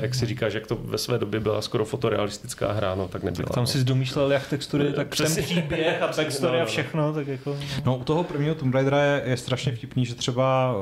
jak 0.00 0.14
si 0.14 0.26
říkáš, 0.26 0.54
jak 0.54 0.66
to 0.66 0.74
ve 0.84 0.98
své 0.98 1.18
době 1.18 1.40
byla 1.40 1.62
skoro 1.62 1.84
fotorealistická 1.84 2.72
hra, 2.72 2.94
no 2.94 3.08
tak 3.08 3.22
nebyla. 3.22 3.48
tam 3.48 3.62
no. 3.62 3.66
si 3.66 3.84
domýšlel 3.84 4.32
jak 4.32 4.48
textury, 4.48 4.92
tak 4.92 5.08
Přesně. 5.08 5.34
ten 5.34 5.44
příběh 5.44 6.02
a 6.02 6.06
backstory 6.16 6.52
No, 6.52 6.58
a 6.58 6.60
no. 6.60 6.66
všechno, 6.66 7.12
tak 7.12 7.26
jako... 7.26 7.56
No 7.84 7.96
u 7.96 8.04
toho 8.04 8.24
prvního 8.24 8.54
Tomb 8.54 8.74
Raidera 8.74 9.02
je, 9.02 9.22
je 9.26 9.36
strašně 9.36 9.72
vtipný, 9.72 10.06
že 10.06 10.14
třeba, 10.14 10.74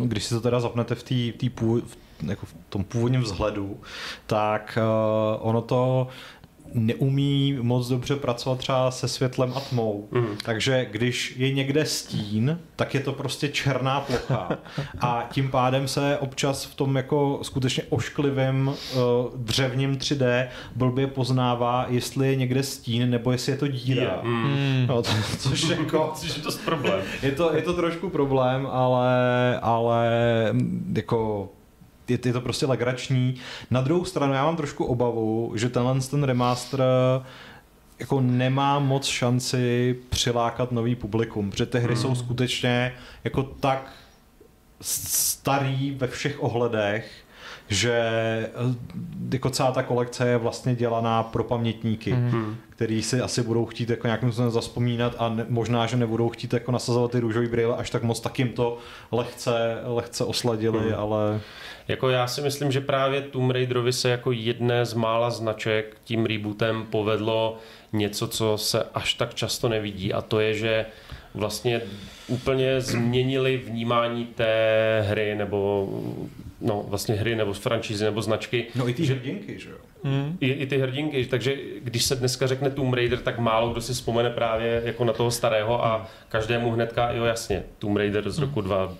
eh, 0.00 0.06
když 0.06 0.24
si 0.24 0.34
to 0.34 0.40
teda 0.40 0.60
zapnete 0.60 0.94
v, 0.94 1.02
tý, 1.02 1.32
tý 1.32 1.50
pů, 1.50 1.80
v, 1.86 1.96
jako 2.28 2.46
v 2.46 2.54
tom 2.68 2.84
původním 2.84 3.20
vzhledu, 3.20 3.80
tak 4.26 4.78
uh, 4.82 5.48
ono 5.48 5.60
to 5.62 6.08
neumí 6.74 7.58
moc 7.60 7.88
dobře 7.88 8.16
pracovat 8.16 8.58
třeba 8.58 8.90
se 8.90 9.08
světlem 9.08 9.52
a 9.56 9.60
tmou. 9.60 10.08
Mhm. 10.10 10.36
Takže 10.44 10.86
když 10.90 11.34
je 11.36 11.52
někde 11.52 11.84
stín, 11.84 12.58
tak 12.76 12.94
je 12.94 13.00
to 13.00 13.12
prostě 13.12 13.48
černá 13.48 14.00
plocha. 14.00 14.48
A 15.00 15.28
tím 15.32 15.50
pádem 15.50 15.88
se 15.88 16.18
občas 16.18 16.64
v 16.64 16.74
tom 16.74 16.96
jako 16.96 17.38
skutečně 17.42 17.82
ošklivém 17.88 18.68
uh, 18.68 18.74
dřevním 19.36 19.96
3D 19.96 20.48
blbě 20.76 21.06
poznává, 21.06 21.86
jestli 21.88 22.28
je 22.28 22.36
někde 22.36 22.62
stín 22.62 23.10
nebo 23.10 23.32
jestli 23.32 23.52
je 23.52 23.58
to 23.58 23.68
díra. 23.68 24.20
Mm. 24.22 24.84
No, 24.88 25.02
to, 25.02 25.10
což 25.38 25.68
jako 25.68 26.12
Což 26.14 26.36
je 26.36 26.42
dost 26.42 26.64
problém. 26.64 27.00
je 27.22 27.32
to, 27.32 27.56
je 27.56 27.62
to 27.62 27.72
trošku 27.72 28.10
problém, 28.10 28.68
ale, 28.70 29.58
ale 29.62 30.08
mm, 30.52 30.94
jako 30.96 31.48
je, 32.08 32.18
je 32.24 32.32
to 32.32 32.40
prostě 32.40 32.66
legrační. 32.66 33.34
Na 33.70 33.80
druhou 33.80 34.04
stranu 34.04 34.32
já 34.32 34.44
mám 34.44 34.56
trošku 34.56 34.84
obavu, 34.84 35.52
že 35.54 35.68
tenhle 35.68 36.00
ten 36.00 36.24
remaster 36.24 36.82
jako 37.98 38.20
nemá 38.20 38.78
moc 38.78 39.06
šanci 39.06 39.96
přilákat 40.08 40.72
nový 40.72 40.94
publikum, 40.94 41.50
protože 41.50 41.66
ty 41.66 41.78
hry 41.78 41.96
jsou 41.96 42.14
skutečně 42.14 42.94
jako 43.24 43.42
tak 43.42 43.92
starý 44.80 45.90
ve 45.90 46.06
všech 46.06 46.42
ohledech, 46.42 47.24
že 47.68 47.92
eh, 47.92 48.50
jako 49.32 49.50
celá 49.50 49.72
ta 49.72 49.82
kolekce 49.82 50.28
je 50.28 50.36
vlastně 50.36 50.74
dělaná 50.74 51.22
pro 51.22 51.44
pamětníky, 51.44 52.10
Hmm. 52.12 52.56
který 52.70 53.02
si 53.02 53.20
asi 53.20 53.42
budou 53.42 53.66
chtít 53.66 53.90
jako 53.90 54.06
nějakým 54.06 54.28
způsobem 54.28 54.50
zaspomínat 54.50 55.14
a 55.18 55.28
ne, 55.28 55.46
možná, 55.48 55.86
že 55.86 55.96
nebudou 55.96 56.28
chtít 56.28 56.52
jako 56.52 56.72
nasazovat 56.72 57.10
ty 57.10 57.20
růžový 57.20 57.48
brýle 57.48 57.76
až 57.76 57.90
tak 57.90 58.02
moc, 58.02 58.20
tak 58.20 58.38
jim 58.38 58.48
to 58.48 58.78
lehce, 59.12 59.78
lehce 59.84 60.24
osladili, 60.24 60.78
Hmm. 60.78 60.94
ale 60.98 61.40
Jako 61.88 62.08
já 62.08 62.26
si 62.26 62.40
myslím, 62.40 62.72
že 62.72 62.80
právě 62.80 63.22
Tomb 63.22 63.50
Raiderovi 63.50 63.92
se 63.92 64.10
jako 64.10 64.32
jedné 64.32 64.86
z 64.86 64.94
mála 64.94 65.30
značek 65.30 65.96
tím 66.04 66.26
rebootem 66.26 66.86
povedlo 66.90 67.58
něco, 67.92 68.28
co 68.28 68.58
se 68.58 68.82
až 68.94 69.14
tak 69.14 69.34
často 69.34 69.68
nevidí 69.68 70.12
a 70.12 70.22
to 70.22 70.40
je, 70.40 70.54
že 70.54 70.86
vlastně 71.34 71.80
úplně 72.26 72.80
změnili 72.80 73.56
vnímání 73.56 74.24
té 74.26 75.04
hry 75.08 75.34
nebo 75.34 75.88
no 76.60 76.84
vlastně 76.88 77.14
hry 77.14 77.36
nebo 77.36 77.52
franšízy 77.52 78.04
nebo 78.04 78.22
značky. 78.22 78.66
no 78.74 78.88
i 78.88 78.94
ty 78.94 79.04
že 79.04 79.14
hrdinky, 79.14 79.58
že 79.58 79.70
jo. 79.70 79.76
Hmm. 80.02 80.36
i, 80.40 80.48
i 80.48 80.66
ty 80.66 80.78
hrdinky, 80.78 81.26
takže 81.26 81.56
když 81.82 82.04
se 82.04 82.16
dneska 82.16 82.46
řekne 82.46 82.70
Tomb 82.70 82.94
Raider, 82.94 83.18
tak 83.18 83.38
málo 83.38 83.70
kdo 83.70 83.80
si 83.80 83.92
vzpomene 83.92 84.30
právě 84.30 84.82
jako 84.84 85.04
na 85.04 85.12
toho 85.12 85.30
starého 85.30 85.84
a 85.84 86.06
každému 86.28 86.70
hnedka, 86.70 87.12
jo 87.12 87.24
jasně, 87.24 87.62
Tomb 87.78 87.96
Raider 87.96 88.30
z 88.30 88.38
roku 88.38 88.60
2 88.60 88.94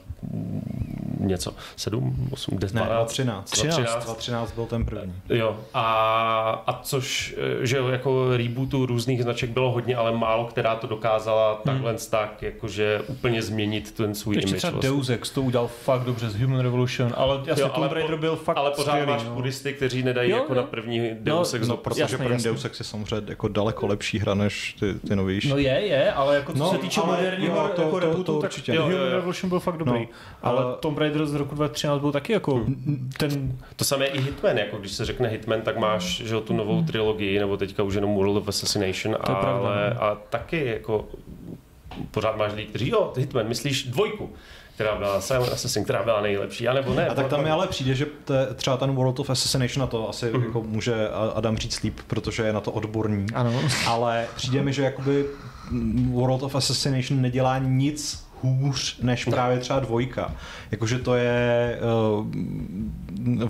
něco, 1.20 1.54
7, 1.76 2.28
8, 2.30 2.58
10, 2.58 2.74
Ne, 2.74 2.82
12, 2.82 3.08
13. 3.08 3.50
13. 3.50 3.76
2013 3.76 4.52
byl 4.52 4.66
ten 4.66 4.84
první. 4.84 5.14
Jo, 5.28 5.56
a, 5.74 6.62
a 6.66 6.80
což, 6.82 7.34
eh, 7.62 7.66
že 7.66 7.78
jako 7.90 8.36
rebootu 8.36 8.86
různých 8.86 9.22
značek 9.22 9.50
bylo 9.50 9.70
hodně, 9.72 9.96
ale 9.96 10.12
málo 10.16 10.44
která 10.44 10.76
to 10.76 10.86
dokázala 10.86 11.60
takhle 11.64 11.94
tak, 12.10 12.42
jakože 12.42 13.00
úplně 13.06 13.42
změnit 13.42 13.92
ten 13.92 14.14
svůj 14.14 14.36
Ještě 14.36 14.48
image. 14.48 14.58
třeba 14.58 14.70
vlastně. 14.72 14.90
Deus 14.90 15.08
Ex 15.10 15.30
to 15.30 15.42
udělal 15.42 15.66
fakt 15.68 16.02
dobře 16.02 16.30
z 16.30 16.40
Human 16.40 16.60
Revolution, 16.60 17.12
ale 17.16 17.40
jasně 17.46 17.62
Jo, 17.62 17.70
ale 17.74 17.88
Tomb 17.88 17.92
Raider 17.92 18.10
po- 18.16 18.20
byl 18.20 18.36
fakt 18.36 18.56
Ale 18.56 18.70
pořád 18.70 18.90
skvělý, 18.90 19.10
máš 19.10 19.24
no. 19.24 19.34
puristy, 19.34 19.72
kteří 19.72 20.02
nedají 20.02 20.30
Jo, 20.30 20.36
jako 20.36 20.54
jo. 20.54 20.60
na 20.60 20.66
první 20.66 21.10
Deus 21.20 21.54
Ex 21.54 21.68
No, 21.68 21.76
do 21.76 21.82
protože 21.82 22.00
jasně, 22.02 22.16
první 22.18 22.32
jasně. 22.32 22.50
Deus 22.50 22.64
Ex 22.64 22.78
je 22.78 22.84
samozřejmě 22.84 23.22
jako 23.28 23.48
daleko 23.48 23.86
lepší 23.86 24.18
hra 24.18 24.34
než 24.34 24.76
ty, 24.80 24.94
ty 24.94 25.16
novější. 25.16 25.48
No 25.48 25.56
je, 25.56 25.68
je, 25.80 26.12
ale 26.12 26.34
jako 26.34 26.52
co 26.52 26.58
No, 26.58 26.70
se 26.70 26.78
týče 26.78 27.00
moderního 27.06 27.56
jo, 27.56 27.70
to- 27.76 27.82
jako 27.82 28.00
to- 28.00 28.06
rebootu, 28.06 28.24
to 28.24 28.40
tak 28.40 28.50
určitě. 28.50 28.72
Human 28.78 28.92
Jo, 28.92 28.98
jo, 28.98 29.04
jo. 29.06 29.12
Revolution 29.12 29.48
byl 29.48 29.60
fakt 29.60 29.76
dobrý. 29.76 30.00
No, 30.00 30.06
ale 30.42 30.62
ale- 30.64 30.74
Tomb 30.80 30.98
Raider 30.98 31.07
z 31.26 31.34
roku 31.34 31.54
2013 31.54 32.00
byl 32.00 32.12
taky 32.12 32.32
jako 32.32 32.64
ten... 33.16 33.58
To 33.76 33.84
samé 33.84 34.06
i 34.06 34.20
Hitman, 34.20 34.58
jako 34.58 34.76
když 34.76 34.92
se 34.92 35.04
řekne 35.04 35.28
Hitman, 35.28 35.60
tak 35.60 35.76
máš 35.78 36.04
že 36.24 36.34
jo, 36.34 36.40
tu 36.40 36.52
novou 36.56 36.82
trilogii, 36.82 37.38
nebo 37.38 37.56
teďka 37.56 37.82
už 37.82 37.94
jenom 37.94 38.14
World 38.14 38.36
of 38.36 38.48
Assassination, 38.48 39.14
To 39.26 39.28
ale 39.30 39.40
pravda, 39.40 39.68
no. 39.94 40.02
a 40.04 40.14
taky 40.30 40.66
jako 40.66 41.08
pořád 42.10 42.36
máš 42.36 42.52
lidi, 42.54 42.68
kteří 42.68 42.88
jo, 42.90 43.12
Hitman, 43.16 43.48
myslíš 43.48 43.84
dvojku, 43.84 44.30
která 44.74 44.96
byla 44.96 45.20
Silent 45.20 45.52
Assassin, 45.52 45.84
která 45.84 46.02
byla 46.02 46.20
nejlepší, 46.20 46.68
anebo 46.68 46.94
ne. 46.94 47.08
A 47.08 47.14
tak 47.14 47.26
tam 47.28 47.42
mi 47.44 47.50
ale 47.50 47.66
přijde, 47.66 47.94
že 47.94 48.06
te, 48.24 48.54
třeba 48.54 48.76
ten 48.76 48.90
World 48.94 49.20
of 49.20 49.30
Assassination 49.30 49.80
na 49.80 49.86
to 49.86 50.08
asi 50.08 50.30
Mhm. 50.32 50.44
jako 50.44 50.62
může 50.62 50.94
Adam 51.34 51.56
říct 51.56 51.82
líp, 51.82 51.98
protože 52.06 52.42
je 52.42 52.52
na 52.52 52.60
to 52.60 52.72
odborný. 52.72 53.26
Ano. 53.34 53.60
Ale 53.86 54.26
přijde 54.36 54.62
mi, 54.62 54.72
že 54.72 54.82
jakoby 54.82 55.24
World 56.10 56.42
of 56.42 56.54
Assassination 56.54 57.20
nedělá 57.22 57.58
nic 57.58 58.27
hůř 58.42 58.98
než 59.02 59.24
právě 59.24 59.58
třeba 59.58 59.80
dvojka. 59.80 60.34
Jakože 60.70 60.98
to 60.98 61.14
je 61.14 61.78
uh, 62.18 62.26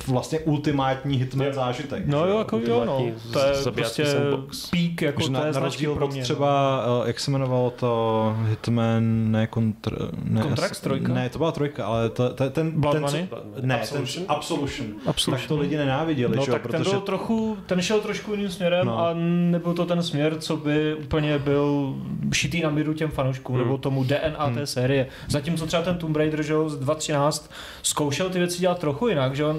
vlastně 0.06 0.40
ultimátní 0.40 1.16
hitman 1.16 1.46
Jo. 1.46 1.52
zážitek. 1.52 2.06
No 2.06 2.26
jo, 2.26 2.38
jako 2.38 2.58
jo, 2.66 2.84
no. 2.84 3.06
To 3.32 3.38
je 3.38 3.52
prostě 3.72 4.06
sandbox. 4.06 4.70
pík 4.70 5.02
jako 5.02 5.22
Že 5.22 5.30
na, 5.30 5.40
té 5.40 5.52
na 5.52 5.60
rozdíl 5.60 5.94
pro 5.94 6.04
od 6.04 6.12
mě. 6.12 6.22
třeba, 6.22 6.82
uh, 7.00 7.06
jak 7.06 7.20
se 7.20 7.30
jmenovalo 7.30 7.70
to 7.70 8.36
Hitman, 8.48 9.30
ne, 9.32 9.46
kontr, 9.46 10.10
ne 10.24 10.42
Contracts, 10.42 10.80
trojka? 10.80 11.12
Ne, 11.14 11.28
to 11.28 11.38
byla 11.38 11.52
trojka, 11.52 11.86
ale 11.86 12.08
to, 12.10 12.34
to, 12.34 12.50
ten, 12.50 12.70
Blood 12.80 12.92
ten, 12.94 13.02
Money? 13.02 13.28
ne, 13.60 13.80
Absolution? 13.80 14.26
ten 14.26 14.36
Absolution. 14.36 14.88
Absolution. 15.06 15.40
Tak 15.40 15.48
to 15.48 15.56
lidi 15.56 15.76
nenáviděli, 15.76 16.36
No 16.36 16.44
že 16.44 16.50
jo, 16.50 16.54
tak 16.54 16.62
ten 16.62 16.70
protože 16.70 16.90
byl 16.90 17.00
trochu, 17.00 17.56
ten 17.66 17.82
šel 17.82 18.00
trošku 18.00 18.30
jiným 18.32 18.50
směrem 18.50 18.86
No. 18.86 18.98
a 18.98 19.10
nebyl 19.50 19.74
to 19.74 19.86
ten 19.86 20.02
směr, 20.02 20.36
co 20.38 20.56
by 20.56 20.94
úplně 20.94 21.38
byl 21.38 21.94
šitý 22.32 22.62
na 22.62 22.70
míru 22.70 22.94
těm 22.94 23.10
fanouškům, 23.10 23.56
Hmm. 23.56 23.64
nebo 23.64 23.78
tomu 23.78 24.04
DNA 24.04 24.50
té 24.54 24.66
série. 24.78 25.06
Zatímco 25.28 25.66
třeba 25.66 25.82
ten 25.82 25.98
Tomb 25.98 26.16
Raider, 26.16 26.42
že 26.42 26.52
jo, 26.52 26.68
z 26.68 26.76
2013 26.76 27.50
zkoušel 27.82 28.30
ty 28.30 28.38
věci 28.38 28.58
dělat 28.58 28.78
trochu 28.78 29.08
jinak, 29.08 29.36
že 29.36 29.44
on, 29.44 29.56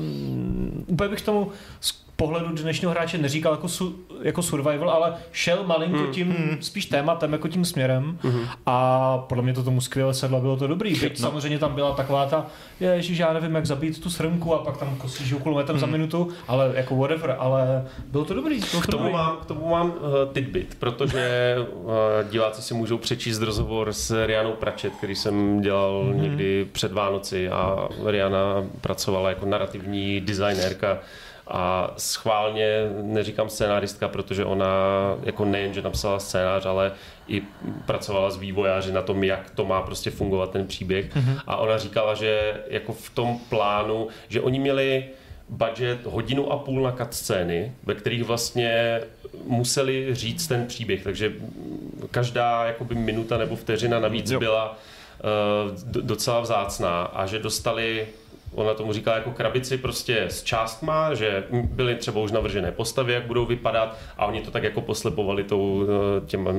úplně 0.88 1.10
bych 1.10 1.22
tomu 1.22 1.52
pohledu 2.20 2.48
dnešního 2.56 2.92
hráče 2.92 3.18
neříkal 3.18 3.54
jako, 3.54 3.68
su, 3.68 3.96
jako 4.22 4.42
survival, 4.42 4.90
ale 4.90 5.14
šel 5.32 5.64
malinko 5.64 5.98
Hmm. 6.00 6.12
tím 6.12 6.58
spíš 6.62 6.86
tématem, 6.86 7.34
jako 7.34 7.48
tím 7.48 7.66
směrem 7.66 8.20
a 8.66 9.18
podle 9.18 9.44
mě 9.44 9.54
to 9.54 9.64
tomu 9.64 9.82
skvěle 9.82 10.14
sedlo, 10.14 10.42
bylo 10.42 10.58
to 10.58 10.68
dobrý. 10.68 11.00
Byť 11.00 11.20
No. 11.20 11.30
samozřejmě 11.30 11.60
tam 11.60 11.76
byla 11.76 11.92
taková 11.96 12.26
ta, 12.26 12.46
ježiš, 12.80 13.18
já 13.18 13.34
nevím, 13.34 13.56
jak 13.56 13.66
zabít 13.66 14.02
tu 14.04 14.10
srnku 14.10 14.54
a 14.56 14.58
pak 14.58 14.78
tam 14.78 14.96
kosíš 14.96 15.34
kulometem 15.44 15.80
za 15.80 15.86
minutu, 15.86 16.30
ale 16.48 16.72
jako 16.76 16.96
whatever, 16.96 17.36
ale 17.40 17.86
bylo 18.12 18.26
to 18.26 18.34
dobrý. 18.34 18.60
Bylo 18.60 18.82
K 18.82 18.86
to 18.86 18.92
tomu 18.92 19.04
dobrý. 19.04 19.14
mám, 19.14 19.38
k 19.38 19.46
tomu 19.46 19.70
mám 19.70 19.88
uh, 19.88 20.34
tidbit, 20.34 20.78
protože 20.80 21.56
uh, 21.84 21.92
diváci 22.32 22.62
si 22.62 22.74
můžou 22.74 22.98
přečíst 22.98 23.40
rozhovor 23.42 23.94
s 23.94 24.26
Rianou 24.26 24.52
Pratchett, 24.52 24.96
který 24.96 25.16
jsem 25.16 25.62
dělal 25.62 26.04
mm-hmm. 26.04 26.16
někdy 26.22 26.68
před 26.72 26.92
Vánoci 26.94 27.50
a 27.50 27.88
Riana 28.06 28.64
pracovala 28.82 29.30
jako 29.30 29.46
narrativní 29.46 30.22
designérka 30.22 30.98
a 31.50 31.94
schválně 31.98 32.90
neříkám 33.02 33.50
scénáristka, 33.50 34.08
protože 34.08 34.46
ona 34.46 34.68
jako 35.24 35.46
nejen, 35.46 35.74
že 35.74 35.82
napsala 35.82 36.20
scénář, 36.20 36.66
ale 36.66 36.92
i 37.28 37.42
pracovala 37.86 38.30
s 38.30 38.38
vývojáři 38.38 38.92
na 38.92 39.02
tom, 39.02 39.24
jak 39.24 39.50
to 39.50 39.66
má 39.66 39.82
prostě 39.82 40.12
fungovat 40.12 40.52
ten 40.52 40.68
příběh. 40.68 41.16
Mm-hmm. 41.16 41.40
A 41.48 41.58
ona 41.58 41.78
říkala, 41.78 42.14
že 42.14 42.62
jako 42.68 42.94
v 42.94 43.10
tom 43.10 43.40
plánu, 43.50 44.08
že 44.30 44.42
oni 44.42 44.60
měli 44.60 45.04
budget 45.50 46.06
hodinu 46.06 46.52
a 46.52 46.58
půl 46.58 46.82
na 46.82 46.92
cutscény, 46.92 47.72
ve 47.84 47.96
kterých 47.96 48.24
vlastně 48.24 49.02
museli 49.48 50.16
říct 50.16 50.48
ten 50.48 50.66
příběh, 50.66 51.04
takže 51.04 51.34
každá 52.12 52.66
jakoby 52.66 52.96
minuta 52.96 53.38
nebo 53.38 53.56
vteřina 53.56 54.00
navíc 54.00 54.32
Jo. 54.32 54.40
byla 54.40 54.72
uh, 54.72 56.02
docela 56.02 56.40
vzácná 56.40 57.04
a 57.04 57.26
že 57.26 57.40
dostali 57.40 58.08
ona 58.54 58.74
tomu 58.74 58.94
říká 58.94 59.16
jako 59.16 59.32
krabici 59.32 59.78
prostě 59.78 60.24
s 60.24 60.44
částma, 60.44 61.14
že 61.14 61.44
byly 61.52 61.96
třeba 61.96 62.22
už 62.22 62.32
navržené 62.32 62.72
postavy, 62.72 63.14
jak 63.14 63.24
budou 63.24 63.46
vypadat 63.46 63.98
a 64.18 64.26
oni 64.26 64.42
to 64.42 64.52
tak 64.52 64.64
jako 64.64 64.82
poslepovali 64.82 65.44
tou, 65.44 65.84
eh, 65.84 66.26
tím, 66.26 66.50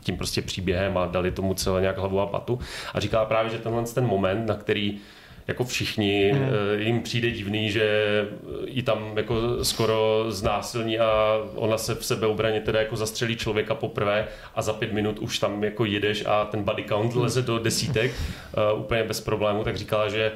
tím 0.00 0.16
prostě 0.16 0.42
příběhem 0.42 0.98
a 0.98 1.06
dali 1.06 1.30
tomu 1.30 1.54
celé 1.54 1.80
nějak 1.80 1.98
hlavu 1.98 2.20
a 2.20 2.26
patu. 2.26 2.58
A 2.94 3.00
říká 3.00 3.24
právě, 3.24 3.52
že 3.52 3.58
tenhle 3.58 3.84
ten 3.84 4.06
moment, 4.06 4.46
na 4.46 4.54
který 4.54 5.00
jako 5.48 5.64
všichni, 5.64 6.32
Hmm. 6.32 6.42
mm. 6.42 6.80
jim 6.80 7.02
přijde 7.02 7.30
divný, 7.30 7.70
že 7.70 8.06
ji 8.66 8.82
tam 8.82 9.16
jako 9.16 9.64
skoro 9.64 10.24
znásilní 10.28 10.98
a 10.98 11.38
ona 11.54 11.78
se 11.78 11.94
v 11.94 12.04
sebeobraně 12.04 12.60
teda 12.60 12.78
jako 12.78 12.96
zastřelí 12.96 13.36
člověka 13.36 13.74
poprvé 13.74 14.28
a 14.54 14.62
za 14.62 14.72
pět 14.72 14.92
minut 14.92 15.18
už 15.18 15.38
tam 15.38 15.64
jako 15.64 15.84
jedeš 15.84 16.24
a 16.26 16.44
ten 16.44 16.62
body 16.62 16.84
count 16.84 17.14
leze 17.14 17.42
do 17.42 17.58
desítek 17.58 18.12
uh, 18.74 18.80
úplně 18.80 19.04
bez 19.04 19.20
problému, 19.20 19.64
tak 19.64 19.76
říkala, 19.76 20.08
že 20.08 20.32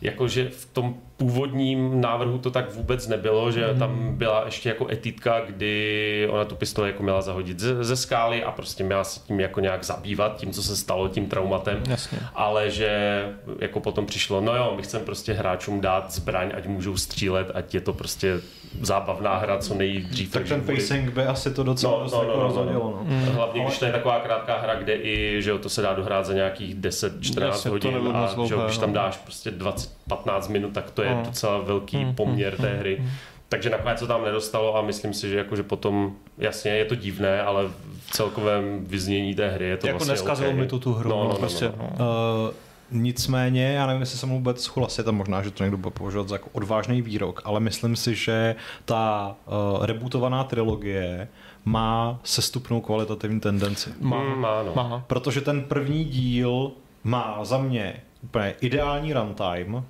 jakože 0.00 0.48
v 0.50 0.64
tom 0.72 0.86
původním 1.24 2.00
návrhu 2.00 2.38
to 2.38 2.50
tak 2.50 2.74
vůbec 2.74 3.08
nebylo, 3.08 3.50
že 3.52 3.66
Mhm. 3.70 3.78
tam 3.78 4.16
byla 4.16 4.42
ještě 4.44 4.68
jako 4.68 4.88
etitka, 4.90 5.40
kdy 5.40 6.28
ona 6.30 6.44
tu 6.44 6.54
pistoli 6.56 6.88
jako 6.90 7.02
měla 7.02 7.20
zahodit 7.22 7.60
ze, 7.60 7.84
ze 7.84 7.96
skály 7.96 8.44
a 8.44 8.50
prostě 8.52 8.84
měla 8.84 9.04
se 9.04 9.20
tím 9.26 9.40
jako 9.40 9.60
nějak 9.60 9.84
zabývat, 9.84 10.36
tím, 10.36 10.50
co 10.52 10.62
se 10.62 10.76
stalo, 10.76 11.08
tím 11.08 11.26
traumatem. 11.26 11.82
Jasně. 11.88 12.18
Ale 12.34 12.70
že 12.70 13.22
jako 13.58 13.80
potom 13.80 14.06
přišlo, 14.06 14.40
no 14.40 14.56
jo, 14.56 14.72
my 14.76 14.82
chceme 14.82 15.04
prostě 15.04 15.32
hráčům 15.32 15.80
dát 15.80 16.12
zbraň, 16.12 16.52
ať 16.56 16.66
můžou 16.66 16.96
střílet, 16.96 17.50
ať 17.54 17.74
je 17.74 17.80
to 17.80 17.92
prostě 17.92 18.40
zábavná 18.80 19.36
hra 19.36 19.58
co 19.58 19.74
nejdřív. 19.74 20.30
tak 20.32 20.42
takže 20.42 20.54
ten 20.54 20.76
facing 20.76 21.10
by 21.12 21.22
asi 21.22 21.54
to 21.54 21.62
docela 21.62 21.92
No, 21.92 22.02
dost 22.02 22.12
no, 22.12 22.18
no, 22.18 22.24
jako 22.24 22.36
no, 22.36 22.42
no, 22.42 22.48
rozhodilo. 22.48 22.98
Mm. 23.02 23.26
No. 23.26 23.32
Hlavně, 23.32 23.64
když 23.64 23.78
to 23.78 23.84
je 23.84 23.92
taková 23.92 24.20
krátká 24.20 24.58
hra, 24.58 24.74
kde 24.74 24.94
i, 24.96 25.36
že 25.42 25.50
jo, 25.50 25.58
to 25.58 25.68
se 25.68 25.82
dá 25.82 25.94
dohrát 25.94 26.26
za 26.26 26.32
nějakých 26.32 26.74
10-14 26.76 27.46
Jasně, 27.46 27.62
to 27.70 27.74
hodin 27.90 28.16
a 28.16 28.44
že 28.46 28.54
jo, 28.54 28.60
když 28.64 28.76
no. 28.76 28.80
tam 28.80 28.92
dáš 28.92 29.16
prostě 29.16 29.50
20-15 29.50 30.50
minut, 30.50 30.72
tak 30.72 30.90
to 30.90 31.02
je 31.02 31.09
No. 31.14 31.22
docela 31.26 31.58
velký 31.58 32.04
Mm, 32.04 32.14
poměr 32.14 32.52
mm, 32.58 32.64
té 32.64 32.72
mm, 32.72 32.78
hry. 32.78 32.96
mm. 33.00 33.08
Takže 33.48 33.70
nakonec 33.70 34.00
to 34.00 34.06
tam 34.06 34.24
nedostalo 34.24 34.76
a 34.76 34.82
myslím 34.82 35.14
si, 35.14 35.28
že, 35.30 35.38
jako, 35.38 35.56
že 35.56 35.62
potom, 35.62 36.12
jasně, 36.38 36.70
je 36.70 36.84
to 36.84 36.94
divné, 36.94 37.42
ale 37.42 37.64
v 38.06 38.10
celkovém 38.10 38.84
vyznění 38.86 39.34
té 39.34 39.48
hry 39.50 39.64
je 39.68 39.76
to 39.76 39.86
jako 39.86 39.98
vlastně 39.98 40.12
neskazilo 40.12 40.50
okay. 40.50 40.60
mi 40.60 40.66
to 40.66 40.78
tu 40.78 40.92
hru. 40.92 41.10
No, 41.10 41.16
No, 41.16 41.22
no, 41.24 41.28
no, 41.30 41.36
prostě, 41.38 41.64
no. 41.78 41.90
no. 41.98 42.06
Uh, 42.48 42.54
nicméně, 42.90 43.72
já 43.72 43.86
nevím, 43.86 44.00
jestli 44.00 44.18
jsem 44.18 44.28
vůbec 44.30 44.64
souhlasit 44.64 45.08
a 45.08 45.10
možná, 45.10 45.42
že 45.42 45.50
to 45.50 45.62
někdo 45.62 45.76
bude 45.76 45.90
považovat 45.90 46.28
za 46.28 46.34
jako 46.34 46.48
odvážný 46.52 47.02
výrok, 47.02 47.42
ale 47.44 47.60
myslím 47.60 47.96
si, 47.96 48.14
že 48.14 48.54
ta 48.84 49.34
uh, 49.78 49.86
rebootovaná 49.86 50.44
trilogie 50.44 51.28
má 51.64 52.20
sestupnou 52.24 52.80
kvalitativní 52.80 53.40
tendenci. 53.40 53.90
Má, 54.00 54.34
má, 54.34 54.62
no. 54.62 54.72
má. 54.74 55.04
Protože 55.06 55.40
ten 55.40 55.62
první 55.62 56.04
díl 56.04 56.72
má 57.04 57.38
za 57.42 57.58
mě 57.58 57.96
úplně 58.22 58.54
ideální 58.60 59.12
runtime 59.12 59.82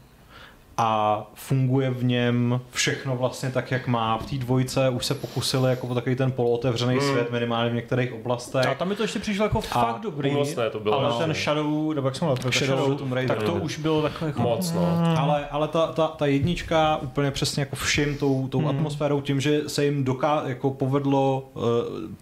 a 0.82 1.26
funguje 1.34 1.90
v 1.90 2.04
něm 2.04 2.60
všechno 2.70 3.16
vlastně 3.16 3.50
tak, 3.50 3.70
jak 3.70 3.86
má. 3.86 4.18
V 4.18 4.26
té 4.30 4.36
dvojce 4.36 4.88
už 4.88 5.06
se 5.06 5.14
pokusili 5.14 5.70
jako 5.70 5.86
o 5.86 5.94
takový 5.94 6.16
ten 6.16 6.32
polootevřený 6.32 6.94
Mm. 6.94 7.00
svět, 7.00 7.30
minimálně 7.32 7.70
v 7.70 7.74
některých 7.74 8.12
oblastech. 8.12 8.66
A 8.66 8.74
tam 8.74 8.88
mi 8.88 8.94
to 8.96 9.02
ještě 9.02 9.18
přišlo 9.18 9.44
jako 9.44 9.60
fakt 9.60 10.00
dobrý. 10.02 10.30
únosné 10.30 10.70
to 10.70 10.80
bylo, 10.80 10.98
Ale 10.98 11.08
no. 11.08 11.18
ten 11.18 11.34
Shadow, 11.34 11.94
nebo 11.94 12.08
jak 12.08 12.16
jsem 12.16 12.26
mluvil, 12.28 12.52
Shadow 12.52 12.78
Shadow, 12.78 12.98
Tomb 12.98 13.12
Raider, 13.12 13.36
tak 13.36 13.46
to 13.46 13.52
už 13.54 13.78
bylo 13.78 14.02
takové 14.02 14.26
jako... 14.30 14.42
Moc, 14.42 14.72
no. 14.72 15.14
Ale, 15.18 15.46
ale 15.50 15.68
ta, 15.68 15.86
ta, 15.86 16.06
ta 16.08 16.26
jednička 16.26 16.96
úplně 16.96 17.30
přesně 17.30 17.60
jako 17.62 17.76
všim 17.76 18.16
tou, 18.18 18.48
tou 18.48 18.58
Hmm. 18.58 18.68
atmosférou, 18.68 19.20
tím, 19.20 19.40
že 19.40 19.60
se 19.68 19.84
jim 19.84 20.04
doká, 20.04 20.42
jako 20.46 20.70
povedlo 20.70 21.50
uh, 21.54 21.62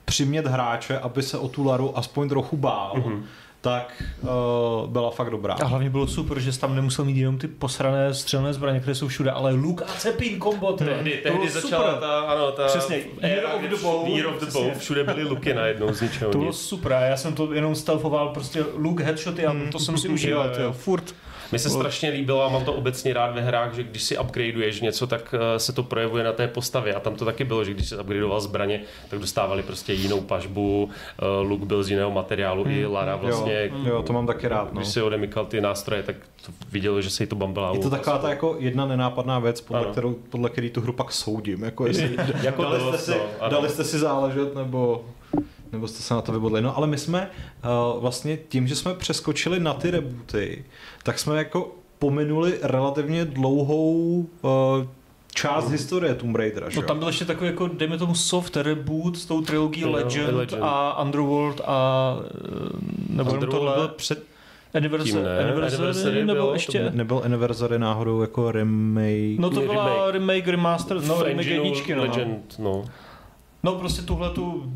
přimět 0.05 0.47
hráče, 0.47 0.99
aby 0.99 1.23
se 1.23 1.39
o 1.39 1.49
tu 1.49 1.65
Laru 1.65 1.99
aspoň 1.99 2.29
trochu 2.29 2.57
bál, 2.57 2.93
Mhm. 2.97 3.25
Tak 3.61 4.03
uh, 4.23 4.29
byla 4.91 5.11
fakt 5.11 5.31
dobrá. 5.31 5.55
A 5.55 5.65
hlavně 5.65 5.91
bylo 5.91 6.07
super, 6.07 6.41
že 6.41 6.53
jsi 6.53 6.61
tam 6.61 6.75
nemusel 6.77 7.05
mít 7.05 7.17
jenom 7.17 7.39
ty 7.39 7.49
posrané 7.49 8.15
střelné 8.15 8.53
zbraně, 8.53 8.81
které 8.81 8.95
jsou 8.95 9.09
všude, 9.09 9.31
ale 9.31 9.53
luk 9.53 9.83
a 9.83 9.93
cepín 9.99 10.39
kombo. 10.39 10.73
Tehdy, 10.73 10.95
To 11.11 11.23
tehdy 11.23 11.39
bylo 11.39 11.51
začala 11.51 11.85
super. 11.85 12.01
ta, 12.01 12.21
ano, 12.21 12.53
ta 12.53 12.67
Přesně, 12.67 12.97
Year 13.23 13.45
of 13.55 13.63
the 13.71 13.77
Bow, 13.83 14.09
Year 14.09 14.27
of 14.27 14.41
the. 14.41 14.47
Bow, 14.53 14.71
všude 14.79 15.05
byly 15.05 15.25
luky 15.25 15.55
najednou 15.55 15.93
z 15.93 16.01
ničeho 16.01 16.31
To 16.33 16.39
bylo 16.39 16.53
super, 16.53 16.93
já 17.09 17.17
jsem 17.17 17.35
to 17.35 17.53
jenom 17.53 17.75
stealthoval, 17.75 18.29
prostě 18.29 18.65
look, 18.75 19.01
headshoty 19.01 19.47
a 19.47 19.57
to 19.73 19.79
jsem 19.79 19.99
si 19.99 20.09
užíval, 20.09 20.47
Jo, 20.59 20.63
jo. 20.65 20.73
furt. 20.73 21.15
Mně 21.51 21.59
se 21.59 21.71
strašně 21.71 22.11
líbilo 22.11 22.45
a 22.45 22.49
mám 22.49 22.65
to 22.65 22.73
obecně 22.73 23.13
rád 23.15 23.35
ve 23.35 23.41
hrách, 23.41 23.75
že 23.75 23.83
když 23.83 24.03
si 24.03 24.19
upgradeuješ 24.19 24.81
něco, 24.81 25.07
tak 25.07 25.35
eh, 25.55 25.59
se 25.59 25.73
to 25.73 25.83
projevuje 25.83 26.25
na 26.25 26.33
té 26.33 26.49
postavě. 26.49 26.95
A 26.95 27.01
tam 27.01 27.15
to 27.15 27.25
taky 27.25 27.45
bylo, 27.45 27.65
že 27.65 27.75
když 27.75 27.89
si 27.89 27.97
upgradeoval 27.97 28.41
zbraně, 28.41 28.81
tak 29.11 29.19
dostávali 29.19 29.63
prostě 29.63 29.93
jinou 29.93 30.21
pažbu, 30.21 30.91
eh, 31.19 31.25
luk 31.41 31.65
byl 31.65 31.83
z 31.83 31.91
jiného 31.91 32.11
materiálu, 32.11 32.65
i 32.69 32.87
Lara 32.87 33.17
vlastně. 33.17 33.71
jo, 33.73 33.89
jo, 33.89 34.03
to 34.03 34.13
mám 34.13 34.27
taky 34.27 34.49
rád. 34.49 34.73
No. 34.73 34.81
Když 34.81 34.89
si 34.93 35.03
odemykal 35.03 35.47
ty 35.47 35.61
nástroje, 35.61 36.03
tak 36.03 36.17
to 36.47 36.53
vidělo, 36.73 37.01
že 37.03 37.11
se 37.11 37.23
jí 37.23 37.27
to 37.27 37.37
bambila. 37.37 37.73
Je 37.73 37.79
to 37.79 37.91
taková 37.91 38.19
ta 38.19 38.29
jako 38.31 38.57
jedna 38.59 38.87
nenápadná 38.87 39.39
věc, 39.39 39.61
podle, 39.61 39.83
Ano. 39.83 39.93
kterou, 39.93 40.13
podle 40.15 40.51
který 40.51 40.71
tu 40.71 40.81
hru 40.81 40.93
pak 40.93 41.13
soudím. 41.13 41.63
Jako 41.63 41.87
jestli 41.87 42.17
Jako 42.43 42.63
dali, 42.63 42.81
jste 42.81 42.99
si, 42.99 43.11
no, 43.11 43.17
ano. 43.41 43.51
dali 43.51 43.69
jste 43.69 43.85
si 43.85 43.99
záležet, 43.99 44.55
nebo, 44.55 45.05
nebo 45.73 45.89
jste 45.89 46.03
se 46.03 46.15
na 46.15 46.23
to 46.23 46.33
vybodli. 46.33 46.63
No 46.63 46.77
ale 46.77 46.87
my 46.87 46.99
jsme 46.99 47.31
uh, 47.95 48.01
vlastně 48.03 48.37
tím, 48.37 48.69
že 48.69 48.77
jsme 48.77 48.95
přeskočili 48.95 49.61
na 49.61 49.75
ty 49.75 49.91
rebooty, 49.91 50.65
tak 51.09 51.19
jsme 51.19 51.39
jako 51.39 51.75
pominuli 51.99 52.59
relativně 52.63 53.25
dlouhou 53.25 54.27
uh, 54.43 54.51
část 55.35 55.71
historie 55.71 56.15
Tomb 56.15 56.37
Raidera. 56.37 56.69
že 56.71 56.81
No 56.81 56.87
tam 56.87 56.99
byl 56.99 57.09
ještě 57.09 57.25
takový 57.25 57.51
jako, 57.51 57.69
dejme 57.69 57.99
tomu 57.99 58.15
soft 58.15 58.57
reboot 58.57 59.17
s 59.19 59.27
tou 59.27 59.41
trilogií 59.41 59.83
Jo, 59.83 59.91
Legend, 59.91 60.37
Legend. 60.37 60.63
a 60.63 61.03
Underworld 61.03 61.61
a 61.67 62.17
eh, 62.21 62.31
nebo 63.09 63.31
Underworld 63.31 63.51
tohle. 63.51 63.75
byl 63.75 63.89
před 63.89 64.25
Anniversary, 64.75 65.13
tím, 65.13 65.23
ne? 65.25 65.39
anniversary, 65.39 65.77
Anniversary 65.77 66.25
nebo 66.25 66.33
bylo, 66.35 66.53
ještě... 66.53 66.83
Ne- 66.83 66.91
Nebyl 66.95 67.21
Anniversary 67.25 67.79
náhodou 67.79 68.21
jako 68.21 68.53
remake? 68.53 69.39
No 69.39 69.51
to 69.51 69.61
byla 69.61 70.11
remake, 70.11 70.13
remake. 70.13 70.49
remaster, 70.49 71.03
no 71.05 71.23
remake 71.23 71.47
jedničky, 71.47 71.95
no. 71.95 72.03
Legend, 72.03 72.55
no. 72.59 72.85
No 73.63 73.75
prostě 73.75 74.03
tuhle 74.03 74.31
tu 74.31 74.73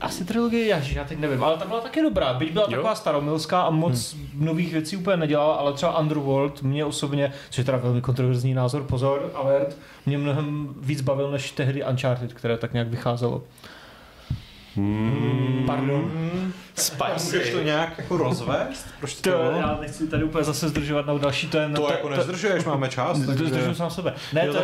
asi 0.00 0.24
trilogie, 0.24 0.66
já, 0.66 0.78
já 0.78 1.04
teď 1.04 1.18
nevím, 1.18 1.44
ale 1.44 1.56
ta 1.56 1.64
byla 1.64 1.80
taky 1.80 2.02
dobrá, 2.02 2.34
byť 2.34 2.52
byla 2.52 2.64
Jo. 2.64 2.70
taková 2.70 2.94
staromilská 2.94 3.62
a 3.62 3.70
moc 3.70 4.14
hmm. 4.14 4.30
nových 4.34 4.72
věcí 4.72 4.96
úplně 4.96 5.16
nedělala, 5.16 5.54
ale 5.54 5.72
třeba 5.72 5.98
Underworld 5.98 6.62
mě 6.62 6.84
osobně, 6.84 7.32
což 7.50 7.58
je 7.58 7.64
teda 7.64 7.78
velmi 7.78 8.00
kontroverzní 8.00 8.54
názor, 8.54 8.82
pozor, 8.82 9.30
alert, 9.34 9.78
mě 10.06 10.18
mnohem 10.18 10.74
víc 10.80 11.00
bavil 11.00 11.30
než 11.30 11.50
tehdy 11.50 11.84
Uncharted, 11.84 12.32
které 12.32 12.56
tak 12.56 12.72
nějak 12.72 12.88
vycházelo. 12.88 13.42
Hmm. 14.76 15.62
Pardon. 15.66 16.10
Můžeš 17.24 17.50
to 17.50 17.62
nějak 17.62 17.98
jako 17.98 18.16
rozvést? 18.16 18.86
Proč 19.00 19.14
to, 19.14 19.30
To, 19.30 19.38
já 19.38 19.78
nechci 19.80 20.08
tady 20.08 20.24
úplně 20.24 20.44
zase 20.44 20.68
zdržovat 20.68 21.06
na 21.06 21.18
další 21.18 21.46
ten... 21.48 21.74
to 21.74 21.88
jako 21.90 22.08
nezdržuješ, 22.08 22.64
máme 22.64 22.88
čas. 22.88 23.18
To 23.20 23.26
takže- 23.26 23.44
zdržuju 23.46 23.74
sám 23.74 23.90
sebe. 23.90 24.14
Ne, 24.32 24.46
to, 24.46 24.52
to, 24.52 24.60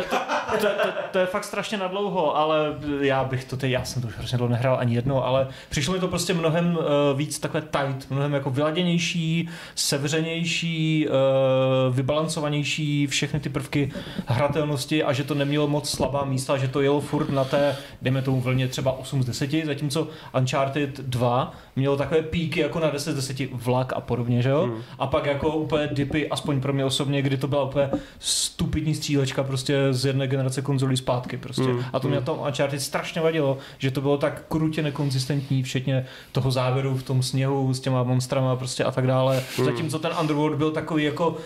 to, 0.51 0.67
to, 0.67 0.89
to, 1.11 1.19
je 1.19 1.25
fakt 1.25 1.43
strašně 1.43 1.77
nadlouho, 1.77 2.37
ale 2.37 2.57
já 3.01 3.23
bych 3.23 3.43
to 3.45 3.57
teď, 3.57 3.71
já 3.71 3.83
jsem 3.83 4.01
to 4.01 4.07
už 4.07 4.13
hrozně 4.17 4.37
dlouho 4.37 4.51
nehrál 4.51 4.77
ani 4.79 4.95
jedno, 4.95 5.25
ale 5.25 5.47
přišlo 5.69 5.93
mi 5.93 5.99
to 5.99 6.07
prostě 6.07 6.33
mnohem 6.33 6.77
uh, 6.77 6.83
víc 7.17 7.39
takové 7.39 7.61
tight, 7.61 8.11
mnohem 8.11 8.33
jako 8.33 8.49
vyladěnější, 8.49 9.49
sevřenější, 9.75 11.07
uh, 11.07 11.95
vybalancovanější, 11.95 13.07
všechny 13.07 13.39
ty 13.39 13.49
prvky 13.49 13.91
hratelnosti 14.25 15.03
a 15.03 15.13
že 15.13 15.23
to 15.23 15.33
nemělo 15.33 15.67
moc 15.67 15.89
slabá 15.89 16.25
místa, 16.25 16.57
že 16.57 16.67
to 16.67 16.81
jelo 16.81 17.01
furt 17.01 17.29
na 17.29 17.43
té, 17.43 17.75
dejme 18.01 18.21
tomu 18.21 18.41
vlně 18.41 18.67
třeba 18.67 18.91
8 18.91 19.23
z 19.23 19.25
10, 19.25 19.49
zatímco 19.65 19.96
Uncharted 20.37 20.99
2 20.99 21.53
mělo 21.75 21.97
takové 21.97 22.21
píky 22.21 22.59
jako 22.59 22.79
na 22.79 22.89
10 22.89 23.11
z 23.11 23.15
10 23.15 23.51
vlak 23.51 23.93
a 23.93 24.01
podobně, 24.01 24.41
že 24.41 24.49
jo? 24.49 24.63
Hmm. 24.63 24.81
A 24.99 25.07
pak 25.07 25.25
jako 25.25 25.55
úplně 25.55 25.89
dipy, 25.91 26.29
aspoň 26.29 26.61
pro 26.61 26.73
mě 26.73 26.85
osobně, 26.85 27.21
kdy 27.21 27.37
to 27.37 27.47
byla 27.47 27.63
úplně 27.63 27.89
stupidní 28.19 28.95
střílečka 28.95 29.43
prostě 29.43 29.77
z 29.91 30.05
jedné 30.05 30.27
generace 30.27 30.61
konzolí 30.61 30.97
zpátky 30.97 31.37
prostě. 31.37 31.63
Hmm. 31.63 31.83
A 31.93 31.99
to 31.99 32.07
mě 32.07 32.15
na 32.15 32.21
tom 32.21 32.39
Uncharted 32.39 32.81
strašně 32.81 33.21
vadilo, 33.21 33.57
že 33.77 33.91
to 33.91 34.01
bylo 34.01 34.17
tak 34.17 34.43
krutě 34.49 34.81
nekonzistentní, 34.81 35.63
včetně 35.63 36.05
toho 36.31 36.51
závěru 36.51 36.97
v 36.97 37.03
tom 37.03 37.23
sněhu 37.23 37.73
s 37.73 37.79
těma 37.79 38.03
monstrama 38.03 38.55
prostě 38.55 38.83
a 38.83 38.91
tak 38.91 39.07
dále. 39.07 39.43
Hmm. 39.57 39.65
Zatímco 39.65 39.99
ten 39.99 40.11
Underworld 40.21 40.57
byl 40.57 40.71
takový 40.71 41.03
jako 41.03 41.37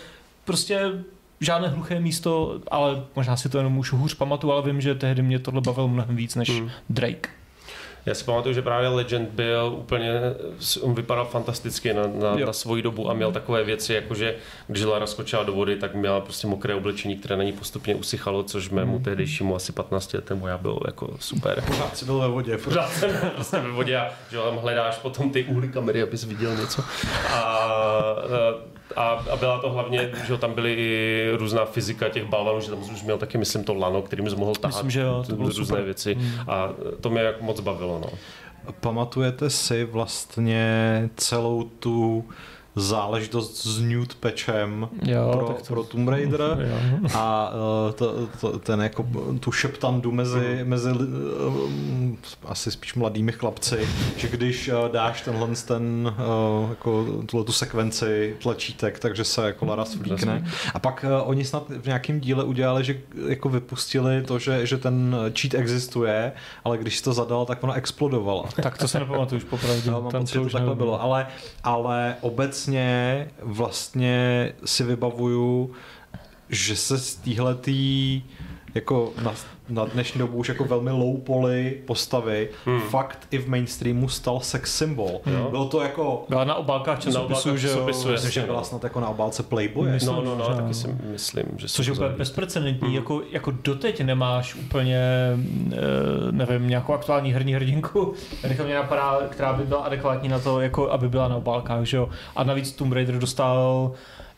prostě 0.44 0.92
žádné 1.40 1.68
hluché 1.68 2.00
místo, 2.00 2.60
ale 2.70 3.02
možná 3.16 3.36
si 3.36 3.48
to 3.48 3.58
jenom 3.58 3.78
už 3.78 3.92
hůř 3.92 4.14
pamatuju, 4.14 4.52
ale 4.52 4.62
vím, 4.62 4.80
že 4.80 4.94
tehdy 4.94 5.22
mě 5.22 5.38
tohle 5.38 5.60
bavilo 5.60 5.88
mnohem 5.88 6.16
víc 6.16 6.34
než 6.34 6.50
Hmm. 6.50 6.70
Drake. 6.90 7.28
Já 8.06 8.14
si 8.14 8.24
pamatuju, 8.24 8.54
že 8.54 8.62
právě 8.62 8.88
Legend 8.88 9.28
byl 9.30 9.74
úplně, 9.78 10.20
on 10.80 10.94
vypadal 10.94 11.24
fantasticky 11.24 11.94
na, 11.94 12.02
na, 12.06 12.38
Jo. 12.38 12.46
na 12.46 12.52
svoji 12.52 12.82
dobu 12.82 13.10
a 13.10 13.14
měl 13.14 13.32
takové 13.32 13.64
věci, 13.64 13.94
jako 13.94 14.14
že 14.14 14.34
když 14.66 14.82
Lara 14.84 15.06
skočila 15.06 15.42
do 15.42 15.52
vody, 15.52 15.76
tak 15.76 15.94
měla 15.94 16.20
prostě 16.20 16.46
mokré 16.46 16.74
oblečení, 16.74 17.16
které 17.16 17.36
na 17.36 17.42
ní 17.42 17.52
postupně 17.52 17.94
usychalo, 17.94 18.42
což 18.42 18.70
mému 18.70 18.94
Mhm. 18.94 19.04
tehdejšímu 19.04 19.56
asi 19.56 19.72
15 19.72 20.12
letému 20.14 20.46
já 20.46 20.58
bylo 20.58 20.78
jako 20.86 21.08
super. 21.20 21.60
Pořád 21.66 21.96
jsi 21.96 22.04
byl 22.04 22.18
ve 22.18 22.28
vodě. 22.28 22.58
Pořád 22.58 22.92
jsem 22.92 23.10
prostě 23.34 23.56
ve 23.56 23.70
vodě 23.70 23.96
a 23.98 24.08
že 24.30 24.36
tam 24.38 24.56
hledáš 24.56 24.96
potom 24.98 25.30
ty 25.30 25.44
úhly 25.44 25.68
kamery, 25.68 26.02
abys 26.02 26.24
viděl 26.24 26.56
něco. 26.56 26.82
A, 27.32 27.38
a, 27.38 28.16
a 28.96 29.36
byla 29.36 29.58
to 29.60 29.70
hlavně, 29.70 30.10
že 30.26 30.38
tam 30.38 30.54
byly 30.54 30.74
i 30.74 31.30
různá 31.36 31.64
fyzika 31.64 32.08
těch 32.08 32.24
balvanů, 32.24 32.60
že 32.60 32.70
tam 32.70 32.78
už 32.94 33.02
měl 33.02 33.18
taky, 33.18 33.38
myslím, 33.38 33.64
to 33.64 33.74
lano, 33.74 34.02
kterým 34.02 34.30
jsi 34.30 34.36
mohl 34.36 34.54
tahat 34.54 34.74
Myslím, 34.76 34.90
že 34.90 35.00
jo, 35.00 35.24
to 35.26 35.36
bylo 35.36 35.48
různé 35.48 35.64
super. 35.64 35.84
věci. 35.84 36.18
A 36.48 36.68
to 37.00 37.10
mě 37.10 37.20
jako 37.20 37.44
moc 37.44 37.60
bavilo. 37.60 38.00
No. 38.04 38.10
Pamatujete 38.80 39.50
si 39.50 39.84
vlastně 39.84 41.08
celou 41.16 41.62
tu 41.62 42.24
záležitost 42.76 43.62
s 43.66 43.80
nude 43.80 44.14
patchem 44.20 44.88
Jo, 45.04 45.30
pro, 45.32 45.46
to- 45.46 45.64
pro 45.68 45.82
Tomb 45.82 46.08
Raider 46.08 46.40
Jo. 46.70 47.08
a 47.14 47.50
uh, 47.86 47.92
to, 47.92 48.26
to, 48.40 48.58
ten 48.58 48.80
jako 48.80 49.06
tu 49.40 49.52
šeptandu 49.52 50.12
mezi, 50.12 50.60
mezi 50.64 50.90
uh, 50.90 50.98
asi 52.44 52.70
spíš 52.70 52.94
mladými 52.94 53.32
chlapci, 53.32 53.88
že 54.16 54.28
když 54.28 54.68
uh, 54.68 54.88
dáš 54.92 55.20
tenhle 55.20 55.48
ten 55.66 56.14
uh, 56.62 56.70
jako 56.70 57.06
tuhle 57.26 57.44
tu 57.44 57.52
sekvenci 57.52 58.36
tlačítek, 58.42 58.98
takže 58.98 59.24
se 59.24 59.46
jako 59.46 59.64
Lara 59.66 59.84
svlíkne. 59.84 60.44
A 60.74 60.78
pak 60.78 61.04
uh, 61.22 61.28
oni 61.28 61.44
snad 61.44 61.64
v 61.68 61.86
nějakém 61.86 62.20
díle 62.20 62.44
udělali, 62.44 62.84
že 62.84 63.00
jako 63.28 63.48
vypustili 63.48 64.22
to, 64.22 64.38
že, 64.38 64.66
že 64.66 64.78
ten 64.78 65.16
cheat 65.40 65.54
existuje, 65.54 66.32
ale 66.64 66.78
když 66.78 66.96
jsi 66.96 67.04
to 67.04 67.12
zadal, 67.12 67.46
tak 67.46 67.64
ona 67.64 67.74
explodovala. 67.74 68.44
Tak 68.62 68.78
to 68.78 68.88
se 68.88 68.98
nepamatuju 68.98 69.38
už 69.40 69.44
popravdě. 69.44 69.90
Jo, 69.90 70.02
mám 70.02 70.12
Tam 70.12 70.20
pocit, 70.22 70.34
to 70.34 70.42
už 70.42 70.52
takhle 70.52 70.74
bylo, 70.74 71.02
ale, 71.02 71.26
ale 71.64 72.16
obecně 72.20 72.61
vlastně 73.42 74.52
si 74.64 74.84
vybavuju, 74.84 75.72
že 76.48 76.76
se 76.76 76.98
z 76.98 77.14
téhletý 77.14 78.22
jako 78.74 79.12
na, 79.22 79.34
na 79.72 79.84
dnešní 79.84 80.18
dobu 80.18 80.36
už 80.38 80.48
jako 80.48 80.64
velmi 80.64 80.90
low 80.90 81.20
poly 81.20 81.76
postavy 81.86 82.48
Hmm. 82.64 82.80
fakt 82.80 83.18
i 83.30 83.38
v 83.38 83.48
mainstreamu 83.48 84.08
stal 84.08 84.40
sex 84.40 84.76
symbol. 84.78 85.20
Jo. 85.26 85.46
Bylo 85.50 85.64
to 85.68 85.82
jako 85.82 86.24
Byla 86.28 86.44
na 86.44 86.54
obálkách 86.54 86.98
časopisu, 87.00 87.40
obálkách 87.40 87.56
že 87.62 87.68
jo. 87.68 87.84
myslím, 87.86 88.30
že 88.30 88.40
byla 88.42 88.58
no. 88.58 88.64
snad 88.64 88.84
jako 88.84 89.00
na 89.00 89.08
obálce 89.08 89.42
Playboye. 89.42 89.92
Myslím, 89.92 90.14
No, 90.14 90.22
no, 90.22 90.34
no, 90.36 90.44
že 90.50 90.56
taky 90.62 90.74
si 90.74 90.88
myslím, 91.12 91.44
že 91.56 91.68
Což 91.68 91.86
je 91.86 91.92
úplně 91.92 92.08
bezprecedentní, 92.08 92.86
Hmm. 92.88 92.96
jako, 92.96 93.22
jako 93.30 93.50
doteď 93.50 94.00
nemáš 94.00 94.54
úplně, 94.54 95.00
eh, 95.72 95.76
nevím, 96.30 96.68
nějakou 96.68 96.92
aktuální 96.92 97.32
herní 97.32 97.54
hrdinku, 97.54 98.14
teďka 98.42 98.64
mě 98.64 98.74
napadá, 98.74 99.18
která 99.30 99.52
by 99.52 99.62
byla 99.64 99.80
adekvátní 99.82 100.28
na 100.28 100.38
to, 100.38 100.60
jako 100.60 100.90
aby 100.90 101.08
byla 101.08 101.28
na 101.28 101.36
obálkách, 101.36 101.84
že 101.84 101.96
jo. 101.96 102.08
A 102.36 102.44
navíc 102.44 102.72
Tomb 102.72 102.92
Raider 102.92 103.18
dostal 103.18 103.92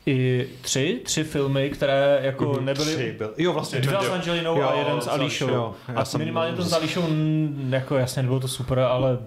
i 0.07 0.49
tři, 0.61 1.01
tři 1.05 1.25
filmy, 1.25 1.71
které 1.71 2.19
jako 2.23 2.45
Mhm, 2.53 2.65
nebyly... 2.65 2.95
Tři 2.95 3.15
byl. 3.19 3.35
Jo, 3.39 3.53
vlastně 3.53 3.81
Dva 3.81 4.03
s 4.03 4.09
Angelinou 4.11 4.57
Jo, 4.61 4.69
a 4.69 4.75
jeden 4.79 5.01
s 5.01 5.09
Alíšou. 5.09 5.49
Jo, 5.49 5.75
já 5.89 5.95
A 6.01 6.05
jsem- 6.05 6.19
minimálně 6.21 6.57
ten 6.57 6.65
s 6.65 6.73
Alíšou, 6.73 7.03
mm, 7.03 7.69
jako 7.73 7.97
jasně 7.97 8.23
nebylo 8.23 8.41
to 8.41 8.49
super, 8.49 8.79
ale 8.79 9.19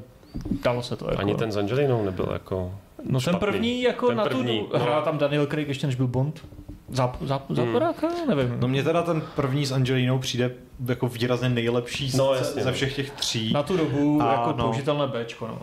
dalo 0.63 0.83
se 0.83 0.95
to. 0.95 1.05
Jako. 1.09 1.19
Ani 1.19 1.35
ten 1.35 1.51
s 1.51 1.57
Angelinou 1.57 2.05
nebyl 2.05 2.29
jako... 2.33 2.71
No 3.03 3.11
ten 3.11 3.19
špatný. 3.19 3.39
první, 3.39 3.81
jako 3.81 4.07
Ten 4.07 4.17
na 4.17 4.23
první, 4.23 4.59
tu, 4.59 4.69
no. 4.73 4.79
hrál 4.79 5.01
tam 5.01 5.17
Daniel 5.17 5.45
Craig 5.47 5.67
ještě 5.67 5.87
než 5.87 5.95
byl 5.95 6.07
Bond. 6.07 6.45
Záp, 6.89 7.17
záp, 7.21 7.45
záporáka? 7.49 8.07
Nevím. 8.27 8.59
No 8.59 8.67
mně 8.67 8.83
teda 8.83 9.01
ten 9.03 9.21
první 9.35 9.65
s 9.65 9.71
Angelinou 9.71 10.19
přijde 10.19 10.51
jako 10.85 11.07
výrazně 11.07 11.49
nejlepší 11.49 12.11
No, 12.17 12.33
jasně, 12.33 12.63
ze 12.63 12.69
no. 12.69 12.75
všech 12.75 12.95
těch 12.95 13.11
tří. 13.11 13.53
Na 13.53 13.63
tu 13.63 13.77
dobu 13.77 14.21
A, 14.21 14.31
jako 14.31 14.53
no. 14.57 14.63
použitelné 14.63 15.07
Bčko, 15.07 15.47
no. 15.47 15.59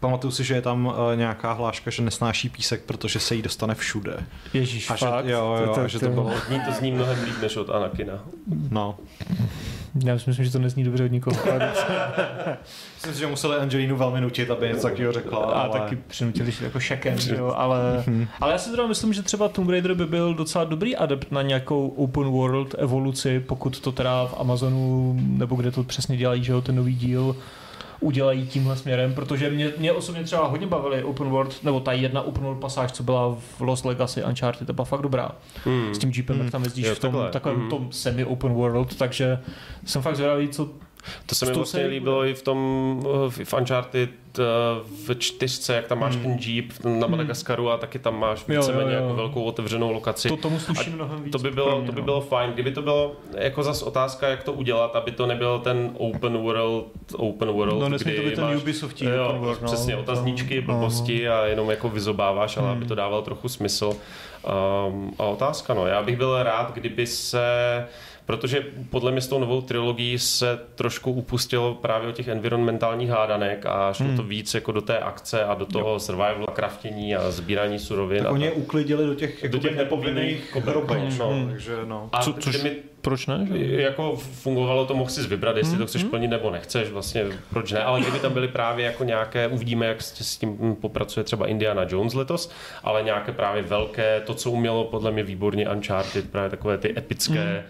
Pamatuju 0.00 0.30
si, 0.30 0.44
že 0.44 0.54
je 0.54 0.62
tam 0.62 0.86
uh, 0.86 0.94
nějaká 1.14 1.52
hláška, 1.52 1.90
že 1.90 2.02
nesnáší 2.02 2.48
písek, 2.48 2.82
protože 2.84 3.20
se 3.20 3.34
jí 3.34 3.42
dostane 3.42 3.74
všude. 3.74 4.16
Ježíš, 4.54 4.90
A 4.90 4.96
že, 4.96 5.06
fakt. 5.06 5.24
jo, 5.26 5.56
jo, 5.64 5.76
a 5.84 5.86
že 5.86 5.98
to 5.98 6.08
bylo, 6.08 6.32
Zní 6.48 6.60
to 6.60 6.72
zní 6.72 6.92
mnohem 6.92 7.24
líp 7.24 7.34
než 7.42 7.56
od 7.56 7.70
Anakina. 7.70 8.24
no. 8.70 8.96
Já 10.04 10.18
si 10.18 10.30
myslím, 10.30 10.44
že 10.44 10.52
to 10.52 10.58
nezní 10.58 10.84
dobře 10.84 11.04
od 11.04 11.12
nikoho. 11.12 11.36
Myslím 12.94 13.14
si, 13.14 13.20
že 13.20 13.26
museli 13.26 13.56
Angelinu 13.56 13.96
velmi 13.96 14.20
nutit, 14.20 14.50
aby 14.50 14.68
něco 14.68 14.82
takového 14.82 15.12
řekla, 15.12 15.38
A 15.38 15.60
ale... 15.60 15.80
taky 15.80 15.96
přinutili 15.96 16.52
jako 16.62 16.80
šekem, 16.80 17.16
jo, 17.36 17.52
ale, 17.56 18.04
ale 18.40 18.52
já 18.52 18.58
si 18.58 18.70
teda 18.70 18.86
myslím, 18.86 19.12
že 19.12 19.22
třeba 19.22 19.48
Tomb 19.48 19.70
Raider 19.70 19.94
by 19.94 20.06
byl 20.06 20.34
docela 20.34 20.64
dobrý 20.64 20.96
adept 20.96 21.32
na 21.32 21.42
nějakou 21.42 21.88
open 21.88 22.24
world 22.24 22.74
evoluci, 22.78 23.40
pokud 23.40 23.80
to 23.80 23.92
teda 23.92 24.26
v 24.26 24.34
Amazonu, 24.40 25.16
nebo 25.20 25.56
kde 25.56 25.70
to 25.70 25.84
přesně 25.84 26.16
dělají, 26.16 26.44
že 26.44 26.52
jo, 26.52 26.60
ten 26.60 26.76
nový 26.76 26.94
díl, 26.94 27.36
udělají 28.00 28.46
tímhle 28.46 28.76
směrem, 28.76 29.14
protože 29.14 29.50
mě, 29.50 29.72
mě 29.78 29.92
osobně 29.92 30.24
třeba 30.24 30.46
hodně 30.46 30.66
bavily 30.66 31.02
open 31.04 31.28
world, 31.28 31.64
nebo 31.64 31.80
ta 31.80 31.92
jedna 31.92 32.22
open 32.22 32.42
world 32.44 32.60
pasáž, 32.60 32.92
co 32.92 33.02
byla 33.02 33.36
v 33.56 33.60
Lost 33.60 33.84
Legacy 33.84 34.24
Uncharted, 34.24 34.66
ta 34.66 34.72
byla 34.72 34.84
fakt 34.84 35.02
dobrá. 35.02 35.30
Hmm. 35.64 35.94
S 35.94 35.98
tím 35.98 36.12
jeepem, 36.16 36.36
Hmm. 36.36 36.44
jak 36.44 36.52
tam 36.52 36.64
jezdíš 36.64 36.86
Jo, 36.86 36.94
v 36.94 36.98
tom 36.98 37.12
takhle. 37.12 37.30
takovém 37.30 37.58
Hmm. 37.60 37.70
tom 37.70 37.88
semi-open 37.92 38.52
world, 38.52 38.94
takže 38.96 39.38
jsem 39.84 40.02
fakt 40.02 40.16
zvědavý, 40.16 40.48
co 40.48 40.68
To 41.26 41.34
se 41.34 41.46
mi 41.46 41.52
vlastně 41.52 41.86
líbilo 41.86 42.24
i 42.24 42.34
v 42.34 42.42
tom 42.42 43.00
v 43.28 43.44
v 43.44 43.54
Uncharted 43.54 44.10
eh, 44.38 44.42
v 45.06 45.14
čtyřce, 45.18 45.74
jak 45.74 45.86
tam 45.86 45.98
máš 45.98 46.14
Hmm. 46.16 46.22
ten 46.24 46.38
jeep 46.40 46.72
na 47.00 47.06
Madagaskaru 47.06 47.70
a 47.70 47.76
taky 47.76 47.98
tam 47.98 48.18
máš 48.20 48.48
víceméně 48.48 48.94
jako 48.94 49.14
velkou 49.14 49.42
otevřenou 49.42 49.92
lokaci. 49.92 50.28
to 50.28 50.36
tomu 50.36 50.58
sluší 50.58 50.90
mnohem 50.90 51.22
víc. 51.22 51.32
To 51.32 51.38
by, 51.38 51.50
bylo, 51.50 51.78
mě, 51.78 51.86
to 51.86 51.92
by 51.92 52.00
no. 52.00 52.04
bylo 52.04 52.20
fajn, 52.20 52.50
kdyby 52.52 52.72
to 52.72 52.82
bylo 52.82 53.12
jako 53.38 53.62
zas 53.62 53.82
otázka, 53.82 54.28
jak 54.28 54.42
to 54.42 54.52
udělat, 54.52 54.96
aby 54.96 55.10
to 55.10 55.26
nebyl 55.26 55.58
ten 55.58 55.90
open 55.98 56.38
world, 56.38 56.86
open 57.16 57.48
world, 57.48 57.80
No 57.80 57.88
nesmí 57.88 58.12
to 58.12 58.20
kdy 58.20 58.30
být 58.30 58.36
ten 58.36 58.44
máš, 58.44 58.56
Ubisoftí 58.56 59.04
jo, 59.04 59.26
open 59.26 59.40
world, 59.40 59.60
no. 59.62 59.66
přesně, 59.66 59.96
otazníčky, 59.96 60.54
No, 60.60 60.72
no. 60.72 60.78
blbosti 60.78 61.28
a 61.28 61.44
jenom 61.46 61.70
jako 61.70 61.88
vyzobáváš, 61.88 62.56
ale 62.56 62.66
Hmm. 62.68 62.76
aby 62.76 62.86
to 62.86 62.94
dával 62.94 63.22
trochu 63.22 63.48
smysl. 63.48 63.92
Um, 64.88 65.14
a 65.18 65.24
otázka, 65.24 65.74
no, 65.74 65.86
já 65.86 66.02
bych 66.02 66.16
byl 66.16 66.42
rád, 66.42 66.72
kdyby 66.74 67.06
se 67.06 67.40
Protože 68.30 68.66
podle 68.90 69.12
mě 69.12 69.20
s 69.20 69.28
tou 69.28 69.38
novou 69.38 69.60
trilogií 69.60 70.18
se 70.18 70.58
trošku 70.74 71.12
upustilo 71.12 71.74
právě 71.74 72.08
o 72.08 72.12
těch 72.12 72.28
environmentálních 72.28 73.08
hádanek 73.10 73.66
a 73.66 73.92
šlo 73.92 74.06
Hmm. 74.06 74.16
to 74.16 74.22
víc 74.22 74.54
jako 74.54 74.72
do 74.72 74.80
té 74.80 74.98
akce 74.98 75.44
a 75.44 75.54
do 75.54 75.66
toho 75.66 76.00
survival 76.00 76.46
craftění 76.54 77.16
a 77.16 77.30
sbírání 77.30 77.78
surovin. 77.78 78.18
Tak 78.18 78.26
a 78.26 78.30
oni 78.30 78.44
je 78.44 78.50
tak. 78.50 78.58
uklidili 78.58 79.06
do 79.06 79.14
těch, 79.14 79.36
Do 79.42 79.46
jakoby 79.46 79.60
těch 79.68 79.76
nepovinných 79.76 80.56
hrobek, 80.56 80.82
koberků, 80.88 81.14
no, 81.18 81.28
Hmm. 81.30 81.48
takže 81.50 81.76
no. 81.84 82.08
a 82.12 82.22
Co- 82.22 82.32
Co, 82.32 82.40
což- 82.40 82.62
mi 82.62 82.76
Proč 83.02 83.26
ne? 83.26 83.48
Že? 83.52 83.82
jako 83.82 84.16
fungovalo 84.16 84.86
to, 84.86 84.94
mohl 84.94 85.10
si 85.10 85.22
vybrat, 85.26 85.56
jestli 85.56 85.78
to 85.78 85.86
chceš 85.86 86.04
plnit 86.04 86.30
nebo 86.30 86.50
nechceš, 86.50 86.88
vlastně 86.90 87.24
proč 87.50 87.72
ne, 87.72 87.82
ale 87.82 88.00
kdyby 88.00 88.18
tam 88.18 88.32
byly 88.32 88.48
právě 88.48 88.86
jako 88.86 89.04
nějaké, 89.04 89.48
uvidíme, 89.48 89.86
jak 89.86 90.02
s 90.02 90.20
s 90.20 90.36
tím 90.36 90.76
popracuje 90.80 91.24
třeba 91.24 91.46
Indiana 91.46 91.86
Jones 91.88 92.14
letos, 92.14 92.50
ale 92.84 93.02
nějaké 93.02 93.32
právě 93.32 93.62
velké, 93.62 94.20
to, 94.26 94.34
co 94.34 94.50
umělo 94.50 94.84
podle 94.84 95.10
mě 95.10 95.22
výborně 95.22 95.68
Uncharted, 95.70 96.30
právě 96.30 96.50
takové 96.50 96.78
ty 96.78 96.94
epické 96.98 97.64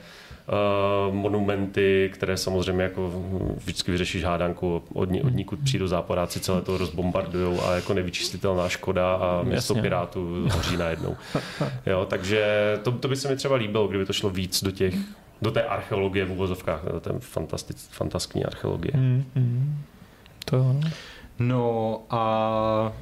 uh, 0.50 1.14
monumenty, 1.14 2.10
které 2.14 2.36
samozřejmě 2.36 2.82
jako 2.82 3.12
vždycky 3.56 3.90
vyřešíš 3.90 4.24
hádanku, 4.24 4.82
od, 4.92 5.10
ní, 5.10 5.22
od 5.22 5.34
níkud 5.34 5.58
přijdou 5.64 5.86
záporáci, 5.86 6.40
celé 6.40 6.62
to 6.62 6.78
rozbombardujou 6.78 7.62
a 7.64 7.74
jako 7.74 7.94
nevyčistitelná 7.94 8.68
škoda 8.68 9.14
a 9.14 9.42
město 9.42 9.72
Jasně. 9.72 9.82
pirátů 9.82 10.48
hoří 10.52 10.76
najednou. 10.76 11.16
Jo, 11.86 12.06
takže 12.10 12.44
to, 12.82 12.92
to 12.92 13.08
by 13.08 13.16
se 13.16 13.28
mi 13.28 13.36
třeba 13.36 13.56
líbilo, 13.56 13.88
kdyby 13.88 14.06
to 14.06 14.12
šlo 14.12 14.30
víc 14.30 14.64
do 14.64 14.70
těch 14.70 14.94
do 15.42 15.50
té 15.50 15.62
archeologie 15.62 16.24
v 16.24 16.30
uvozovkách, 16.30 16.84
do 16.92 17.00
té 17.00 17.10
fantastic, 17.18 17.88
fantaskní 17.90 18.44
archeologie. 18.44 18.92
Hmm, 18.94 19.24
hmm. 19.34 19.78
To 20.44 20.56
no. 20.56 20.80
No 21.38 22.00
a 22.10 22.92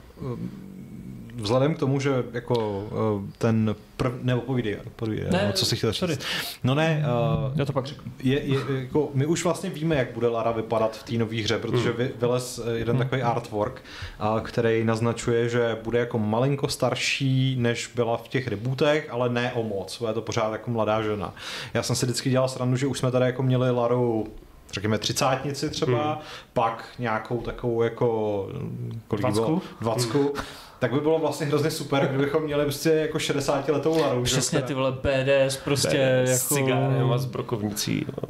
vzhledem 1.39 1.75
k 1.75 1.79
tomu, 1.79 2.01
že 2.01 2.25
jako 2.33 2.79
uh, 2.81 3.31
ten 3.39 3.77
prv... 3.97 4.13
Nebo 4.23 4.41
povídej, 4.41 4.79
povídej 4.97 5.31
Ne, 5.31 5.45
no, 5.47 5.53
co 5.53 5.67
si 5.67 5.77
chtěl 5.77 5.93
sorry. 5.93 6.15
říct. 6.15 6.25
No 6.65 6.75
ne, 6.75 7.05
uh, 7.51 7.59
Já 7.59 7.65
to 7.65 7.73
pak 7.73 7.87
řeknu. 7.87 8.13
je, 8.23 8.45
je, 8.45 8.59
jako, 8.69 9.11
my 9.15 9.27
už 9.27 9.45
vlastně 9.45 9.71
víme, 9.71 9.97
jak 9.97 10.13
bude 10.13 10.29
Lara 10.29 10.51
vypadat 10.51 10.97
v 10.97 11.03
té 11.03 11.13
nové 11.13 11.43
hře, 11.43 11.59
protože 11.59 11.93
vy, 11.93 12.11
vylez 12.19 12.61
eh, 12.67 12.79
jeden 12.79 12.99
takový 12.99 13.23
artwork, 13.23 13.83
a, 14.19 14.41
který 14.41 14.85
naznačuje, 14.85 15.49
že 15.49 15.77
bude 15.85 15.99
jako 15.99 16.19
malinko 16.19 16.69
starší, 16.69 17.57
než 17.59 17.91
byla 17.95 18.17
v 18.17 18.29
těch 18.29 18.49
rebootech, 18.49 19.09
ale 19.11 19.29
ne 19.29 19.53
o 19.53 19.63
moc, 19.63 19.99
bude 19.99 20.13
to 20.13 20.23
pořád 20.23 20.53
jako 20.53 20.71
mladá 20.71 21.03
žena. 21.03 21.35
Já 21.75 21.83
jsem 21.83 21.97
si 21.97 22.07
vždycky 22.07 22.31
dělal 22.31 22.49
srandu, 22.49 22.77
že 22.77 22.87
už 22.87 22.99
jsme 22.99 23.11
tady 23.11 23.25
jako 23.25 23.43
měli 23.43 23.71
Laru 23.71 24.27
řekněme 24.73 24.99
třicátnici 24.99 25.71
třeba, 25.71 26.13
hmm. 26.13 26.23
pak 26.53 26.85
nějakou 26.99 27.41
takovou 27.41 27.83
jako 27.83 28.49
kolik 29.09 29.27
jí 29.27 29.33
bylo? 29.33 29.47
Dvacku? 29.47 29.63
Dvacku. 29.81 30.35
Tak 30.79 30.93
by 30.93 31.01
bylo 31.01 31.19
vlastně 31.19 31.47
hrozně 31.47 31.71
super, 31.71 32.09
kdybychom 32.09 32.43
měli 32.43 32.65
prostě 32.65 32.91
jako 32.91 33.19
60 33.19 33.69
letou 33.69 34.01
Laru. 34.01 34.25
že? 34.25 34.33
Přesně 34.33 34.63
ty 34.63 34.75
vole 34.75 34.93
BDS 34.93 35.57
prostě 35.57 36.23
S 36.27 36.43
jako... 36.43 36.55
cigárem 36.55 37.13
a 37.13 37.19
s 37.19 37.25
brokovnicí. 37.25 38.07
No. 38.23 38.29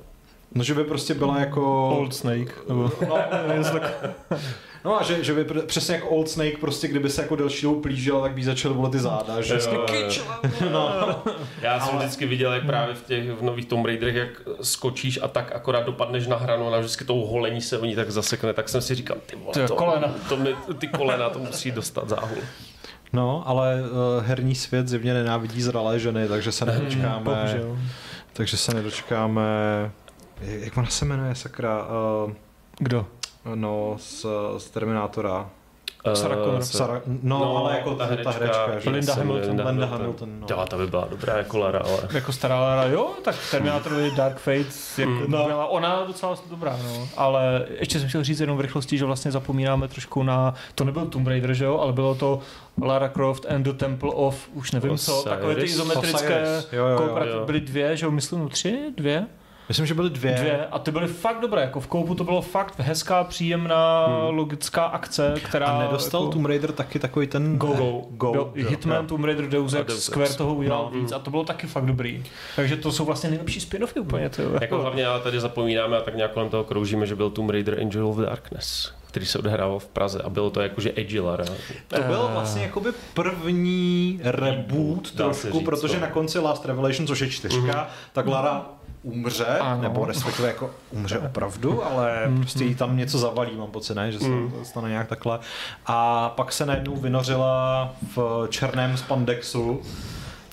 No, 0.55 0.65
že 0.65 0.75
by 0.75 0.85
prostě 0.85 1.15
byla 1.15 1.41
jako... 1.41 1.89
Old 1.89 2.15
Snake. 2.15 2.55
Nebo... 2.69 2.91
No, 3.09 3.17
tak- 3.73 4.11
No 4.85 5.01
a 5.01 5.03
že, 5.03 5.25
že 5.25 5.35
by 5.35 5.45
přesně 5.63 5.95
jako 5.95 6.09
Old 6.09 6.29
Snake, 6.31 6.59
prostě 6.61 6.89
kdyby 6.89 7.11
se 7.11 7.23
jako 7.23 7.37
delší 7.37 7.63
dobu 7.63 7.81
plížil, 7.81 8.21
tak 8.21 8.33
by 8.33 8.45
začaly 8.45 8.75
volit 8.75 8.93
ty 8.93 8.99
záda, 8.99 9.41
že 9.41 9.55
Jo, 9.55 9.61
jo, 9.73 9.87
jo. 9.95 10.71
no. 10.73 11.23
Já 11.63 11.81
jsem 11.81 11.95
Ale- 11.95 12.05
vždycky 12.05 12.27
viděl, 12.27 12.53
jak 12.53 12.67
právě 12.67 12.95
v 12.95 13.03
těch 13.03 13.31
v 13.31 13.43
nových 13.43 13.67
Tomb 13.67 13.87
Raiderech, 13.87 14.15
jak 14.17 14.29
skočíš 14.63 15.19
a 15.23 15.29
tak 15.29 15.53
akorát 15.53 15.87
dopadneš 15.87 16.27
na 16.27 16.37
hranu 16.37 16.75
a 16.75 16.79
vždycky 16.79 17.05
tou 17.05 17.27
holení 17.27 17.61
se 17.61 17.79
o 17.79 17.85
ní 17.85 17.95
tak 17.95 18.11
zasekne, 18.11 18.53
tak 18.53 18.69
jsem 18.69 18.81
si 18.81 18.95
říkal, 18.95 19.17
ty 19.27 19.37
vole, 19.37 19.69
to, 19.69 19.75
kolena. 19.75 20.15
To 20.29 20.37
mi, 20.37 20.55
ty 20.79 20.87
kolena, 20.87 21.31
to 21.31 21.39
musí 21.39 21.71
dostat 21.71 22.09
záhul. 22.09 22.39
no, 23.13 23.43
ale 23.47 23.83
uh, 23.83 24.25
herní 24.25 24.55
svět 24.55 24.89
zjevně 24.89 25.15
nenávidí 25.15 25.63
zralé 25.63 25.99
ženy, 25.99 26.29
takže 26.29 26.53
se 26.53 26.65
nedočkáme, 26.67 27.25
Bohužel. 27.25 27.79
takže 28.33 28.57
se 28.57 28.75
nedočkáme, 28.75 29.43
jak 30.41 30.77
ona 30.77 30.87
se 30.87 31.05
jmenuje, 31.05 31.35
sakra, 31.35 31.87
uh, 32.25 32.33
Kdo? 32.79 33.07
No, 33.55 33.95
z, 33.99 34.27
z 34.59 34.71
Terminátora. 34.71 35.51
Sarah 36.15 36.39
Eh, 36.39 36.45
Connor. 36.45 36.63
se- 36.65 36.79
Sara, 36.79 37.01
no, 37.23 37.39
no, 37.39 37.57
ale 37.57 37.77
jako 37.79 37.95
ta, 37.95 38.07
ta 38.07 38.31
herečka, 38.31 38.79
že? 38.79 38.91
Linda 38.91 39.15
Hamilton. 39.15 39.63
Linda 39.67 39.87
Hamilton, 39.87 40.41
no. 40.41 40.47
Jo, 40.51 40.65
ta 40.71 40.77
by 40.77 40.87
byla 40.87 41.07
dobrá 41.11 41.37
jako 41.37 41.59
Lara, 41.59 41.79
ale... 41.79 41.99
Jako 42.13 42.33
stará 42.33 42.61
Lara, 42.61 42.85
jo, 42.85 43.11
tak 43.25 43.35
Terminátorovi 43.51 44.11
Dark 44.11 44.37
Fate, 44.39 44.65
jak 44.99 45.09
Mm. 45.09 45.25
no. 45.29 45.45
byla 45.47 45.67
ona 45.67 46.05
docela 46.07 46.37
dobrá, 46.51 46.79
no. 46.85 47.09
Ale 47.17 47.67
ještě 47.81 48.01
jsem 48.01 48.09
chtěl 48.09 48.25
říct 48.25 48.41
jenom 48.41 48.57
v 48.57 48.61
rychlosti, 48.61 48.99
že 48.99 49.05
vlastně 49.05 49.31
zapomínáme 49.33 49.89
trošku 49.89 50.23
na, 50.23 50.55
to 50.75 50.85
nebyl 50.85 51.07
Tomb 51.07 51.27
Raider, 51.29 51.55
že 51.55 51.65
jo, 51.65 51.79
ale 51.79 51.93
bylo 51.93 52.15
to 52.15 52.41
Lara 52.83 53.09
Croft 53.09 53.47
and 53.47 53.63
the 53.63 53.73
Temple 53.73 54.11
of, 54.11 54.49
už 54.55 54.73
nevím 54.73 54.99
co, 54.99 55.13
Osiris. 55.19 55.35
takové 55.37 55.55
ty 55.55 55.63
izometrické 55.63 56.63
jo, 56.73 56.87
jo, 56.87 56.99
jo. 56.99 57.19
jo. 57.27 57.47
byly 57.47 57.61
dvě, 57.61 57.97
že 57.97 58.07
jo, 58.07 58.11
myslím, 58.13 58.39
no 58.41 58.49
tři, 58.49 58.79
dvě? 58.97 59.27
Myslím, 59.69 59.87
že 59.87 59.95
byly 59.95 60.11
dvě. 60.11 60.35
Dvě 60.35 60.67
a 60.67 60.79
ty 60.79 60.91
byly 60.91 61.07
fakt 61.07 61.41
dobré, 61.41 61.61
jako 61.63 61.81
v 61.81 61.87
koupu 61.87 62.15
to 62.15 62.25
bylo 62.25 62.43
fakt 62.43 62.75
hezká, 62.79 63.25
příjemná, 63.25 64.07
Hmm. 64.07 64.37
logická 64.39 64.85
akce, 64.85 65.35
která... 65.45 65.67
A 65.67 65.79
nedostal 65.79 66.21
jako... 66.23 66.33
Tomb 66.33 66.47
Raider 66.47 66.73
taky 66.73 66.99
takový 66.99 67.27
ten... 67.27 67.59
Go, 67.59 67.67
Go. 67.67 68.03
Go. 68.11 68.33
Jo, 68.35 68.53
jo. 68.55 68.69
Hitman, 68.71 69.07
Tomb 69.07 69.25
Raider, 69.25 69.49
Deus 69.49 69.75
Ex. 69.75 69.99
Square 70.05 70.35
toho 70.35 70.55
udělal 70.55 70.91
No. 70.95 71.01
víc 71.01 71.13
a 71.13 71.19
to 71.19 71.31
bylo 71.31 71.45
taky 71.45 71.67
fakt 71.67 71.85
dobrý. 71.87 72.23
Takže 72.57 72.77
to 72.77 72.93
jsou 72.93 73.05
vlastně 73.05 73.31
nejlepší 73.31 73.61
spin-offy 73.61 74.01
úplně. 74.01 74.29
To, 74.29 74.43
Jako 74.61 74.79
hlavně 74.83 75.07
ale 75.07 75.21
tady 75.21 75.41
zapomínáme 75.41 75.97
a 75.99 76.01
tak 76.01 76.17
nějak 76.17 76.33
kolem 76.33 76.49
toho 76.49 76.65
kroužíme, 76.65 77.07
že 77.07 77.17
byl 77.17 77.31
Tomb 77.31 77.51
Raider 77.51 77.81
Angel 77.81 78.09
of 78.09 78.17
Darkness, 78.17 78.93
který 79.07 79.27
se 79.27 79.39
odehrával 79.39 79.79
v 79.79 79.87
Praze 79.89 80.23
a 80.23 80.31
bylo 80.31 80.51
to 80.51 80.61
jakože 80.61 80.93
edgy 80.97 81.21
Lara. 81.21 81.45
To 81.89 82.03
byl 82.03 82.27
Eh. 82.29 82.33
vlastně 82.33 82.63
jakoby 82.63 82.91
první 83.15 84.21
reboot 84.25 85.11
trošku, 85.13 85.53
říct, 85.59 85.65
protože 85.65 85.95
no. 85.95 86.01
na 86.01 86.07
konci 86.07 86.39
Last 86.39 86.67
Revelation, 86.67 87.07
což 87.07 87.21
je 87.21 87.29
čtyřka, 87.31 87.89
tak 88.13 88.27
Lara 88.27 88.67
umře, 89.03 89.45
Ano. 89.47 89.83
nebo 89.83 90.05
respektive 90.05 90.49
jako 90.49 90.71
umře 90.91 91.19
opravdu, 91.19 91.85
ale 91.85 92.31
prostě 92.37 92.65
jí 92.65 92.75
tam 92.75 92.97
něco 92.97 93.19
zavalí, 93.19 93.57
mám 93.57 93.71
pocit, 93.71 93.95
ne? 93.95 94.13
že 94.13 94.19
se 94.19 94.27
to 94.29 94.65
stane 94.65 94.89
nějak 94.89 95.09
takhle. 95.09 95.39
A 95.87 96.29
pak 96.29 96.53
se 96.53 96.67
najednou 96.67 96.97
vynořila 96.97 97.91
v 98.17 98.47
černém 98.51 98.97
spandexu, 98.97 99.81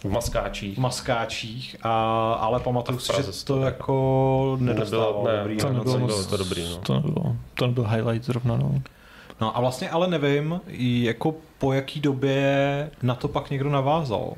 V 0.03 0.09
maskáčích. 0.11 0.77
v 0.77 0.81
maskáčích, 0.81 1.75
a, 1.83 2.33
ale 2.33 2.59
pamatuju 2.59 2.99
si, 2.99 3.13
že 3.17 3.23
to 3.23 3.31
to 3.53 3.61
jako 3.61 4.57
nedostávalo 4.59 5.23
Nebylo- 5.23 5.27
ne, 5.33 5.37
dobrý 5.39 5.57
to 5.57 5.67
hodnocení. 5.67 5.97
nebylo 5.99 6.23
to 6.23 6.37
dobrý, 6.37 6.69
no. 6.69 6.77
To 6.77 6.93
nebylo, 6.93 7.35
to 7.53 7.67
nebyl 7.67 7.87
highlight 7.87 8.25
zrovna, 8.25 8.57
no. 8.57 8.81
No 9.41 9.57
a 9.57 9.59
vlastně 9.61 9.89
ale 9.89 10.07
nevím, 10.07 10.61
jako 11.03 11.35
po 11.57 11.73
jaký 11.73 11.99
době 11.99 12.91
na 13.03 13.15
to 13.15 13.27
pak 13.27 13.49
někdo 13.49 13.69
navázal. 13.69 14.33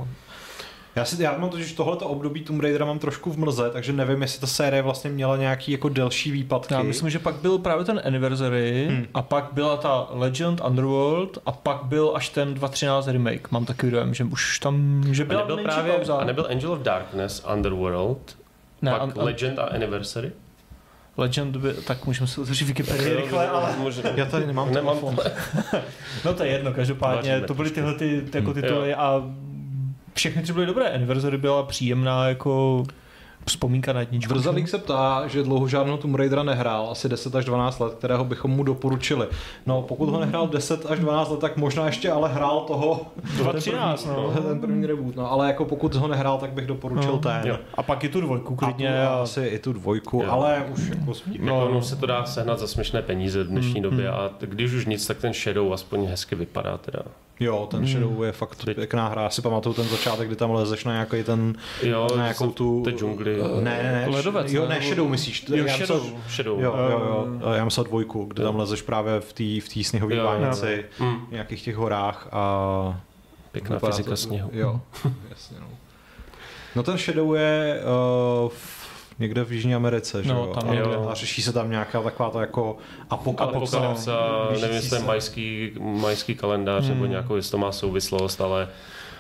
Já, 0.98 1.06
si, 1.06 1.24
já 1.24 1.38
mám 1.38 1.50
totiž 1.50 1.74
tohleto 1.74 2.08
období 2.08 2.42
Tomb 2.42 2.62
Raidera 2.62 2.86
mám 2.86 3.00
trošku 3.00 3.32
v 3.32 3.38
mlze, 3.38 3.70
takže 3.70 3.94
nevím, 3.94 4.22
jestli 4.22 4.40
ta 4.42 4.48
série 4.48 4.82
vlastně 4.82 5.10
měla 5.10 5.38
nějaký 5.38 5.72
jako 5.72 5.90
delší 5.90 6.32
výpadky. 6.32 6.74
Já 6.74 6.82
myslím, 6.84 7.10
že 7.10 7.20
pak 7.20 7.36
byl 7.36 7.58
právě 7.58 7.86
ten 7.86 8.02
Anniversary 8.06 8.88
Hmm. 8.90 9.06
a 9.14 9.22
pak 9.22 9.46
byla 9.52 9.78
ta 9.78 10.08
Legend 10.12 10.62
Underworld 10.68 11.38
a 11.46 11.52
pak 11.52 11.84
byl 11.84 12.12
až 12.16 12.30
ten 12.30 12.54
2.13 12.54 13.12
remake. 13.12 13.52
Mám 13.52 13.66
takový 13.66 13.92
dojem, 13.92 14.14
že 14.14 14.24
už 14.24 14.60
tam, 14.60 15.04
že 15.12 15.24
A 15.24 15.26
byla 15.26 15.40
nebyl, 15.42 15.56
menší 15.56 15.68
právě, 15.70 15.94
pauza. 15.94 16.16
a 16.16 16.24
nebyl 16.26 16.48
Angel 16.50 16.72
of 16.72 16.80
Darkness, 16.80 17.46
Underworld, 17.54 18.38
ne, 18.82 18.92
pak 18.92 19.02
an, 19.02 19.14
an, 19.18 19.24
Legend 19.26 19.60
a 19.60 19.64
Anniversary? 19.64 20.32
Legend 21.18 21.58
by, 21.58 21.74
tak 21.74 22.06
můžeme 22.06 22.28
si 22.28 22.42
otevřít 22.42 22.66
Wikipedii 22.66 23.16
rychle, 23.16 23.48
ale 23.48 23.76
Možná. 23.80 24.10
Já 24.16 24.26
tady 24.26 24.48
nemám, 24.48 24.74
Nemám 24.74 24.98
telefon. 25.00 25.18
no 26.26 26.34
to 26.34 26.44
je 26.44 26.50
jedno, 26.52 26.74
každopádně 26.74 27.30
Vaříme 27.32 27.48
to 27.48 27.54
byly 27.54 27.70
tyhle 27.70 27.94
ty, 27.94 28.22
ty 28.22 28.38
jako 28.38 28.52
Hmm. 28.52 28.62
tituly 28.62 28.94
a 28.96 29.24
všechny 30.18 30.42
tři 30.44 30.54
byly 30.54 30.66
dobré. 30.66 30.90
Anniversary 30.90 31.38
byla 31.38 31.64
příjemná 31.64 32.28
jako 32.28 32.84
vzpomínka 33.48 33.94
na 33.94 34.00
jedničku. 34.00 34.34
Brzalík 34.34 34.68
se 34.70 34.78
ptá, 34.78 35.28
že 35.28 35.44
dlouho 35.44 35.68
žádnou 35.68 35.98
Tomb 35.98 36.16
Raidera 36.16 36.44
nehrál, 36.44 36.88
asi 36.92 37.10
10 37.10 37.36
až 37.36 37.46
12 37.46 37.80
let, 37.80 37.94
kterého 37.94 38.26
bychom 38.26 38.52
mu 38.52 38.64
doporučili. 38.64 39.28
No, 39.66 39.82
pokud 39.82 40.10
ho 40.10 40.20
nehrál 40.20 40.48
10 40.48 40.86
až 40.92 41.00
12 41.00 41.30
let, 41.30 41.40
tak 41.40 41.58
možná 41.58 41.86
ještě 41.86 42.12
ale 42.12 42.30
hrál 42.30 42.60
toho 42.60 43.02
2.13, 43.38 44.08
no. 44.08 44.42
ten 44.42 44.60
první 44.60 44.86
reboot. 44.86 45.16
No, 45.16 45.32
ale 45.32 45.48
jako 45.48 45.66
pokud 45.66 45.96
ho 45.96 46.08
nehrál, 46.08 46.38
tak 46.38 46.52
bych 46.52 46.66
doporučil 46.68 47.12
No. 47.12 47.18
ten. 47.18 47.42
Jo. 47.46 47.58
A 47.74 47.84
pak 47.84 48.04
i 48.04 48.10
tu 48.10 48.22
dvojku 48.22 48.54
A, 48.54 48.66
klidně. 48.66 48.88
tu, 48.90 48.96
a 48.96 49.08
A, 49.08 49.22
asi 49.22 49.42
i 49.46 49.60
tu 49.60 49.74
dvojku, 49.74 50.22
Jo. 50.26 50.32
ale 50.32 50.66
už 50.74 50.88
jako 50.90 51.12
Jako 51.32 51.46
No. 51.46 51.66
ono 51.70 51.82
se 51.82 51.96
to 51.96 52.06
dá 52.06 52.26
sehnat 52.26 52.60
za 52.60 52.68
směšné 52.68 53.02
peníze 53.02 53.44
v 53.44 53.48
dnešní 53.48 53.82
době 53.82 54.10
a 54.10 54.30
t- 54.38 54.48
když 54.48 54.74
už 54.74 54.86
nic, 54.86 55.08
tak 55.08 55.18
ten 55.18 55.34
Shadow 55.34 55.74
aspoň 55.74 56.06
hezky 56.06 56.36
vypadá 56.36 56.78
teda. 56.78 57.00
Jo, 57.40 57.68
ten 57.72 57.88
Shadow 57.88 58.24
je 58.24 58.32
fakt 58.32 58.66
Teď- 58.66 58.76
pěkná 58.76 59.08
hra. 59.08 59.22
Já 59.22 59.30
si 59.30 59.42
pamatuju 59.42 59.76
ten 59.76 59.86
začátek, 59.88 60.28
kdy 60.28 60.36
tam 60.36 60.52
lezeš 60.52 60.84
na 60.86 60.92
nějaký 60.94 61.24
ten, 61.24 61.56
Jo, 61.84 62.08
na 62.16 62.24
nějakou 62.24 62.52
tu... 62.52 62.82
té 62.84 62.92
džungli. 62.92 63.38
Ne, 63.62 63.84
ne, 63.84 63.92
ne. 64.08 64.08
Ledovec, 64.16 64.52
Jo, 64.52 64.62
ne? 64.68 64.76
ne, 64.80 64.82
Shadow 64.86 65.08
myslíš. 65.10 65.46
Jo, 65.50 65.66
já 65.66 65.78
Shadow. 65.78 66.04
Myslel, 66.04 66.22
Shadow. 66.30 66.60
jo, 66.62 66.76
jo, 66.92 67.00
jo. 67.42 67.50
Já 67.54 67.66
myslel 67.66 67.84
dvojku, 67.84 68.26
kde 68.26 68.44
tam 68.44 68.56
lezeš 68.56 68.82
právě 68.82 69.20
v 69.20 69.34
té 69.34 69.44
v 69.44 70.12
Jo, 70.16 70.18
jo. 70.18 70.24
bánici, 70.26 70.86
Mm, 71.00 71.26
v 71.28 71.32
nějakých 71.32 71.62
těch 71.64 71.76
horách 71.76 72.28
a... 72.32 73.00
pěkná 73.52 73.80
fyzika 73.80 74.10
to- 74.10 74.18
sněhu. 74.18 74.50
Jo, 74.54 74.82
jasně 75.30 75.58
no. 75.60 75.68
No 76.76 76.84
ten 76.84 76.98
Shadow 76.98 77.36
je 77.36 77.80
uh, 78.46 78.52
někde 79.20 79.44
v 79.44 79.52
Jižní 79.52 79.76
Americe, 79.76 80.24
že 80.24 80.30
No, 80.34 80.36
jo? 80.46 80.54
tam 80.54 80.70
a, 80.70 80.74
někde. 80.74 80.96
a 81.10 81.14
řeší 81.14 81.42
se 81.42 81.54
tam 81.54 81.72
nějaká 81.72 82.02
taková 82.02 82.30
to 82.30 82.40
jako 82.42 82.78
apokalypsa. 83.10 83.78
Apokalypsa, 83.78 84.18
blížící 84.48 84.62
nevím, 84.62 84.76
jestli 84.76 84.90
to 84.90 84.96
je 84.96 85.02
se. 85.02 85.08
majský, 85.08 85.72
majský 85.80 86.36
kalendář, 86.36 86.88
nebo 86.88 87.02
Hmm. 87.02 87.10
nějakou, 87.12 87.36
jestli 87.36 87.52
to 87.52 87.58
má 87.58 87.72
souvislost, 87.72 88.42
ale 88.42 88.68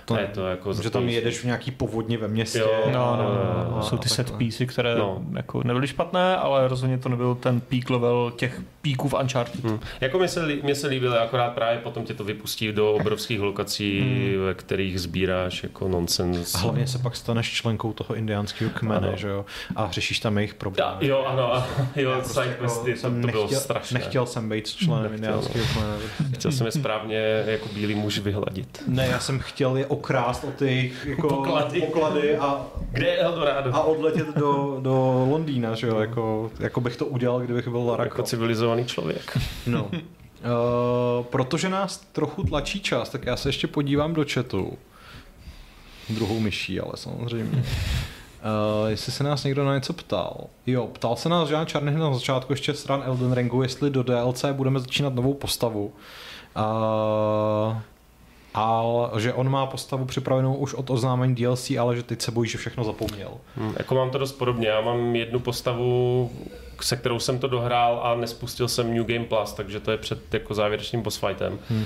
To 0.08 0.20
je 0.20 0.28
to 0.28 0.48
jako... 0.48 0.74
Že 0.74 0.90
tam 0.90 1.10
jedeš 1.10 1.40
v 1.40 1.44
nějaký 1.44 1.72
povodni 1.72 2.18
ve 2.18 2.28
městě. 2.28 2.60
Jo, 2.60 2.72
No, 2.94 3.16
no, 3.16 3.24
no, 3.24 3.76
no. 3.78 3.84
Jsou 3.84 3.98
ty 3.98 4.10
set 4.10 4.32
piecey, 4.32 4.68
které 4.68 4.96
No. 4.96 5.22
jako 5.36 5.64
nebyly 5.64 5.88
špatné, 5.88 6.36
ale 6.38 6.68
rozhodně 6.68 6.98
to 6.98 7.10
nebyl 7.10 7.36
ten 7.36 7.62
peak 7.62 7.90
level 7.90 8.32
těch 8.36 8.62
píků 8.82 9.10
v 9.10 9.14
Uncharted. 9.22 9.64
Hmm. 9.64 9.80
Jako 10.02 10.20
mi 10.20 10.28
se, 10.28 10.46
mě 10.64 10.76
se 10.76 10.88
líbilo, 10.88 11.20
akorát 11.22 11.54
právě 11.54 11.78
potom 11.80 12.04
tě 12.04 12.14
to 12.14 12.24
vypustí 12.24 12.72
do 12.72 12.94
obrovských 12.94 13.40
lokací, 13.42 14.00
Hmm. 14.02 14.46
ve 14.46 14.54
kterých 14.54 15.02
sbíráš 15.02 15.64
jako 15.64 15.88
nonsens. 15.88 16.56
A 16.56 16.58
hlavně 16.58 16.88
se 16.88 17.00
pak 17.00 17.16
staneš 17.16 17.52
členkou 17.54 17.94
toho 17.94 18.16
indiánského 18.16 18.72
kmene, 18.74 19.08
Ano. 19.08 19.18
že 19.18 19.28
jo? 19.28 19.46
A 19.76 19.92
řešíš 19.92 20.20
tam 20.20 20.38
jejich 20.38 20.54
problémy. 20.54 20.92
Ja, 21.02 21.08
jo, 21.08 21.24
ano, 21.28 21.56
a- 21.56 21.68
jo, 21.96 22.10
Já 22.12 22.18
prostě 22.18 22.42
side 22.42 22.58
questy, 22.62 22.94
to, 22.94 23.00
jsem 23.00 23.22
to 23.22 23.28
bylo 23.28 23.44
nechtěl, 23.44 23.60
strašné. 23.60 24.00
Nechtěl 24.00 24.26
jsem 24.26 24.50
být 24.50 24.68
členem 24.68 25.14
indiánského 25.14 25.66
kmene. 25.74 25.96
Chtěl 26.34 26.52
jsem 26.52 26.66
je 26.66 26.72
správně 26.72 27.44
jako 27.46 27.70
bílý 27.74 27.96
muž 27.96 28.20
vyhladit. 28.20 28.84
Ne, 28.88 29.08
já 29.08 29.20
jsem 29.20 29.40
chtěl 29.40 29.78
je 29.78 29.86
okrást 29.98 30.44
o 30.44 30.52
ty 30.52 30.92
jako 31.06 31.28
Poklady. 31.28 31.82
poklady 31.82 32.38
a, 32.38 32.66
Kde 32.92 33.06
je 33.08 33.18
Eldorado? 33.18 33.76
a 33.76 33.84
odletět 33.84 34.28
do, 34.36 34.78
do 34.82 35.26
Londýna, 35.30 35.76
že 35.76 35.88
jo? 35.88 36.00
Jako, 36.00 36.52
jako 36.60 36.82
bych 36.82 36.98
to 36.98 37.06
udělal, 37.06 37.40
kdybych 37.40 37.68
byl 37.68 37.86
Lara 37.86 38.04
jako 38.04 38.24
civilizovaný 38.24 38.86
člověk. 38.86 39.38
No. 39.68 39.84
Uh, 39.84 39.92
protože 41.30 41.70
nás 41.70 41.98
trochu 41.98 42.44
tlačí 42.44 42.80
čas, 42.80 43.10
tak 43.10 43.26
já 43.26 43.36
se 43.38 43.50
ještě 43.50 43.68
podívám 43.68 44.14
do 44.14 44.26
chatu. 44.34 44.78
Druhou 46.10 46.40
myší, 46.40 46.80
ale 46.80 46.92
samozřejmě. 46.96 47.64
Uh, 47.64 48.88
jestli 48.90 49.12
se 49.12 49.24
nás 49.24 49.44
někdo 49.44 49.66
na 49.66 49.76
něco 49.76 49.94
ptal. 49.94 50.38
Jo, 50.68 50.88
ptal 50.88 51.16
se 51.16 51.30
nás 51.30 51.50
Žán 51.50 51.66
Čarný 51.66 51.96
na 51.96 52.14
začátku 52.14 52.54
ještě 52.54 52.74
stran 52.74 53.04
Elden 53.06 53.34
Ringu, 53.34 53.62
jestli 53.64 53.90
do 53.90 54.04
DLC 54.04 54.46
budeme 54.52 54.80
začínat 54.80 55.14
novou 55.16 55.34
postavu. 55.34 55.94
Uh, 56.58 57.78
ale 58.58 59.22
že 59.22 59.34
on 59.34 59.50
má 59.50 59.66
postavu 59.66 60.06
připravenou 60.06 60.56
už 60.56 60.74
od 60.74 60.90
oznámení 60.90 61.36
DLC, 61.36 61.72
ale 61.80 61.96
že 61.96 62.04
teď 62.04 62.22
se 62.22 62.32
bojí, 62.32 62.50
že 62.50 62.58
všechno 62.58 62.84
zapomněl. 62.84 63.32
Hmm, 63.56 63.74
jako 63.78 63.96
mám 63.96 64.10
to 64.10 64.18
dost 64.18 64.32
podobně. 64.32 64.68
Já 64.68 64.82
mám 64.82 65.16
jednu 65.16 65.40
postavu, 65.40 66.32
se 66.82 66.96
kterou 66.96 67.20
jsem 67.20 67.40
to 67.40 67.48
dohrál 67.48 68.00
a 68.04 68.16
nespustil 68.16 68.68
jsem 68.68 68.96
New 68.96 69.06
Game 69.06 69.26
Plus, 69.26 69.54
takže 69.54 69.80
to 69.80 69.92
je 69.92 69.98
před 69.98 70.34
jako 70.34 70.54
závěrečným 70.54 71.02
boss 71.02 71.18
fightem. 71.18 71.60
Hmm. 71.70 71.86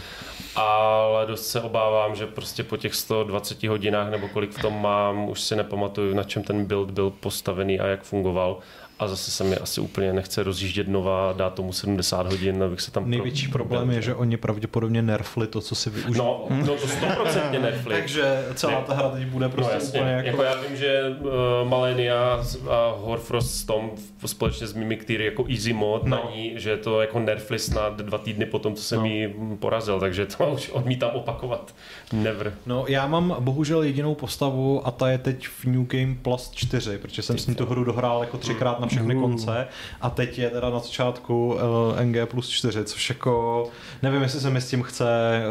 Ale 0.55 1.25
dost 1.25 1.47
se 1.47 1.61
obávám, 1.61 2.15
že 2.15 2.27
prostě 2.27 2.63
po 2.63 2.77
těch 2.77 2.95
120 2.95 3.63
hodinách 3.63 4.11
nebo 4.11 4.27
kolik 4.27 4.51
v 4.51 4.61
tom 4.61 4.81
mám, 4.81 5.29
už 5.29 5.41
si 5.41 5.55
nepamatuju, 5.55 6.13
na 6.13 6.23
čem 6.23 6.43
ten 6.43 6.65
build 6.65 6.91
byl 6.91 7.09
postavený 7.09 7.79
a 7.79 7.87
jak 7.87 8.03
fungoval 8.03 8.57
a 9.01 9.07
zase 9.07 9.31
se 9.31 9.43
mi 9.43 9.57
asi 9.57 9.81
úplně 9.81 10.13
nechce 10.13 10.43
rozjíždět 10.43 10.87
nová, 10.87 11.33
dát 11.33 11.53
tomu 11.53 11.73
70 11.73 12.27
hodin, 12.27 12.63
abych 12.63 12.81
se 12.81 12.91
tam... 12.91 13.09
Největší 13.09 13.47
pro... 13.47 13.63
problém 13.63 13.91
je, 13.91 14.01
že 14.01 14.15
oni 14.15 14.37
pravděpodobně 14.37 15.01
nerfli 15.01 15.47
to, 15.47 15.61
co 15.61 15.75
si 15.75 15.89
využili. 15.89 16.17
No, 16.17 16.45
no 16.49 16.65
to 16.65 16.75
100% 16.75 17.51
nerfli. 17.61 17.95
Takže 17.95 18.45
celá 18.55 18.79
ne. 18.79 18.85
ta 18.87 18.93
hra 18.93 19.09
teď 19.09 19.27
bude 19.27 19.49
prostě 19.49 19.73
no, 19.73 19.79
jasně. 19.79 19.99
úplně 19.99 20.13
jako... 20.13 20.27
jako... 20.27 20.43
já 20.43 20.61
vím, 20.61 20.77
že 20.77 21.15
uh, 21.19 21.69
Malenia 21.69 22.43
a 22.69 22.95
Horfrost 22.97 23.55
s 23.55 23.63
tom 23.63 23.91
společně 24.25 24.67
s 24.67 24.73
Mimiktyr 24.73 25.21
jako 25.21 25.45
easy 25.49 25.73
mod 25.73 26.03
no. 26.03 26.17
na 26.17 26.31
ní, 26.35 26.53
že 26.55 26.77
to 26.77 27.01
jako 27.01 27.19
nerfli 27.19 27.59
snad 27.59 27.97
dva 27.97 28.17
týdny 28.17 28.45
potom, 28.45 28.75
co 28.75 28.83
jsem 28.83 28.99
no. 28.99 29.05
jí 29.05 29.33
porazil, 29.59 29.99
takže 29.99 30.25
to 30.25 30.51
už 30.51 30.69
odmítám 30.69 31.11
opakovat. 31.13 31.75
Never. 32.13 32.53
No, 32.65 32.85
já 32.87 33.07
mám 33.07 33.35
bohužel 33.39 33.83
jedinou 33.83 34.15
postavu 34.15 34.87
a 34.87 34.91
ta 34.91 35.09
je 35.09 35.17
teď 35.17 35.47
v 35.47 35.65
New 35.65 35.85
Game 35.87 36.15
Plus 36.21 36.51
4, 36.51 36.97
protože 36.97 37.21
jsem 37.21 37.37
s 37.37 37.47
ním 37.47 37.55
tu 37.55 37.65
hru 37.65 37.83
dohrál 37.83 38.21
jako 38.21 38.37
třikrát 38.37 38.79
na 38.79 38.90
všechny 38.91 39.15
uh. 39.15 39.21
konce 39.21 39.67
a 40.01 40.09
teď 40.09 40.39
je 40.39 40.49
teda 40.49 40.69
na 40.69 40.79
začátku 40.79 41.53
uh, 41.53 42.01
NG 42.03 42.29
plus 42.29 42.49
4, 42.49 42.83
což 42.83 43.09
jako 43.09 43.63
nevím, 44.01 44.21
jestli 44.21 44.39
se 44.39 44.49
mi 44.49 44.61
s 44.61 44.69
tím 44.69 44.83
chce 44.83 45.41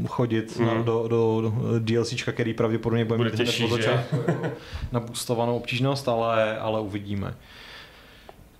uh, 0.00 0.06
chodit 0.06 0.58
mm. 0.58 0.66
na, 0.66 0.74
do, 0.74 1.08
do, 1.08 1.40
do 1.40 1.52
DLCčka, 1.78 2.32
který 2.32 2.54
pravděpodobně 2.54 3.04
bude, 3.04 3.16
bude 3.16 3.30
mít 3.30 3.36
těžší, 3.36 3.66
hned 3.66 3.82
začátku 3.82 4.16
na 4.92 5.00
boostovanou 5.00 5.56
obtížnost, 5.56 6.08
ale, 6.08 6.58
ale 6.58 6.80
uvidíme. 6.80 7.34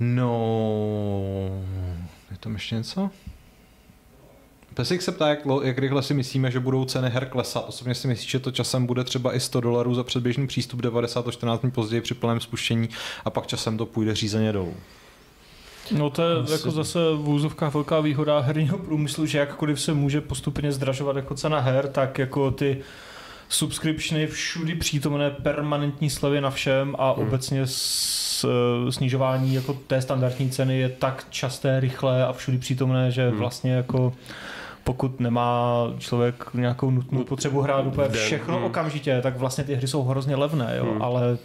No, 0.01 0.31
je 2.31 2.37
tam 2.41 2.53
ještě 2.53 2.75
něco? 2.75 3.11
Pesik 4.79 5.03
se 5.03 5.13
ptá, 5.13 5.29
jak, 5.29 5.39
jak 5.63 5.79
rychle 5.79 6.03
si 6.03 6.15
myslíme, 6.15 6.51
že 6.51 6.61
budou 6.61 6.85
ceny 6.85 7.11
her 7.11 7.27
klesat. 7.27 7.65
Osobně 7.69 7.95
si 7.95 8.09
myslím, 8.09 8.31
že 8.31 8.39
to 8.39 8.51
časem 8.51 8.87
bude 8.87 9.05
třeba 9.05 9.35
i 9.35 9.41
100 9.41 9.61
dolarů 9.61 9.95
za 9.95 10.05
předběžný 10.05 10.47
přístup 10.47 10.81
90 10.81 11.29
až 11.29 11.35
14 11.35 11.61
dní 11.61 11.71
později 11.71 12.01
při 12.01 12.15
plném 12.15 12.41
spuštění 12.41 12.89
a 13.25 13.31
pak 13.31 13.47
časem 13.47 13.79
to 13.79 13.87
půjde 13.87 14.15
řízeně 14.15 14.53
dolů. 14.53 14.75
No 15.97 16.11
to 16.11 16.23
je 16.23 16.37
Asi. 16.37 16.53
jako 16.53 16.71
zase 16.71 16.99
v 17.15 17.29
úzovkách 17.29 17.75
velká 17.75 18.01
výhoda 18.01 18.41
herního 18.41 18.79
průmyslu, 18.79 19.27
že 19.27 19.39
jakkoliv 19.39 19.81
se 19.81 19.95
může 19.95 20.21
postupně 20.21 20.73
zdražovat 20.73 21.17
jako 21.17 21.35
cena 21.35 21.61
her, 21.61 21.89
tak 21.89 22.19
jako 22.19 22.51
ty 22.51 22.79
subscriptiony 23.49 24.27
všudy 24.27 24.75
přítomné 24.75 25.31
permanentní 25.31 26.11
slevy 26.11 26.41
na 26.41 26.51
všem 26.51 26.97
a 26.99 27.13
hmm. 27.13 27.29
obecně 27.29 27.63
s, 27.65 28.47
snižování 28.91 29.55
jako 29.55 29.79
té 29.87 30.03
standardní 30.03 30.51
ceny 30.51 30.79
je 30.79 30.89
tak 30.89 31.27
časté, 31.31 31.81
rychlé 31.81 32.27
a 32.27 32.33
všudy 32.33 32.59
přítomné, 32.59 33.11
že 33.11 33.29
hmm. 33.29 33.39
vlastně 33.39 33.73
jako 33.73 34.13
pokud 34.89 35.21
nemá 35.21 35.75
člověk 35.99 36.45
nějakou 36.55 36.91
nutnou 36.91 37.25
potřebu 37.25 37.61
hrát 37.61 37.87
úplně 37.87 38.09
všechno 38.09 38.57
hmm. 38.57 38.65
okamžitě, 38.65 39.21
tak 39.23 39.37
vlastně 39.37 39.65
ty 39.65 39.75
hry 39.75 39.89
jsou 39.89 40.03
hrozně 40.03 40.37
levné, 40.37 40.75
jo, 40.77 40.85
hmm. 40.85 41.03
ale 41.03 41.39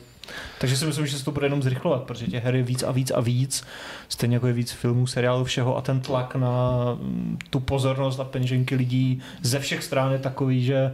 takže 0.60 0.78
si 0.78 0.86
myslím, 0.86 1.08
že 1.08 1.18
se 1.18 1.26
to 1.26 1.32
bude 1.32 1.46
jenom 1.46 1.64
zrychlovat, 1.64 2.04
protože 2.04 2.28
těch 2.28 2.44
her 2.44 2.56
je 2.56 2.64
víc 2.64 2.84
a 2.84 2.92
víc 2.92 3.12
a 3.12 3.20
víc, 3.20 3.64
stejně 4.10 4.36
jako 4.36 4.48
je 4.48 4.54
víc 4.54 4.72
filmů, 4.72 5.08
seriálů, 5.08 5.44
všeho 5.44 5.78
a 5.78 5.82
ten 5.82 6.02
tlak 6.02 6.36
na 6.36 6.72
mm, 6.94 7.38
tu 7.50 7.60
pozornost 7.60 8.20
a 8.20 8.24
peněženky 8.24 8.76
lidí 8.76 9.22
ze 9.42 9.60
všech 9.60 9.84
stran 9.84 10.12
je 10.12 10.20
takový, 10.20 10.66
že 10.66 10.94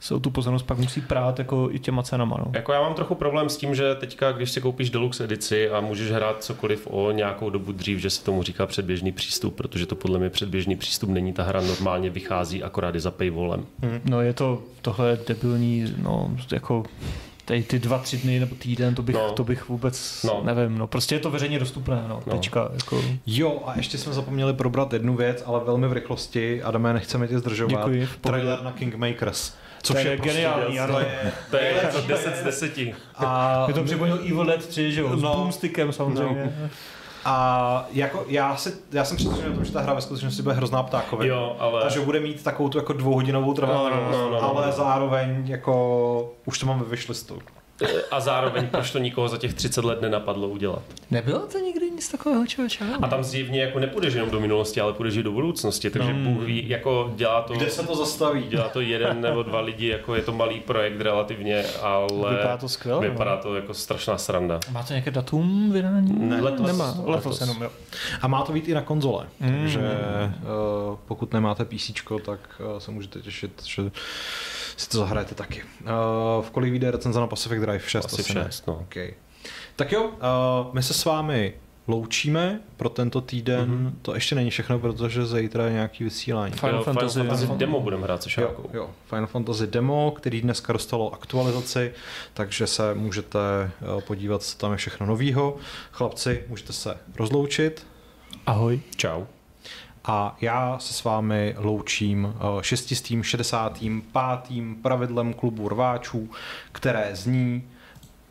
se 0.00 0.14
o 0.14 0.20
tu 0.20 0.30
pozornost 0.30 0.62
pak 0.62 0.78
musí 0.78 1.00
prát 1.00 1.38
jako 1.38 1.68
i 1.72 1.78
těma 1.78 2.02
cenama. 2.02 2.36
No. 2.38 2.52
Jako 2.54 2.72
já 2.72 2.80
mám 2.80 2.94
trochu 2.94 3.14
problém 3.14 3.48
s 3.48 3.56
tím, 3.56 3.74
že 3.74 3.94
teďka, 3.94 4.32
když 4.32 4.50
si 4.50 4.60
koupíš 4.60 4.90
deluxe 4.90 5.24
edici 5.24 5.70
a 5.70 5.80
můžeš 5.80 6.10
hrát 6.10 6.44
cokoliv 6.44 6.86
o 6.90 7.10
nějakou 7.10 7.50
dobu 7.50 7.72
dřív, 7.72 7.98
že 7.98 8.10
se 8.10 8.24
tomu 8.24 8.42
říká 8.42 8.66
předběžný 8.66 9.12
přístup, 9.12 9.56
protože 9.56 9.86
to 9.86 9.94
podle 9.94 10.18
mě 10.18 10.30
předběžný 10.30 10.76
přístup 10.76 11.10
není, 11.10 11.32
ta 11.32 11.42
hra 11.42 11.60
normálně 11.60 12.10
vychází 12.10 12.62
akorát 12.62 12.94
je 12.94 13.00
za 13.00 13.10
paywallem. 13.10 13.66
Hmm. 13.82 14.00
No 14.04 14.20
je 14.20 14.32
to, 14.32 14.62
tohle 14.82 15.10
je 15.10 15.18
debilní, 15.26 15.94
no 16.02 16.30
jako 16.52 16.84
tady 17.48 17.62
ty 17.62 17.78
dva, 17.78 17.98
tři 17.98 18.16
dny 18.16 18.40
nebo 18.40 18.54
týden, 18.54 18.94
to 18.94 19.02
bych, 19.02 19.14
no. 19.14 19.32
to 19.32 19.44
bych 19.44 19.68
vůbec, 19.68 20.22
no. 20.22 20.42
nevím, 20.44 20.78
no 20.78 20.86
prostě 20.86 21.14
je 21.14 21.18
to 21.18 21.30
veřejně 21.30 21.58
dostupné, 21.58 22.04
no, 22.08 22.22
no. 22.26 22.32
tečka. 22.32 22.68
Jako. 22.72 23.02
Jo, 23.26 23.62
a 23.66 23.76
ještě 23.76 23.98
jsme 23.98 24.12
zapomněli 24.12 24.52
probrat 24.52 24.92
jednu 24.92 25.16
věc, 25.16 25.42
ale 25.46 25.60
velmi 25.64 25.88
v 25.88 25.92
rychlosti, 25.92 26.62
Adame, 26.62 26.92
nechceme 26.92 27.28
tě 27.28 27.38
zdržovat. 27.38 27.78
Děkuji. 27.78 28.08
Trailer 28.20 28.62
na 28.62 28.72
Kingmakers. 28.72 29.52
Což 29.82 29.94
to 29.94 29.98
je, 29.98 30.12
je 30.12 30.16
prostě 30.16 30.32
geniální, 30.32 30.80
ano. 30.80 30.94
To 30.94 31.00
je, 31.00 31.32
to 31.50 31.56
je 31.56 31.74
jako 31.82 32.00
10 32.00 32.36
z 32.36 32.42
10. 32.42 32.78
A 33.14 33.64
je 33.68 33.74
to 33.74 33.84
připomněl 33.84 34.18
Evil 34.18 34.44
Dead 34.44 34.66
3, 34.66 34.92
že 34.92 35.00
jo, 35.00 35.08
no, 35.08 35.16
s 35.16 35.22
boomstickem 35.22 35.92
samozřejmě. 35.92 36.52
No. 36.62 36.68
A 37.24 37.86
jako 37.90 38.24
já, 38.28 38.56
si, 38.56 38.72
já 38.92 39.04
jsem 39.04 39.16
přesvědčen 39.16 39.52
o 39.52 39.54
tom, 39.54 39.64
že 39.64 39.72
ta 39.72 39.80
hra 39.80 39.94
ve 39.94 40.00
skutečnosti 40.00 40.42
bude 40.42 40.54
hrozná 40.54 40.82
ptákovina. 40.82 41.34
Jo, 41.34 41.56
ale... 41.58 41.82
A 41.82 41.88
že 41.88 42.00
bude 42.00 42.20
mít 42.20 42.42
takovou 42.42 42.68
tu 42.68 42.78
jako 42.78 42.92
dvouhodinovou 42.92 43.54
trvalou, 43.54 43.90
no, 43.90 43.96
no, 43.96 44.10
no, 44.10 44.30
no, 44.30 44.56
ale 44.56 44.72
zároveň 44.72 45.42
jako 45.46 46.34
už 46.44 46.58
to 46.58 46.66
máme 46.66 46.82
ve 46.82 46.88
wishlistu. 46.88 47.38
A 48.10 48.20
zároveň 48.20 48.66
proč 48.66 48.90
to 48.90 48.98
nikoho 48.98 49.28
za 49.28 49.38
těch 49.38 49.54
30 49.54 49.84
let 49.84 50.02
nenapadlo 50.02 50.48
udělat. 50.48 50.82
Nebylo 51.10 51.46
to 51.46 51.58
nikdy 51.58 51.77
nic 51.98 52.08
takového 52.08 52.46
člověče. 52.46 52.84
A 53.02 53.08
tam 53.08 53.24
zjevně 53.24 53.62
jako 53.62 53.78
nepůjdeš 53.78 54.14
jenom 54.14 54.30
do 54.30 54.40
minulosti, 54.40 54.80
ale 54.80 54.92
půjdeš 54.92 55.16
i 55.16 55.22
do 55.22 55.32
budoucnosti, 55.32 55.90
takže 55.90 56.12
no. 56.12 56.30
Bůh 56.30 56.44
ví, 56.44 56.68
jako 56.68 57.12
dělá 57.16 57.42
to... 57.42 57.54
Kde 57.54 57.70
se 57.70 57.86
to 57.86 57.94
zastaví? 57.94 58.42
Dělá 58.48 58.68
to 58.68 58.80
jeden 58.80 59.20
nebo 59.28 59.42
dva 59.42 59.60
lidi, 59.60 59.86
jako 59.86 60.14
je 60.14 60.22
to 60.22 60.32
malý 60.32 60.60
projekt 60.60 61.00
relativně, 61.00 61.64
ale... 61.82 62.30
Vypadá 62.30 62.56
to 62.56 62.68
skvěle. 62.68 63.08
Vypadá 63.08 63.36
to 63.36 63.56
jako 63.56 63.74
strašná 63.74 64.18
sranda. 64.18 64.60
Má 64.70 64.82
to 64.82 64.92
nějaké 64.92 65.10
datum 65.10 65.72
vydání? 65.72 66.12
Ne, 66.18 66.40
letos. 66.40 66.66
Nemá, 66.66 66.88
letos, 66.88 67.06
letos 67.06 67.40
jenom, 67.40 67.62
jo. 67.62 67.70
A 68.20 68.28
má 68.28 68.42
to 68.42 68.52
být 68.52 68.68
i 68.68 68.74
na 68.74 68.82
konzole, 68.82 69.26
mm. 69.40 69.60
takže 69.60 69.80
uh, 69.80 70.96
pokud 71.06 71.32
nemáte 71.32 71.64
PC, 71.64 71.90
tak 72.24 72.40
uh, 72.72 72.78
se 72.78 72.90
můžete 72.90 73.20
těšit, 73.20 73.62
že 73.64 73.82
si 74.76 74.88
to 74.88 74.98
zahrajete 74.98 75.34
taky. 75.34 75.62
Uh, 75.62 76.44
v 76.44 76.50
kolik 76.50 76.70
vyjde 76.70 76.90
recenze 76.90 77.20
na 77.20 77.26
Pacific 77.26 77.60
Drive? 77.60 77.88
6 77.88 78.04
asi, 78.04 78.22
asi 78.22 78.32
6, 78.32 78.66
no. 78.66 78.74
okay. 78.74 79.14
Tak 79.76 79.92
jo, 79.92 80.04
uh, 80.04 80.74
my 80.74 80.82
se 80.82 80.94
s 80.94 81.04
vámi 81.04 81.54
loučíme 81.88 82.60
pro 82.76 82.88
tento 82.88 83.20
týden. 83.20 83.70
Mm-hmm. 83.70 83.92
To 84.02 84.14
ještě 84.14 84.34
není 84.34 84.50
všechno, 84.50 84.78
protože 84.78 85.26
zítra 85.26 85.64
je 85.64 85.72
nějaký 85.72 86.04
vysílání. 86.04 86.52
Final, 86.52 86.76
jo, 86.76 86.82
Fantasy, 86.82 87.20
Final 87.20 87.36
Fantasy 87.36 87.58
demo 87.58 87.80
budeme 87.80 88.02
hrát 88.02 88.22
se 88.22 88.40
jo, 88.40 88.56
jo, 88.72 88.90
Final 89.06 89.26
Fantasy 89.26 89.66
demo, 89.66 90.10
který 90.10 90.40
dneska 90.40 90.72
dostalo 90.72 91.14
aktualizaci, 91.14 91.92
takže 92.34 92.66
se 92.66 92.94
můžete 92.94 93.38
eh, 93.40 94.00
podívat, 94.06 94.42
co 94.42 94.58
tam 94.58 94.72
je 94.72 94.78
všechno 94.78 95.06
novýho. 95.06 95.56
Chlapci, 95.92 96.44
můžete 96.48 96.72
se 96.72 96.98
rozloučit. 97.16 97.86
Ahoj. 98.46 98.80
Čau 98.96 99.24
a 100.08 100.36
já 100.40 100.78
se 100.78 100.94
s 100.94 101.04
vámi 101.04 101.54
loučím 101.58 102.34
eh, 102.34 102.62
šestistým, 102.62 103.22
šedesátým, 103.22 104.02
pátým 104.02 104.76
pravidlem 104.82 105.34
klubu 105.34 105.68
rváčů, 105.68 106.30
které 106.72 107.10
zní 107.12 107.68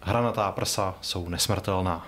hranatá 0.01 0.51
prsa 0.51 0.95
jsou 1.01 1.29
nesmrtelná. 1.29 2.07